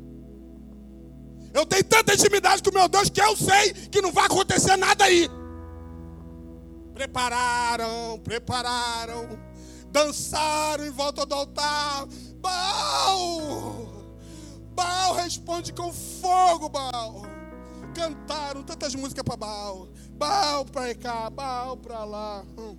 Eu 1.53 1.67
tenho 1.67 1.85
tanta 1.85 2.15
intimidade 2.15 2.63
com 2.63 2.71
o 2.71 2.75
meu 2.75 2.89
Deus 2.89 3.11
que 3.11 3.21
eu 3.21 3.37
sei 3.37 3.75
que 3.91 4.01
não 4.01 4.11
vai 4.11 4.25
acontecer 4.25 4.77
nada 4.77 5.05
aí. 5.05 5.29
Prepararam, 6.95 8.21
prepararam, 8.23 9.29
dançaram 9.91 10.85
em 10.85 10.91
volta 10.91 11.25
do 11.25 11.35
altar. 11.35 12.07
Baal! 12.37 14.03
Baal 14.75 15.15
responde 15.15 15.73
com 15.73 15.93
fogo, 15.93 16.69
Baal. 16.69 17.23
Cantaram 17.95 18.63
tantas 18.63 18.95
músicas 18.95 19.25
para 19.25 19.37
Baal. 19.37 19.89
Baal 20.13 20.65
para 20.65 20.95
cá, 20.95 21.31
Baal 21.31 21.77
para 21.77 22.05
lá. 22.05 22.45
Hum. 22.59 22.77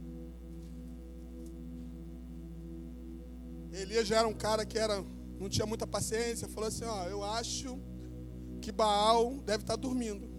Elias 3.71 4.07
já 4.07 4.19
era 4.19 4.27
um 4.27 4.33
cara 4.33 4.65
que 4.65 4.77
era, 4.77 5.03
não 5.39 5.49
tinha 5.49 5.65
muita 5.65 5.87
paciência. 5.87 6.47
Falou 6.47 6.67
assim: 6.67 6.85
Ó, 6.85 7.05
eu 7.05 7.23
acho 7.23 7.79
que 8.61 8.71
Baal 8.71 9.37
deve 9.45 9.63
estar 9.63 9.75
dormindo. 9.75 10.29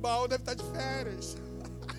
Baal 0.00 0.28
deve 0.28 0.42
estar 0.42 0.54
de 0.54 0.64
férias. 0.70 1.36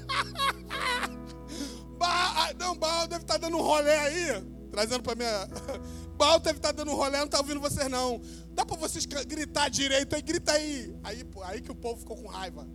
Baal, 1.98 2.34
ah, 2.38 2.54
não, 2.58 2.76
Baal 2.78 3.08
deve 3.08 3.24
estar 3.24 3.38
dando 3.38 3.58
um 3.58 3.62
rolê 3.62 3.92
aí, 3.92 4.44
trazendo 4.72 5.04
para 5.04 5.16
minha. 5.16 5.48
Baal 6.18 6.40
deve 6.40 6.58
estar 6.60 6.72
dando 6.72 6.92
um 6.92 6.96
rolê, 6.96 7.18
não 7.18 7.26
está 7.26 7.40
ouvindo 7.40 7.60
vocês 7.60 7.90
não. 7.90 8.22
Dá 8.52 8.66
para 8.66 8.76
vocês 8.76 9.06
gritar 9.06 9.70
direito 9.70 10.16
aí, 10.16 10.22
grita 10.22 10.52
aí. 10.52 10.96
Aí, 11.04 11.26
aí 11.44 11.62
que 11.62 11.72
o 11.72 11.76
povo 11.76 12.00
ficou 12.00 12.18
com 12.18 12.28
raiva. 12.28 12.68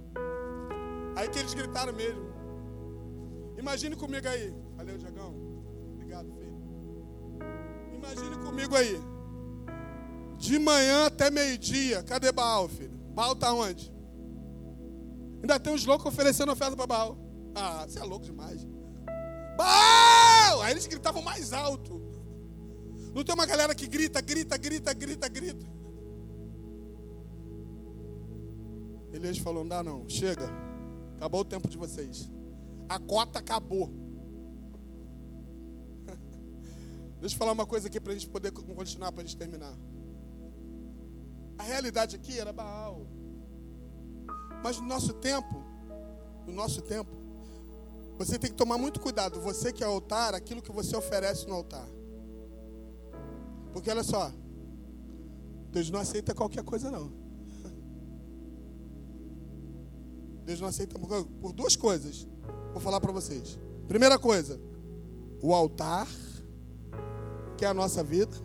Aí 1.16 1.28
que 1.28 1.38
eles 1.38 1.54
gritaram 1.54 1.92
mesmo. 1.92 2.32
Imagine 3.58 3.96
comigo 3.96 4.26
aí. 4.26 4.54
Valeu, 4.76 4.98
Diagão. 4.98 5.34
Obrigado, 5.94 6.32
filho. 6.32 6.54
Imagine 7.94 8.36
comigo 8.44 8.74
aí. 8.76 9.00
De 10.38 10.58
manhã 10.58 11.06
até 11.06 11.30
meio-dia. 11.30 12.02
Cadê 12.02 12.32
Baal, 12.32 12.68
filho? 12.68 12.96
Baal 13.14 13.36
tá 13.36 13.52
onde? 13.52 13.92
Ainda 15.42 15.60
tem 15.60 15.72
uns 15.72 15.84
loucos 15.84 16.06
oferecendo 16.06 16.52
oferta 16.52 16.76
para 16.76 16.86
Baal. 16.86 17.23
Ah, 17.54 17.86
você 17.86 17.98
é 18.00 18.04
louco 18.04 18.26
demais. 18.26 18.66
Baal! 19.56 20.62
Aí 20.62 20.72
eles 20.72 20.86
gritavam 20.86 21.22
mais 21.22 21.52
alto. 21.52 22.02
Não 23.14 23.22
tem 23.22 23.34
uma 23.34 23.46
galera 23.46 23.74
que 23.74 23.86
grita, 23.86 24.20
grita, 24.20 24.56
grita, 24.56 24.92
grita, 24.92 25.28
grita. 25.28 25.66
Elias 29.12 29.38
falou: 29.38 29.62
não 29.62 29.68
dá 29.68 29.82
não, 29.82 30.08
chega. 30.08 30.48
Acabou 31.16 31.42
o 31.42 31.44
tempo 31.44 31.68
de 31.68 31.78
vocês. 31.78 32.28
A 32.88 32.98
cota 32.98 33.38
acabou. 33.38 33.88
Deixa 37.20 37.36
eu 37.36 37.38
falar 37.38 37.52
uma 37.52 37.66
coisa 37.66 37.86
aqui 37.86 38.00
para 38.00 38.12
a 38.12 38.14
gente 38.14 38.28
poder 38.28 38.50
continuar, 38.50 39.12
para 39.12 39.22
a 39.22 39.26
gente 39.26 39.36
terminar. 39.36 39.74
A 41.56 41.62
realidade 41.62 42.16
aqui 42.16 42.38
era 42.38 42.52
Baal. 42.52 43.06
Mas 44.62 44.80
no 44.80 44.86
nosso 44.86 45.12
tempo, 45.12 45.62
no 46.46 46.52
nosso 46.52 46.82
tempo, 46.82 47.23
você 48.16 48.38
tem 48.38 48.50
que 48.50 48.56
tomar 48.56 48.78
muito 48.78 49.00
cuidado. 49.00 49.40
Você 49.40 49.72
que 49.72 49.82
é 49.82 49.86
altar, 49.86 50.34
aquilo 50.34 50.62
que 50.62 50.70
você 50.70 50.96
oferece 50.96 51.46
no 51.46 51.54
altar. 51.54 51.88
Porque 53.72 53.90
olha 53.90 54.04
só, 54.04 54.32
Deus 55.70 55.90
não 55.90 56.00
aceita 56.00 56.34
qualquer 56.34 56.62
coisa 56.62 56.90
não. 56.90 57.10
Deus 60.46 60.60
não 60.60 60.68
aceita 60.68 60.98
por, 60.98 61.52
duas 61.52 61.74
coisas. 61.74 62.28
Vou 62.72 62.80
falar 62.80 63.00
para 63.00 63.10
vocês. 63.10 63.58
Primeira 63.88 64.18
coisa, 64.18 64.60
o 65.42 65.52
altar, 65.52 66.06
que 67.56 67.64
é 67.64 67.68
a 67.68 67.74
nossa 67.74 68.04
vida. 68.04 68.36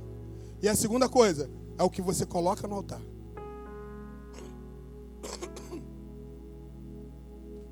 E 0.62 0.68
a 0.68 0.76
segunda 0.76 1.08
coisa, 1.08 1.50
é 1.78 1.84
o 1.84 1.90
que 1.90 2.02
você 2.02 2.26
coloca 2.26 2.68
no 2.68 2.76
altar. 2.76 3.02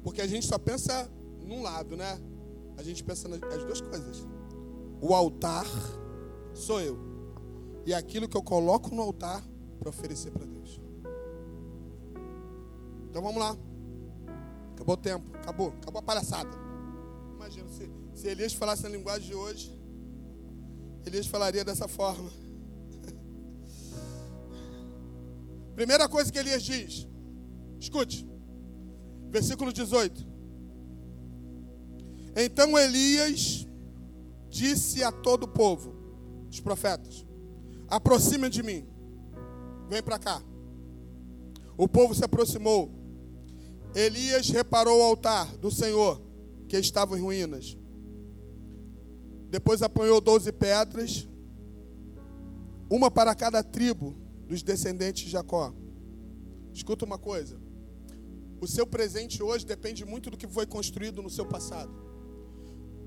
Porque 0.03 0.21
a 0.21 0.27
gente 0.27 0.45
só 0.45 0.57
pensa 0.57 1.09
num 1.47 1.61
lado, 1.61 1.95
né? 1.95 2.19
A 2.77 2.83
gente 2.83 3.03
pensa 3.03 3.27
nas 3.27 3.63
duas 3.63 3.81
coisas. 3.81 4.27
O 5.01 5.13
altar 5.13 5.65
sou 6.53 6.81
eu. 6.81 6.97
E 7.85 7.93
aquilo 7.93 8.27
que 8.27 8.35
eu 8.35 8.43
coloco 8.43 8.93
no 8.93 9.01
altar 9.01 9.43
para 9.79 9.89
oferecer 9.89 10.31
para 10.31 10.45
Deus. 10.45 10.81
Então 13.09 13.21
vamos 13.21 13.39
lá. 13.39 13.57
Acabou 14.73 14.93
o 14.93 14.97
tempo. 14.97 15.37
Acabou. 15.37 15.73
Acabou 15.81 15.99
a 15.99 16.03
palhaçada. 16.03 16.51
Imagina, 17.35 17.67
se, 17.69 17.89
se 18.13 18.27
Elias 18.27 18.53
falasse 18.53 18.83
na 18.83 18.89
linguagem 18.89 19.29
de 19.29 19.35
hoje, 19.35 19.71
Elias 21.05 21.27
falaria 21.27 21.63
dessa 21.63 21.87
forma. 21.87 22.29
Primeira 25.73 26.09
coisa 26.09 26.31
que 26.31 26.37
Elias 26.37 26.63
diz, 26.63 27.07
escute, 27.79 28.27
versículo 29.29 29.71
18. 29.71 30.36
Então 32.39 32.77
Elias 32.77 33.67
disse 34.47 35.03
a 35.03 35.11
todo 35.11 35.45
o 35.45 35.47
povo, 35.47 35.95
os 36.51 36.59
profetas: 36.59 37.25
aproxima 37.87 38.47
de 38.47 38.61
mim, 38.61 38.85
vem 39.89 40.03
para 40.03 40.19
cá. 40.19 40.43
O 41.75 41.87
povo 41.87 42.13
se 42.13 42.23
aproximou. 42.23 42.91
Elias 43.95 44.49
reparou 44.49 44.99
o 44.99 45.03
altar 45.03 45.57
do 45.57 45.71
Senhor, 45.71 46.21
que 46.67 46.77
estava 46.77 47.17
em 47.17 47.21
ruínas. 47.21 47.75
Depois 49.49 49.81
apanhou 49.81 50.21
doze 50.21 50.51
pedras, 50.51 51.27
uma 52.87 53.09
para 53.09 53.33
cada 53.33 53.63
tribo 53.63 54.15
dos 54.45 54.61
descendentes 54.61 55.23
de 55.23 55.31
Jacó. 55.31 55.73
Escuta 56.71 57.03
uma 57.03 57.17
coisa. 57.17 57.59
O 58.61 58.67
seu 58.67 58.85
presente 58.85 59.41
hoje 59.41 59.65
depende 59.65 60.05
muito 60.05 60.29
do 60.29 60.37
que 60.37 60.47
foi 60.47 60.67
construído 60.67 61.23
no 61.23 61.29
seu 61.29 61.45
passado. 61.45 62.06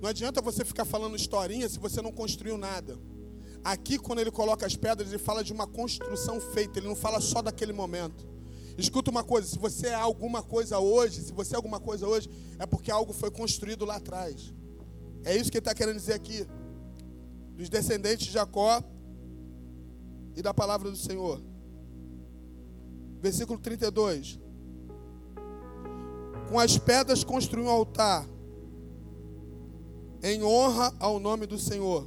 Não 0.00 0.08
adianta 0.08 0.40
você 0.40 0.64
ficar 0.64 0.84
falando 0.84 1.16
historinha 1.16 1.68
se 1.68 1.78
você 1.78 2.00
não 2.00 2.12
construiu 2.12 2.56
nada. 2.56 2.98
Aqui, 3.62 3.98
quando 3.98 4.20
ele 4.20 4.30
coloca 4.30 4.64
as 4.64 4.74
pedras, 4.74 5.08
ele 5.08 5.18
fala 5.18 5.44
de 5.44 5.52
uma 5.52 5.66
construção 5.66 6.40
feita, 6.40 6.78
ele 6.78 6.88
não 6.88 6.96
fala 6.96 7.20
só 7.20 7.42
daquele 7.42 7.72
momento. 7.72 8.26
Escuta 8.78 9.10
uma 9.10 9.22
coisa: 9.22 9.46
se 9.46 9.58
você 9.58 9.88
é 9.88 9.94
alguma 9.94 10.42
coisa 10.42 10.78
hoje, 10.78 11.20
se 11.22 11.32
você 11.32 11.54
é 11.54 11.56
alguma 11.56 11.78
coisa 11.78 12.06
hoje, 12.06 12.30
é 12.58 12.64
porque 12.64 12.90
algo 12.90 13.12
foi 13.12 13.30
construído 13.30 13.84
lá 13.84 13.96
atrás. 13.96 14.54
É 15.22 15.36
isso 15.36 15.50
que 15.50 15.58
ele 15.58 15.62
está 15.62 15.74
querendo 15.74 15.96
dizer 15.96 16.14
aqui. 16.14 16.46
Dos 17.54 17.68
descendentes 17.68 18.26
de 18.26 18.32
Jacó, 18.32 18.82
e 20.34 20.42
da 20.42 20.54
palavra 20.54 20.90
do 20.90 20.96
Senhor. 20.96 21.40
Versículo 23.20 23.58
32. 23.58 24.40
Com 26.48 26.58
as 26.58 26.78
pedras 26.78 27.22
construiu 27.22 27.66
um 27.66 27.70
altar 27.70 28.26
em 30.22 30.42
honra 30.42 30.94
ao 30.98 31.18
nome 31.18 31.46
do 31.46 31.58
Senhor. 31.58 32.06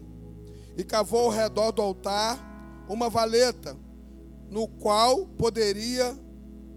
E 0.77 0.83
cavou 0.83 1.25
ao 1.25 1.29
redor 1.29 1.71
do 1.71 1.81
altar 1.81 2.39
uma 2.89 3.09
valeta, 3.09 3.77
no 4.49 4.67
qual 4.67 5.25
poderia 5.25 6.17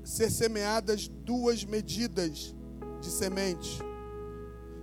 ser 0.04 0.30
semeadas 0.30 1.08
duas 1.08 1.64
medidas 1.64 2.54
de 3.00 3.10
semente. 3.10 3.78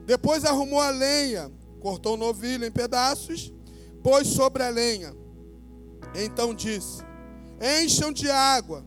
Depois 0.06 0.44
arrumou 0.44 0.82
a 0.82 0.90
lenha, 0.90 1.52
cortou 1.80 2.16
o 2.16 2.18
novilho 2.18 2.66
em 2.66 2.72
pedaços, 2.72 3.54
pôs 4.02 4.28
sobre 4.28 4.64
a 4.64 4.70
lenha 4.70 5.24
então 6.16 6.54
disse: 6.54 7.02
Encham 7.82 8.12
de 8.12 8.30
água 8.30 8.86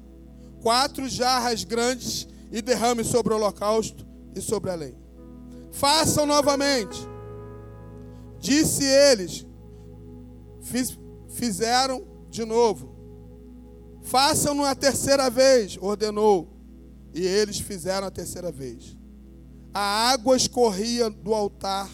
quatro 0.63 1.09
jarras 1.09 1.65
grandes 1.65 2.27
e 2.51 2.61
derrame 2.63 3.05
sobre 3.05 3.33
o 3.33 3.37
holocausto 3.37 4.07
e 4.35 4.41
sobre 4.41 4.71
a 4.71 4.75
lenha. 4.75 4.99
Façam 5.73 6.27
novamente. 6.27 6.99
Disse 8.47 8.85
eles: 8.85 9.45
Fiz, 10.63 10.97
Fizeram 11.31 12.07
de 12.31 12.45
novo. 12.45 12.95
Façam-no 14.03 14.65
a 14.65 14.73
terceira 14.73 15.29
vez, 15.29 15.77
ordenou. 15.81 16.49
E 17.13 17.27
eles 17.27 17.59
fizeram 17.59 18.07
a 18.07 18.11
terceira 18.11 18.53
vez. 18.53 18.97
A 19.75 20.11
água 20.11 20.37
escorria 20.37 21.11
do 21.11 21.35
altar 21.35 21.91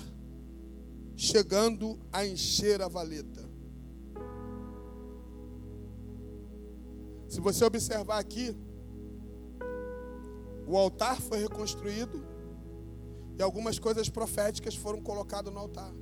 chegando 1.17 1.99
a 2.13 2.27
encher 2.27 2.83
a 2.83 2.89
valeta. 2.89 3.51
Se 7.29 7.41
você 7.41 7.65
observar 7.65 8.19
aqui, 8.19 8.55
o 10.67 10.77
altar 10.77 11.19
foi 11.21 11.39
reconstruído 11.39 12.23
e 13.39 13.43
algumas 13.43 13.79
coisas 13.79 14.11
proféticas 14.11 14.75
foram 14.75 15.01
colocadas 15.01 15.53
no 15.53 15.59
altar. 15.59 15.93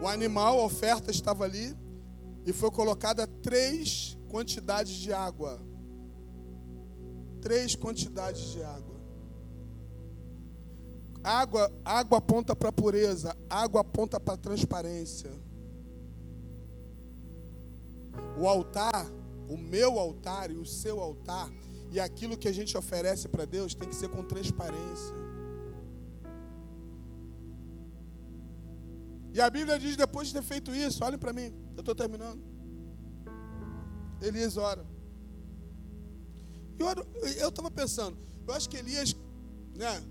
O 0.00 0.06
animal, 0.06 0.60
a 0.60 0.64
oferta 0.64 1.10
estava 1.10 1.44
ali 1.44 1.76
e 2.46 2.52
foi 2.52 2.70
colocada 2.70 3.26
três 3.26 4.16
quantidades 4.28 4.94
de 4.94 5.12
água. 5.12 5.60
Três 7.40 7.74
quantidades 7.74 8.52
de 8.52 8.62
água. 8.62 8.96
Água, 11.22 11.72
água 11.84 12.18
aponta 12.18 12.54
para 12.54 12.70
pureza, 12.70 13.36
água 13.50 13.80
aponta 13.80 14.20
para 14.20 14.36
transparência. 14.36 15.30
O 18.40 18.46
altar, 18.46 19.06
o 19.48 19.56
meu 19.56 19.98
altar 19.98 20.50
e 20.50 20.56
o 20.56 20.64
seu 20.64 21.00
altar, 21.00 21.50
e 21.90 21.98
aquilo 21.98 22.36
que 22.36 22.48
a 22.48 22.52
gente 22.52 22.78
oferece 22.78 23.28
para 23.28 23.44
Deus 23.44 23.74
tem 23.74 23.88
que 23.88 23.96
ser 23.96 24.08
com 24.08 24.22
transparência. 24.22 25.27
E 29.32 29.40
a 29.40 29.48
Bíblia 29.50 29.78
diz, 29.78 29.96
depois 29.96 30.28
de 30.28 30.34
ter 30.34 30.42
feito 30.42 30.74
isso, 30.74 31.04
olhem 31.04 31.18
para 31.18 31.32
mim, 31.32 31.52
eu 31.76 31.80
estou 31.80 31.94
terminando. 31.94 32.42
Elias 34.20 34.56
ora. 34.56 34.84
Eu 36.78 37.48
estava 37.48 37.70
pensando, 37.70 38.16
eu 38.46 38.54
acho 38.54 38.68
que 38.68 38.76
Elias, 38.76 39.14
né? 39.76 40.02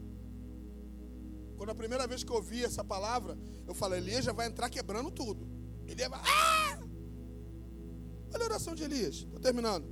Quando 1.58 1.72
a 1.72 1.76
primeira 1.76 2.06
vez 2.06 2.24
que 2.24 2.32
eu 2.32 2.36
ouvi 2.36 2.64
essa 2.64 2.84
palavra, 2.84 3.38
eu 3.66 3.74
falei, 3.74 4.00
Elias 4.00 4.26
já 4.26 4.32
vai 4.32 4.48
entrar 4.48 4.70
quebrando 4.70 5.10
tudo. 5.10 5.48
Elias 5.88 6.10
vai. 6.10 6.20
Ah! 6.24 6.80
Olha 8.34 8.44
a 8.44 8.46
oração 8.46 8.76
de 8.76 8.84
Elias. 8.84 9.16
Estou 9.16 9.40
terminando. 9.40 9.86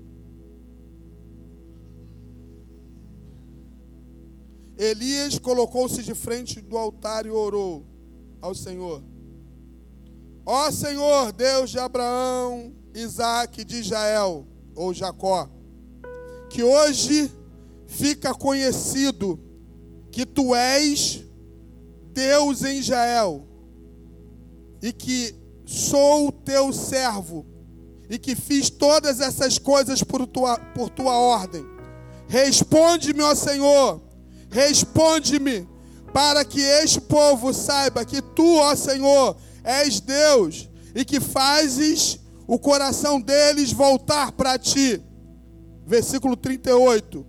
Elias 4.78 5.40
colocou-se 5.40 6.04
de 6.04 6.14
frente 6.14 6.62
do 6.62 6.78
altar 6.78 7.26
e 7.26 7.30
orou 7.30 7.86
ao 8.42 8.54
Senhor. 8.54 9.02
Ó 10.46 10.70
Senhor, 10.70 11.32
Deus 11.32 11.72
de 11.72 11.80
Abraão, 11.80 12.72
Isaac 12.94 13.64
de 13.66 13.78
Israel, 13.80 14.46
ou 14.76 14.94
Jacó, 14.94 15.50
que 16.50 16.62
hoje 16.62 17.32
fica 17.88 18.34
conhecido 18.34 19.40
que 20.12 20.26
tu 20.26 20.54
és 20.54 21.24
Deus 22.14 22.64
em 22.64 22.78
Israel, 22.78 23.48
e 24.82 24.94
que 24.94 25.36
sou 25.66 26.32
teu 26.32 26.72
servo, 26.72 27.46
e 28.08 28.20
que 28.20 28.36
fiz 28.36 28.70
todas 28.70 29.20
essas 29.20 29.58
coisas 29.58 30.04
por 30.04 30.28
tua, 30.28 30.60
por 30.76 30.90
tua 30.90 31.18
ordem. 31.18 31.66
Responde-me, 32.28 33.24
ó 33.24 33.34
Senhor, 33.34 34.00
responde-me, 34.52 35.68
para 36.14 36.46
que 36.46 36.62
este 36.62 37.02
povo 37.02 37.52
saiba 37.52 38.06
que 38.06 38.22
tu, 38.22 38.58
ó 38.58 38.76
Senhor, 38.76 39.36
és 39.66 40.00
Deus 40.00 40.70
e 40.94 41.04
que 41.04 41.20
fazes 41.20 42.20
o 42.48 42.60
coração 42.60 43.20
deles 43.20 43.72
voltar 43.74 44.32
para 44.32 44.58
ti. 44.58 45.02
Versículo 45.86 46.38
38. 46.38 47.26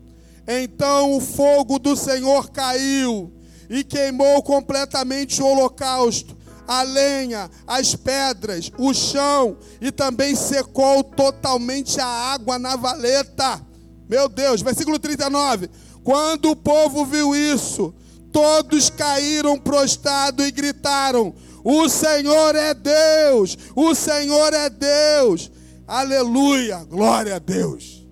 Então 0.47 1.17
o 1.17 1.21
fogo 1.21 1.79
do 1.79 1.97
Senhor 1.97 2.51
caiu 2.51 3.33
e 3.69 3.83
queimou 3.83 4.43
completamente 4.43 5.43
o 5.43 5.47
holocausto, 5.47 6.37
a 6.69 6.83
lenha, 6.83 7.51
as 7.67 7.97
pedras, 7.97 8.71
o 8.79 8.93
chão 8.93 9.57
e 9.81 9.91
também 9.91 10.37
secou 10.37 11.03
totalmente 11.03 12.01
a 12.01 12.07
água 12.07 12.59
na 12.59 12.77
valeta. 12.77 13.61
Meu 14.09 14.29
Deus, 14.29 14.63
versículo 14.63 14.99
39. 14.99 15.69
Quando 16.05 16.51
o 16.51 16.57
povo 16.57 17.05
viu 17.05 17.35
isso, 17.35 17.93
todos 18.31 18.91
caíram 18.91 19.59
prostrados 19.59 20.47
e 20.47 20.53
gritaram: 20.53 21.35
O 21.69 21.89
Senhor 21.89 22.55
é 22.55 22.73
Deus! 22.73 23.59
O 23.75 23.93
Senhor 23.93 24.55
é 24.55 24.71
Deus! 24.71 25.51
Aleluia! 25.85 26.85
Glória 26.85 27.35
a 27.35 27.39
Deus! 27.41 28.07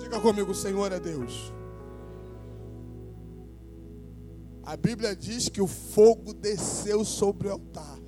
Diga 0.00 0.18
comigo: 0.18 0.50
O 0.50 0.54
Senhor 0.54 0.90
é 0.90 0.98
Deus. 0.98 1.52
A 4.64 4.76
Bíblia 4.76 5.14
diz 5.14 5.48
que 5.48 5.62
o 5.62 5.68
fogo 5.68 6.34
desceu 6.34 7.04
sobre 7.04 7.46
o 7.46 7.52
altar, 7.52 8.00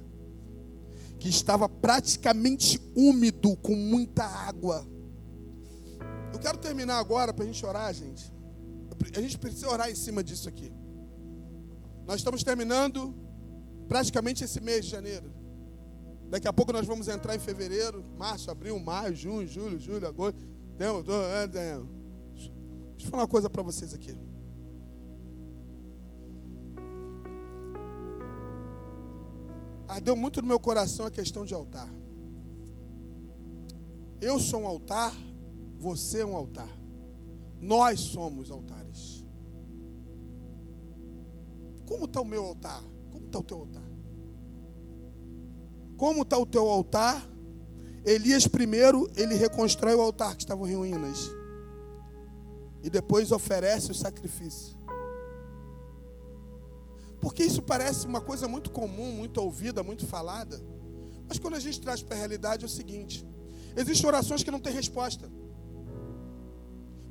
que 1.20 1.28
estava 1.28 1.68
praticamente 1.68 2.80
úmido, 2.96 3.56
com 3.58 3.76
muita 3.76 4.24
água. 4.24 4.84
Eu 6.32 6.40
quero 6.40 6.58
terminar 6.58 6.98
agora 6.98 7.32
para 7.32 7.44
a 7.44 7.46
gente 7.46 7.64
orar, 7.64 7.94
gente. 7.94 8.32
A 9.16 9.20
gente 9.20 9.38
precisa 9.38 9.68
orar 9.68 9.88
em 9.88 9.94
cima 9.94 10.24
disso 10.24 10.48
aqui. 10.48 10.72
Nós 12.04 12.16
estamos 12.16 12.42
terminando 12.42 13.22
praticamente 13.92 14.42
esse 14.42 14.58
mês 14.58 14.86
de 14.86 14.90
janeiro. 14.90 15.30
Daqui 16.30 16.48
a 16.48 16.52
pouco 16.52 16.72
nós 16.72 16.86
vamos 16.86 17.08
entrar 17.08 17.36
em 17.36 17.38
fevereiro, 17.38 18.02
março, 18.16 18.50
abril, 18.50 18.78
maio, 18.78 19.14
junho, 19.14 19.46
julho, 19.46 19.78
julho, 19.78 20.08
agosto. 20.08 20.42
Deixa 20.78 22.48
eu 23.00 23.10
falar 23.10 23.24
uma 23.24 23.28
coisa 23.28 23.50
para 23.50 23.62
vocês 23.62 23.92
aqui. 23.92 24.16
Ardeu 29.86 30.16
muito 30.16 30.40
no 30.40 30.48
meu 30.48 30.58
coração 30.58 31.04
a 31.04 31.10
questão 31.10 31.44
de 31.44 31.52
altar. 31.52 31.92
Eu 34.22 34.40
sou 34.40 34.62
um 34.62 34.66
altar, 34.66 35.14
você 35.78 36.20
é 36.20 36.24
um 36.24 36.34
altar. 36.34 36.70
Nós 37.60 38.00
somos 38.00 38.50
altares. 38.50 39.22
Como 41.84 42.06
está 42.06 42.22
o 42.22 42.24
meu 42.24 42.42
altar? 42.42 42.82
Está 43.32 43.38
o 43.38 43.44
teu 43.44 43.58
altar? 43.60 43.82
Como 45.96 46.20
está 46.20 46.36
o 46.36 46.44
teu 46.44 46.68
altar? 46.68 47.26
Elias 48.04 48.46
primeiro, 48.46 49.10
ele 49.16 49.34
reconstrói 49.34 49.94
o 49.94 50.02
altar 50.02 50.36
que 50.36 50.42
estava 50.42 50.68
em 50.70 50.74
ruínas. 50.74 51.30
E 52.82 52.90
depois 52.90 53.32
oferece 53.32 53.90
o 53.90 53.94
sacrifício. 53.94 54.76
Porque 57.22 57.42
isso 57.42 57.62
parece 57.62 58.06
uma 58.06 58.20
coisa 58.20 58.46
muito 58.46 58.70
comum, 58.70 59.12
muito 59.12 59.38
ouvida, 59.38 59.82
muito 59.82 60.06
falada. 60.06 60.60
Mas 61.26 61.38
quando 61.38 61.54
a 61.54 61.60
gente 61.60 61.80
traz 61.80 62.02
para 62.02 62.14
a 62.14 62.18
realidade 62.18 62.64
é 62.64 62.66
o 62.66 62.68
seguinte: 62.70 63.26
existem 63.74 64.06
orações 64.06 64.42
que 64.42 64.50
não 64.50 64.60
têm 64.60 64.74
resposta. 64.74 65.30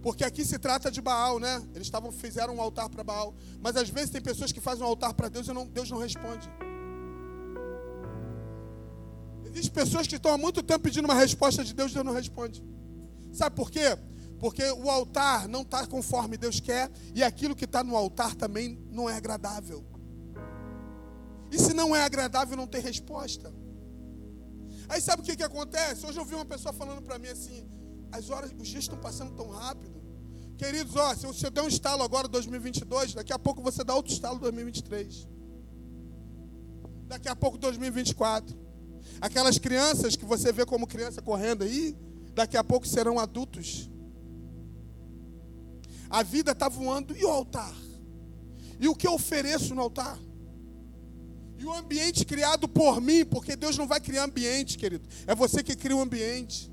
Porque 0.01 0.23
aqui 0.23 0.43
se 0.43 0.57
trata 0.57 0.89
de 0.89 0.99
Baal, 0.99 1.39
né? 1.39 1.63
Eles 1.75 1.87
estavam, 1.87 2.11
fizeram 2.11 2.55
um 2.55 2.61
altar 2.61 2.89
para 2.89 3.03
Baal. 3.03 3.35
Mas 3.59 3.75
às 3.75 3.89
vezes 3.89 4.09
tem 4.09 4.21
pessoas 4.21 4.51
que 4.51 4.59
fazem 4.59 4.83
um 4.83 4.87
altar 4.87 5.13
para 5.13 5.29
Deus 5.29 5.47
e 5.47 5.53
não, 5.53 5.67
Deus 5.67 5.89
não 5.89 5.99
responde. 5.99 6.49
Existem 9.45 9.71
pessoas 9.71 10.07
que 10.07 10.15
estão 10.15 10.33
há 10.33 10.37
muito 10.37 10.63
tempo 10.63 10.79
pedindo 10.79 11.05
uma 11.05 11.13
resposta 11.13 11.63
de 11.63 11.73
Deus 11.73 11.91
e 11.91 11.93
Deus 11.93 12.05
não 12.05 12.13
responde. 12.13 12.63
Sabe 13.31 13.55
por 13.55 13.69
quê? 13.69 13.97
Porque 14.39 14.63
o 14.71 14.89
altar 14.89 15.47
não 15.47 15.61
está 15.61 15.85
conforme 15.85 16.35
Deus 16.35 16.59
quer 16.59 16.89
e 17.13 17.21
aquilo 17.21 17.55
que 17.55 17.65
está 17.65 17.83
no 17.83 17.95
altar 17.95 18.33
também 18.33 18.79
não 18.89 19.09
é 19.09 19.15
agradável. 19.15 19.85
E 21.51 21.59
se 21.59 21.73
não 21.73 21.95
é 21.95 22.03
agradável, 22.03 22.57
não 22.57 22.65
tem 22.65 22.81
resposta. 22.81 23.53
Aí 24.89 24.99
sabe 24.99 25.21
o 25.21 25.25
que, 25.25 25.35
que 25.35 25.43
acontece? 25.43 26.05
Hoje 26.05 26.17
eu 26.17 26.25
vi 26.25 26.33
uma 26.33 26.45
pessoa 26.45 26.73
falando 26.73 27.01
para 27.01 27.19
mim 27.19 27.27
assim: 27.27 27.69
as 28.11 28.29
horas, 28.29 28.51
os 28.57 28.67
dias 28.67 28.83
estão 28.83 28.97
passando 28.97 29.31
tão 29.35 29.49
rápido. 29.49 30.01
Queridos, 30.57 30.95
ó, 30.95 31.15
se 31.15 31.25
você 31.25 31.49
der 31.49 31.61
um 31.61 31.67
estalo 31.67 32.03
agora 32.03 32.27
2022, 32.27 33.15
daqui 33.15 33.33
a 33.33 33.39
pouco 33.39 33.61
você 33.61 33.83
dá 33.83 33.95
outro 33.95 34.13
estalo 34.13 34.39
2023. 34.39 35.27
Daqui 37.07 37.27
a 37.27 37.35
pouco 37.35 37.57
2024. 37.57 38.55
Aquelas 39.19 39.57
crianças 39.57 40.15
que 40.15 40.25
você 40.25 40.51
vê 40.51 40.65
como 40.65 40.85
criança 40.85 41.21
correndo 41.21 41.63
aí, 41.63 41.97
daqui 42.33 42.57
a 42.57 42.63
pouco 42.63 42.87
serão 42.87 43.17
adultos. 43.17 43.89
A 46.09 46.23
vida 46.23 46.51
está 46.51 46.69
voando 46.69 47.15
e 47.15 47.23
o 47.25 47.29
altar? 47.29 47.73
E 48.79 48.87
o 48.87 48.95
que 48.95 49.07
eu 49.07 49.13
ofereço 49.13 49.73
no 49.73 49.81
altar? 49.81 50.19
E 51.57 51.65
o 51.65 51.73
ambiente 51.73 52.25
criado 52.25 52.67
por 52.67 52.99
mim, 52.99 53.23
porque 53.23 53.55
Deus 53.55 53.77
não 53.77 53.87
vai 53.87 53.99
criar 53.99 54.23
ambiente, 54.23 54.77
querido. 54.77 55.07
É 55.27 55.35
você 55.35 55.63
que 55.63 55.75
cria 55.75 55.95
o 55.95 56.01
ambiente. 56.01 56.70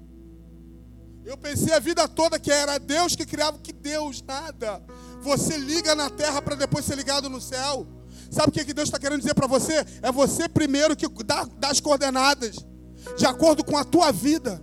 Eu 1.28 1.36
pensei 1.36 1.74
a 1.74 1.78
vida 1.78 2.08
toda 2.08 2.38
que 2.38 2.50
era 2.50 2.78
Deus 2.78 3.14
que 3.14 3.26
criava, 3.26 3.58
que 3.58 3.70
Deus, 3.70 4.22
nada. 4.22 4.82
Você 5.20 5.58
liga 5.58 5.94
na 5.94 6.08
terra 6.08 6.40
para 6.40 6.54
depois 6.54 6.86
ser 6.86 6.96
ligado 6.96 7.28
no 7.28 7.38
céu. 7.38 7.86
Sabe 8.30 8.48
o 8.48 8.52
que, 8.52 8.72
Deus 8.72 8.88
está 8.88 8.98
querendo 8.98 9.20
dizer 9.20 9.34
para 9.34 9.46
você? 9.46 9.84
É 10.00 10.10
você 10.10 10.48
primeiro 10.48 10.96
que 10.96 11.06
dá, 11.22 11.44
dá 11.58 11.68
as 11.68 11.80
coordenadas, 11.80 12.56
de 13.14 13.26
acordo 13.26 13.62
com 13.62 13.76
a 13.76 13.84
tua 13.84 14.10
vida. 14.10 14.58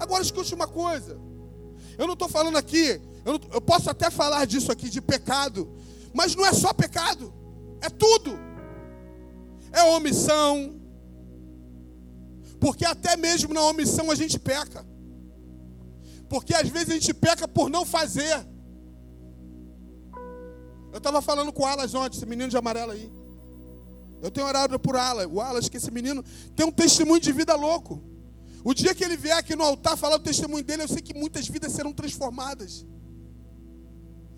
Agora 0.00 0.22
escute 0.22 0.54
uma 0.54 0.66
coisa. 0.66 1.20
Eu 1.98 2.06
não 2.06 2.14
estou 2.14 2.30
falando 2.30 2.56
aqui, 2.56 2.98
eu, 3.22 3.34
não, 3.34 3.40
eu 3.52 3.60
posso 3.60 3.90
até 3.90 4.10
falar 4.10 4.46
disso 4.46 4.72
aqui, 4.72 4.88
de 4.88 5.02
pecado, 5.02 5.70
mas 6.14 6.34
não 6.34 6.46
é 6.46 6.54
só 6.54 6.72
pecado, 6.72 7.30
É 7.82 7.90
tudo. 7.90 8.38
É 9.70 9.82
omissão. 9.82 10.80
Porque 12.58 12.86
até 12.86 13.18
mesmo 13.18 13.52
na 13.52 13.60
omissão 13.60 14.10
a 14.10 14.14
gente 14.14 14.38
peca. 14.38 14.93
Porque 16.34 16.52
às 16.52 16.68
vezes 16.68 16.90
a 16.90 16.94
gente 16.94 17.14
peca 17.14 17.46
por 17.46 17.70
não 17.70 17.84
fazer. 17.84 18.44
Eu 20.92 20.98
estava 20.98 21.22
falando 21.22 21.52
com 21.52 21.62
o 21.62 21.66
Alas 21.66 21.94
ontem, 21.94 22.16
esse 22.16 22.26
menino 22.26 22.50
de 22.50 22.56
amarelo 22.56 22.90
aí. 22.90 23.08
Eu 24.20 24.32
tenho 24.32 24.44
orado 24.44 24.76
por 24.80 24.96
Alas. 24.96 25.28
O 25.30 25.40
Alas, 25.40 25.68
que 25.68 25.76
esse 25.76 25.92
menino 25.92 26.24
tem 26.56 26.66
um 26.66 26.72
testemunho 26.72 27.20
de 27.20 27.30
vida 27.30 27.54
louco. 27.54 28.02
O 28.64 28.74
dia 28.74 28.92
que 28.96 29.04
ele 29.04 29.16
vier 29.16 29.38
aqui 29.38 29.54
no 29.54 29.62
altar 29.62 29.96
falar 29.96 30.16
o 30.16 30.18
testemunho 30.18 30.64
dele, 30.64 30.82
eu 30.82 30.88
sei 30.88 31.00
que 31.00 31.14
muitas 31.14 31.46
vidas 31.46 31.70
serão 31.70 31.92
transformadas. 31.92 32.84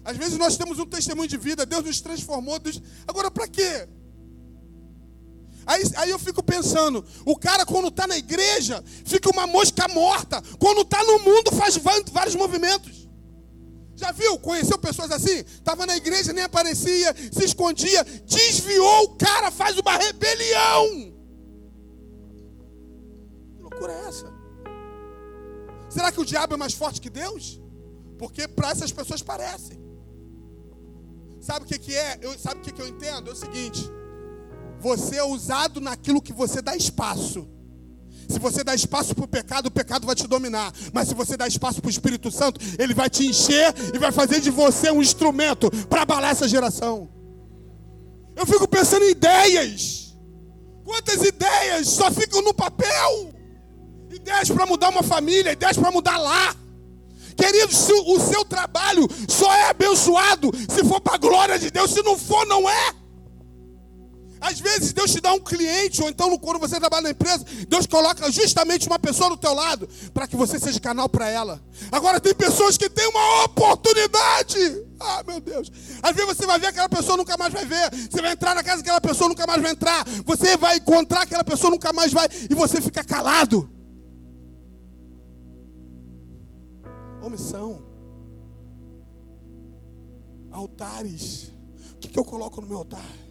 Às 0.05 0.19
vezes 0.19 0.37
nós 0.37 0.59
temos 0.59 0.79
um 0.79 0.85
testemunho 0.85 1.31
de 1.31 1.39
vida, 1.39 1.65
Deus 1.65 1.83
nos 1.83 2.03
transformou. 2.03 2.59
Deus... 2.59 2.79
Agora, 3.09 3.31
para 3.31 3.49
quê? 3.49 3.89
Aí, 5.67 5.83
aí, 5.97 6.11
eu 6.11 6.19
fico 6.19 6.43
pensando, 6.43 7.05
o 7.25 7.37
cara 7.37 7.67
quando 7.67 7.89
está 7.89 8.07
na 8.07 8.17
igreja, 8.17 8.83
fica 9.05 9.29
uma 9.31 9.47
mosca 9.47 9.89
morta. 9.89 10.41
Quando 10.59 10.83
está 10.83 11.03
no 11.03 11.19
mundo, 11.19 11.51
faz 11.53 11.77
vários 12.13 12.37
movimentos. 12.37 13.09
Já 13.97 14.13
viu? 14.13 14.39
Conheceu 14.39 14.79
pessoas 14.79 15.11
assim? 15.11 15.39
Estava 15.39 15.87
na 15.87 15.97
igreja, 15.97 16.33
nem 16.33 16.45
aparecia, 16.45 17.15
se 17.33 17.45
escondia, 17.45 18.05
desviou 18.27 19.05
o 19.05 19.17
cara, 19.17 19.51
faz 19.51 19.77
uma 19.79 19.97
rebelião. 19.97 20.87
Que 23.57 23.63
loucura 23.63 23.93
é 23.93 24.09
essa? 24.09 24.33
Será 25.89 26.13
que 26.13 26.21
o 26.21 26.25
diabo 26.27 26.55
é 26.55 26.57
mais 26.59 26.75
forte 26.75 27.01
que 27.01 27.09
Deus? 27.09 27.59
Porque 28.19 28.47
para 28.47 28.71
essas 28.71 28.93
pessoas 28.93 29.23
parece. 29.23 29.81
Sabe 31.41 31.65
o 31.65 31.69
que, 31.69 31.79
que 31.79 31.95
é? 31.95 32.19
Eu, 32.21 32.39
sabe 32.39 32.61
o 32.61 32.63
que, 32.63 32.73
que 32.73 32.83
eu 32.83 32.89
entendo? 32.89 33.31
É 33.31 33.33
o 33.33 33.37
seguinte: 33.37 33.91
você 34.87 35.17
é 35.17 35.25
usado 35.25 35.81
naquilo 35.81 36.23
que 36.23 36.33
você 36.33 36.63
dá 36.63 36.77
espaço. 36.77 37.49
Se 38.29 38.39
você 38.39 38.63
dá 38.63 38.73
espaço 38.73 39.17
para 39.17 39.25
o 39.25 39.29
pecado, 39.29 39.67
o 39.67 39.71
pecado 39.71 40.07
vai 40.07 40.15
te 40.15 40.29
dominar. 40.29 40.73
Mas 40.93 41.09
se 41.09 41.15
você 41.15 41.37
dá 41.37 41.47
espaço 41.47 41.81
para 41.81 41.89
o 41.89 41.91
Espírito 41.91 42.31
Santo, 42.31 42.61
ele 42.79 42.95
vai 42.95 43.11
te 43.11 43.27
encher 43.27 43.75
e 43.93 43.99
vai 43.99 44.13
fazer 44.13 44.41
de 44.41 44.51
você 44.51 44.89
um 44.91 45.03
instrumento 45.03 45.71
para 45.89 46.03
abalar 46.03 46.31
essa 46.31 46.47
geração. 46.47 47.11
Eu 48.37 48.47
fico 48.47 48.69
pensando 48.69 49.05
em 49.05 49.11
ideias. 49.11 50.17
Quantas 50.85 51.21
ideias 51.25 51.89
só 51.89 52.09
ficam 52.13 52.43
no 52.43 52.55
papel? 52.55 53.35
Ideias 54.13 54.51
para 54.51 54.67
mudar 54.67 54.91
uma 54.91 55.03
família, 55.03 55.51
ideias 55.51 55.77
para 55.77 55.91
mudar 55.91 56.17
lá. 56.17 56.55
Querido, 57.37 57.73
o 58.07 58.21
seu 58.21 58.45
trabalho 58.45 59.09
só 59.29 59.53
é 59.53 59.69
abençoado 59.69 60.53
se 60.69 60.85
for 60.85 61.01
para 61.01 61.17
a 61.17 61.19
glória 61.19 61.59
de 61.59 61.73
Deus. 61.73 61.91
Se 61.91 62.03
não 62.03 62.17
for, 62.17 62.47
não 62.47 62.71
é. 62.71 62.96
Às 64.47 64.61
vezes 64.61 64.93
Deus 64.93 65.11
te 65.11 65.21
dá 65.21 65.33
um 65.33 65.41
cliente, 65.41 66.01
ou 66.01 66.09
então 66.09 66.39
quando 66.39 66.61
você 66.61 66.79
trabalha 66.79 67.03
na 67.03 67.11
empresa, 67.11 67.45
Deus 67.67 67.85
coloca 67.85 68.31
justamente 68.31 68.87
uma 68.87 68.99
pessoa 68.99 69.31
do 69.31 69.37
teu 69.37 69.53
lado 69.53 69.89
para 70.15 70.29
que 70.29 70.37
você 70.37 70.57
seja 70.57 70.79
canal 70.79 71.09
para 71.09 71.29
ela. 71.29 71.61
Agora 71.91 72.21
tem 72.21 72.33
pessoas 72.33 72.79
que 72.79 72.89
têm 72.89 73.09
uma 73.09 73.45
oportunidade. 73.45 74.87
Ah, 75.01 75.25
meu 75.27 75.41
Deus. 75.41 75.69
Às 76.01 76.15
vezes 76.15 76.37
você 76.37 76.47
vai 76.47 76.61
ver 76.61 76.69
aquela 76.69 76.89
pessoa 76.89 77.17
nunca 77.17 77.37
mais 77.37 77.53
vai 77.53 77.65
ver. 77.65 77.91
Você 78.09 78.23
vai 78.23 78.33
entrar 78.33 78.55
na 78.55 78.63
casa 78.63 78.83
daquela 78.83 79.01
pessoa 79.01 79.29
nunca 79.29 79.45
mais 79.49 79.61
vai 79.61 79.73
entrar. 79.73 80.07
Você 80.25 80.57
vai 80.57 80.77
encontrar 80.77 81.23
aquela 81.23 81.43
pessoa 81.43 81.73
nunca 81.73 81.93
mais 81.93 82.13
vai 82.13 82.29
e 82.49 82.55
você 82.55 82.81
fica 82.81 83.03
calado. 83.03 83.69
Omissão. 87.21 87.83
Altares. 90.53 91.51
O 91.95 91.99
que, 91.99 92.07
que 92.07 92.19
eu 92.19 92.25
coloco 92.25 92.61
no 92.61 92.69
meu 92.69 92.79
altar? 92.79 93.26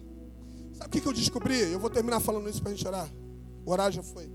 Sabe 0.86 0.98
o 0.98 1.02
que, 1.02 1.08
eu 1.08 1.12
descobri? 1.12 1.58
Eu 1.72 1.80
vou 1.80 1.90
terminar 1.90 2.20
falando 2.20 2.48
isso 2.48 2.62
para 2.62 2.70
a 2.70 2.74
gente 2.74 2.86
orar. 2.86 3.10
O 3.64 3.72
horário 3.72 3.92
já 3.92 4.04
foi. 4.04 4.30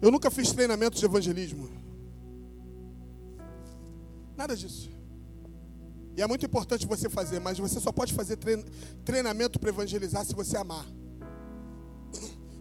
Eu 0.00 0.10
nunca 0.10 0.32
fiz 0.32 0.50
treinamento 0.50 0.98
de 0.98 1.04
evangelismo. 1.04 1.70
Nada 4.36 4.56
disso. 4.56 4.90
E 6.16 6.20
é 6.20 6.26
muito 6.26 6.44
importante 6.44 6.88
você 6.88 7.08
fazer, 7.08 7.38
mas 7.38 7.56
você 7.56 7.78
só 7.78 7.92
pode 7.92 8.12
fazer 8.12 8.36
treinamento 9.04 9.60
para 9.60 9.68
evangelizar 9.68 10.24
se 10.24 10.34
você 10.34 10.56
amar. 10.56 10.84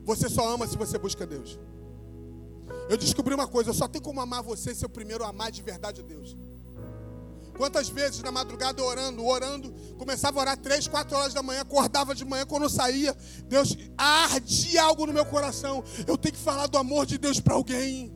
Você 0.06 0.30
só 0.30 0.54
ama 0.54 0.68
se 0.68 0.78
você 0.78 1.00
busca 1.00 1.26
Deus. 1.26 1.60
Eu 2.88 2.98
descobri 2.98 3.34
uma 3.34 3.48
coisa, 3.48 3.72
eu 3.72 3.74
só 3.74 3.88
tenho 3.88 4.04
como 4.04 4.22
amar 4.22 4.44
você 4.44 4.76
se 4.76 4.86
eu 4.86 4.90
primeiro 4.90 5.24
amar 5.24 5.52
de 5.52 5.64
verdade 5.64 6.04
Deus. 6.04 6.38
Quantas 7.58 7.90
vezes 7.90 8.22
na 8.22 8.32
madrugada 8.32 8.84
orando, 8.84 9.26
orando, 9.26 9.72
começava 9.98 10.40
a 10.40 10.42
orar 10.42 10.58
três, 10.58 10.88
quatro 10.88 11.18
horas 11.18 11.34
da 11.34 11.44
manhã, 11.44 11.62
acordava 11.62 12.16
de 12.16 12.26
manhã, 12.26 12.46
quando 12.46 12.64
eu 12.64 12.70
saía, 12.70 13.16
Deus 13.46 13.78
ardia 13.98 14.84
algo 14.84 15.06
no 15.06 15.14
meu 15.14 15.26
coração. 15.26 15.84
Eu 16.08 16.18
tenho 16.18 16.34
que 16.34 16.42
falar 16.42 16.68
do 16.68 16.78
amor 16.78 17.06
de 17.06 17.18
Deus 17.18 17.40
para 17.40 17.54
alguém. 17.54 18.12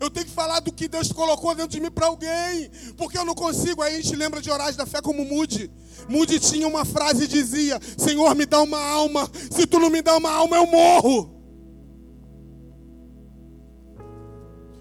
Eu 0.00 0.08
tenho 0.08 0.24
que 0.24 0.32
falar 0.32 0.60
do 0.60 0.72
que 0.72 0.88
Deus 0.88 1.12
colocou 1.12 1.54
dentro 1.54 1.72
de 1.72 1.80
mim 1.80 1.90
para 1.90 2.06
alguém. 2.06 2.70
Porque 2.96 3.18
eu 3.18 3.24
não 3.24 3.34
consigo. 3.34 3.82
Aí 3.82 3.96
a 3.96 4.00
gente 4.00 4.16
lembra 4.16 4.40
de 4.40 4.50
orar 4.50 4.74
da 4.74 4.86
fé 4.86 5.02
como 5.02 5.24
Mude. 5.24 5.70
Mude 6.08 6.40
tinha 6.40 6.66
uma 6.66 6.86
frase 6.86 7.24
e 7.24 7.28
dizia: 7.28 7.78
Senhor, 7.98 8.34
me 8.34 8.46
dá 8.46 8.62
uma 8.62 8.78
alma. 8.78 9.30
Se 9.50 9.66
tu 9.66 9.78
não 9.78 9.90
me 9.90 10.00
dá 10.00 10.16
uma 10.16 10.30
alma, 10.30 10.56
eu 10.56 10.66
morro. 10.66 11.39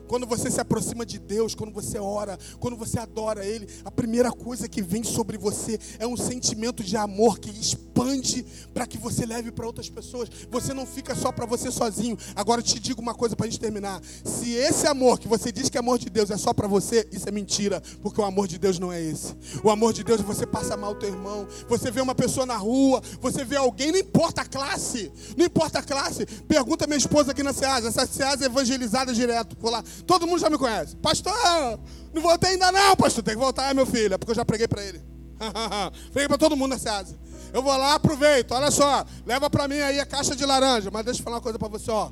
Quando 0.10 0.26
você 0.26 0.50
se 0.50 0.60
aproxima 0.60 1.06
de 1.06 1.20
Deus, 1.20 1.54
quando 1.54 1.72
você 1.72 2.00
ora, 2.00 2.36
quando 2.60 2.76
você 2.76 2.98
adora 3.00 3.46
Ele, 3.46 3.70
a 3.86 3.92
primeira 3.92 4.32
coisa 4.32 4.68
que 4.68 4.82
vem 4.82 5.04
sobre 5.04 5.38
você 5.38 5.80
é 6.00 6.08
um 6.08 6.18
sentimento 6.18 6.84
de 6.84 6.98
amor 6.98 7.38
que 7.38 7.52
expande 7.52 8.44
para 8.74 8.88
que 8.88 8.98
você 8.98 9.24
leve 9.24 9.52
para 9.52 9.68
outras 9.68 9.88
pessoas. 9.88 10.28
Você 10.50 10.74
não 10.74 10.88
fica 10.88 11.14
só 11.14 11.32
para 11.32 11.46
você 11.46 11.70
sozinho. 11.70 12.18
Agora 12.36 12.60
eu 12.60 12.66
te 12.66 12.80
digo 12.80 13.00
uma 13.00 13.14
coisa 13.14 13.36
para 13.36 13.46
a 13.46 13.50
gente 13.50 13.60
terminar. 13.60 14.02
Se 14.24 14.52
esse 14.52 14.88
amor 14.88 15.20
que 15.20 15.28
você 15.28 15.52
diz 15.52 15.70
que 15.70 15.78
é 15.78 15.80
amor 15.80 16.00
de 16.00 16.10
Deus 16.10 16.32
é 16.32 16.38
só 16.38 16.54
para 16.54 16.68
você, 16.68 17.08
isso 17.12 17.30
é 17.30 17.32
mentira, 17.32 17.80
porque 18.02 18.20
o 18.20 18.24
amor 18.24 18.48
de 18.48 18.58
Deus 18.58 18.80
não 18.80 18.92
é 18.92 19.00
esse. 19.00 19.36
O 19.64 19.70
amor 19.70 19.94
de 19.94 20.04
Deus 20.04 20.22
é 20.22 20.24
você 20.24 20.48
passa 20.48 20.76
mal 20.76 20.94
o 20.94 20.96
teu 20.96 21.10
irmão, 21.10 21.48
você 21.68 21.92
vê 21.92 22.02
uma 22.02 22.16
pessoa 22.16 22.48
na 22.48 22.58
rua, 22.58 23.00
você 23.22 23.46
vê 23.46 23.58
alguém, 23.58 23.92
não 23.92 24.00
importa 24.00 24.42
a 24.42 24.46
classe, 24.46 25.12
não 25.38 25.46
importa 25.46 25.78
a 25.78 25.84
classe. 25.84 26.26
Pergunta 26.48 26.88
minha 26.88 26.98
esposa 26.98 27.30
aqui 27.30 27.44
na 27.44 27.54
Ceasa, 27.54 27.90
essa 27.90 28.08
Ceasa 28.08 28.44
é 28.44 28.48
evangelizada 28.48 29.14
direto. 29.14 29.56
Vou 29.60 29.70
lá. 29.70 29.84
Todo 30.06 30.28
mundo 30.28 30.40
já 30.40 30.50
me 30.50 30.58
conhece. 30.58 30.96
Pastor, 30.98 31.34
não 32.14 32.22
voltei 32.22 32.52
ainda 32.52 32.72
não, 32.72 32.96
pastor. 32.96 33.24
Tem 33.24 33.36
que 33.36 33.40
voltar, 33.40 33.74
meu 33.74 33.86
filho. 33.86 34.14
É 34.14 34.18
porque 34.18 34.32
eu 34.32 34.36
já 34.36 34.46
preguei 34.46 34.68
para 34.68 34.84
ele. 34.84 35.02
preguei 36.12 36.28
para 36.28 36.38
todo 36.38 36.56
mundo 36.56 36.72
nessa 36.72 36.98
asa. 36.98 37.18
Eu 37.54 37.64
vou 37.64 37.76
lá, 37.76 37.96
aproveito. 37.96 38.52
Olha 38.52 38.70
só, 38.72 39.06
leva 39.26 39.50
para 39.50 39.68
mim 39.68 39.80
aí 39.80 40.00
a 40.00 40.06
caixa 40.06 40.36
de 40.36 40.46
laranja. 40.46 40.90
Mas 40.92 41.06
deixa 41.06 41.20
eu 41.20 41.24
falar 41.24 41.38
uma 41.38 41.42
coisa 41.42 41.58
para 41.58 41.68
você, 41.68 41.90
ó. 41.90 42.12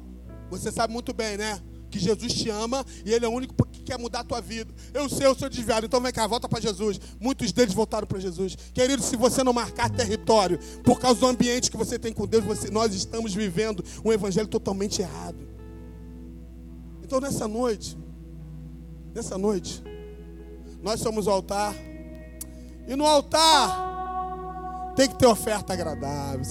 Você 0.50 0.72
sabe 0.72 0.94
muito 0.94 1.14
bem, 1.14 1.38
né? 1.38 1.62
Que 1.90 2.00
Jesus 2.00 2.34
te 2.34 2.50
ama 2.50 2.86
e 3.06 3.14
Ele 3.14 3.26
é 3.26 3.28
o 3.28 3.32
único 3.32 3.66
que 3.66 3.82
quer 3.82 3.98
mudar 3.98 4.22
a 4.22 4.24
tua 4.24 4.42
vida. 4.42 4.74
Eu 4.94 5.08
sei, 5.08 5.26
eu 5.26 5.36
sou 5.36 5.50
desviado, 5.50 5.86
então 5.86 6.02
vem 6.02 6.12
cá, 6.12 6.28
volta 6.28 6.48
para 6.48 6.60
Jesus. 6.60 7.00
Muitos 7.20 7.52
deles 7.52 7.74
voltaram 7.74 8.06
para 8.06 8.20
Jesus. 8.20 8.58
Querido, 8.74 9.02
se 9.02 9.16
você 9.16 9.44
não 9.44 9.54
marcar 9.54 9.90
território 9.90 10.60
por 10.84 11.00
causa 11.00 11.20
do 11.20 11.28
ambiente 11.28 11.72
que 11.72 11.78
você 11.78 11.98
tem 11.98 12.12
com 12.12 12.28
Deus, 12.28 12.44
você, 12.44 12.70
nós 12.70 12.94
estamos 12.94 13.34
vivendo 13.34 13.84
um 14.04 14.12
evangelho 14.12 14.48
totalmente 14.48 15.02
errado. 15.02 15.47
Então 17.08 17.22
nessa 17.22 17.48
noite, 17.48 17.98
nessa 19.16 19.38
noite, 19.38 19.82
nós 20.84 21.00
somos 21.00 21.26
o 21.26 21.30
altar. 21.30 21.74
E 22.86 22.98
no 22.98 23.06
altar 23.06 24.94
tem 24.94 25.08
que 25.08 25.16
ter 25.16 25.26
oferta 25.26 25.72
agradável. 25.72 26.44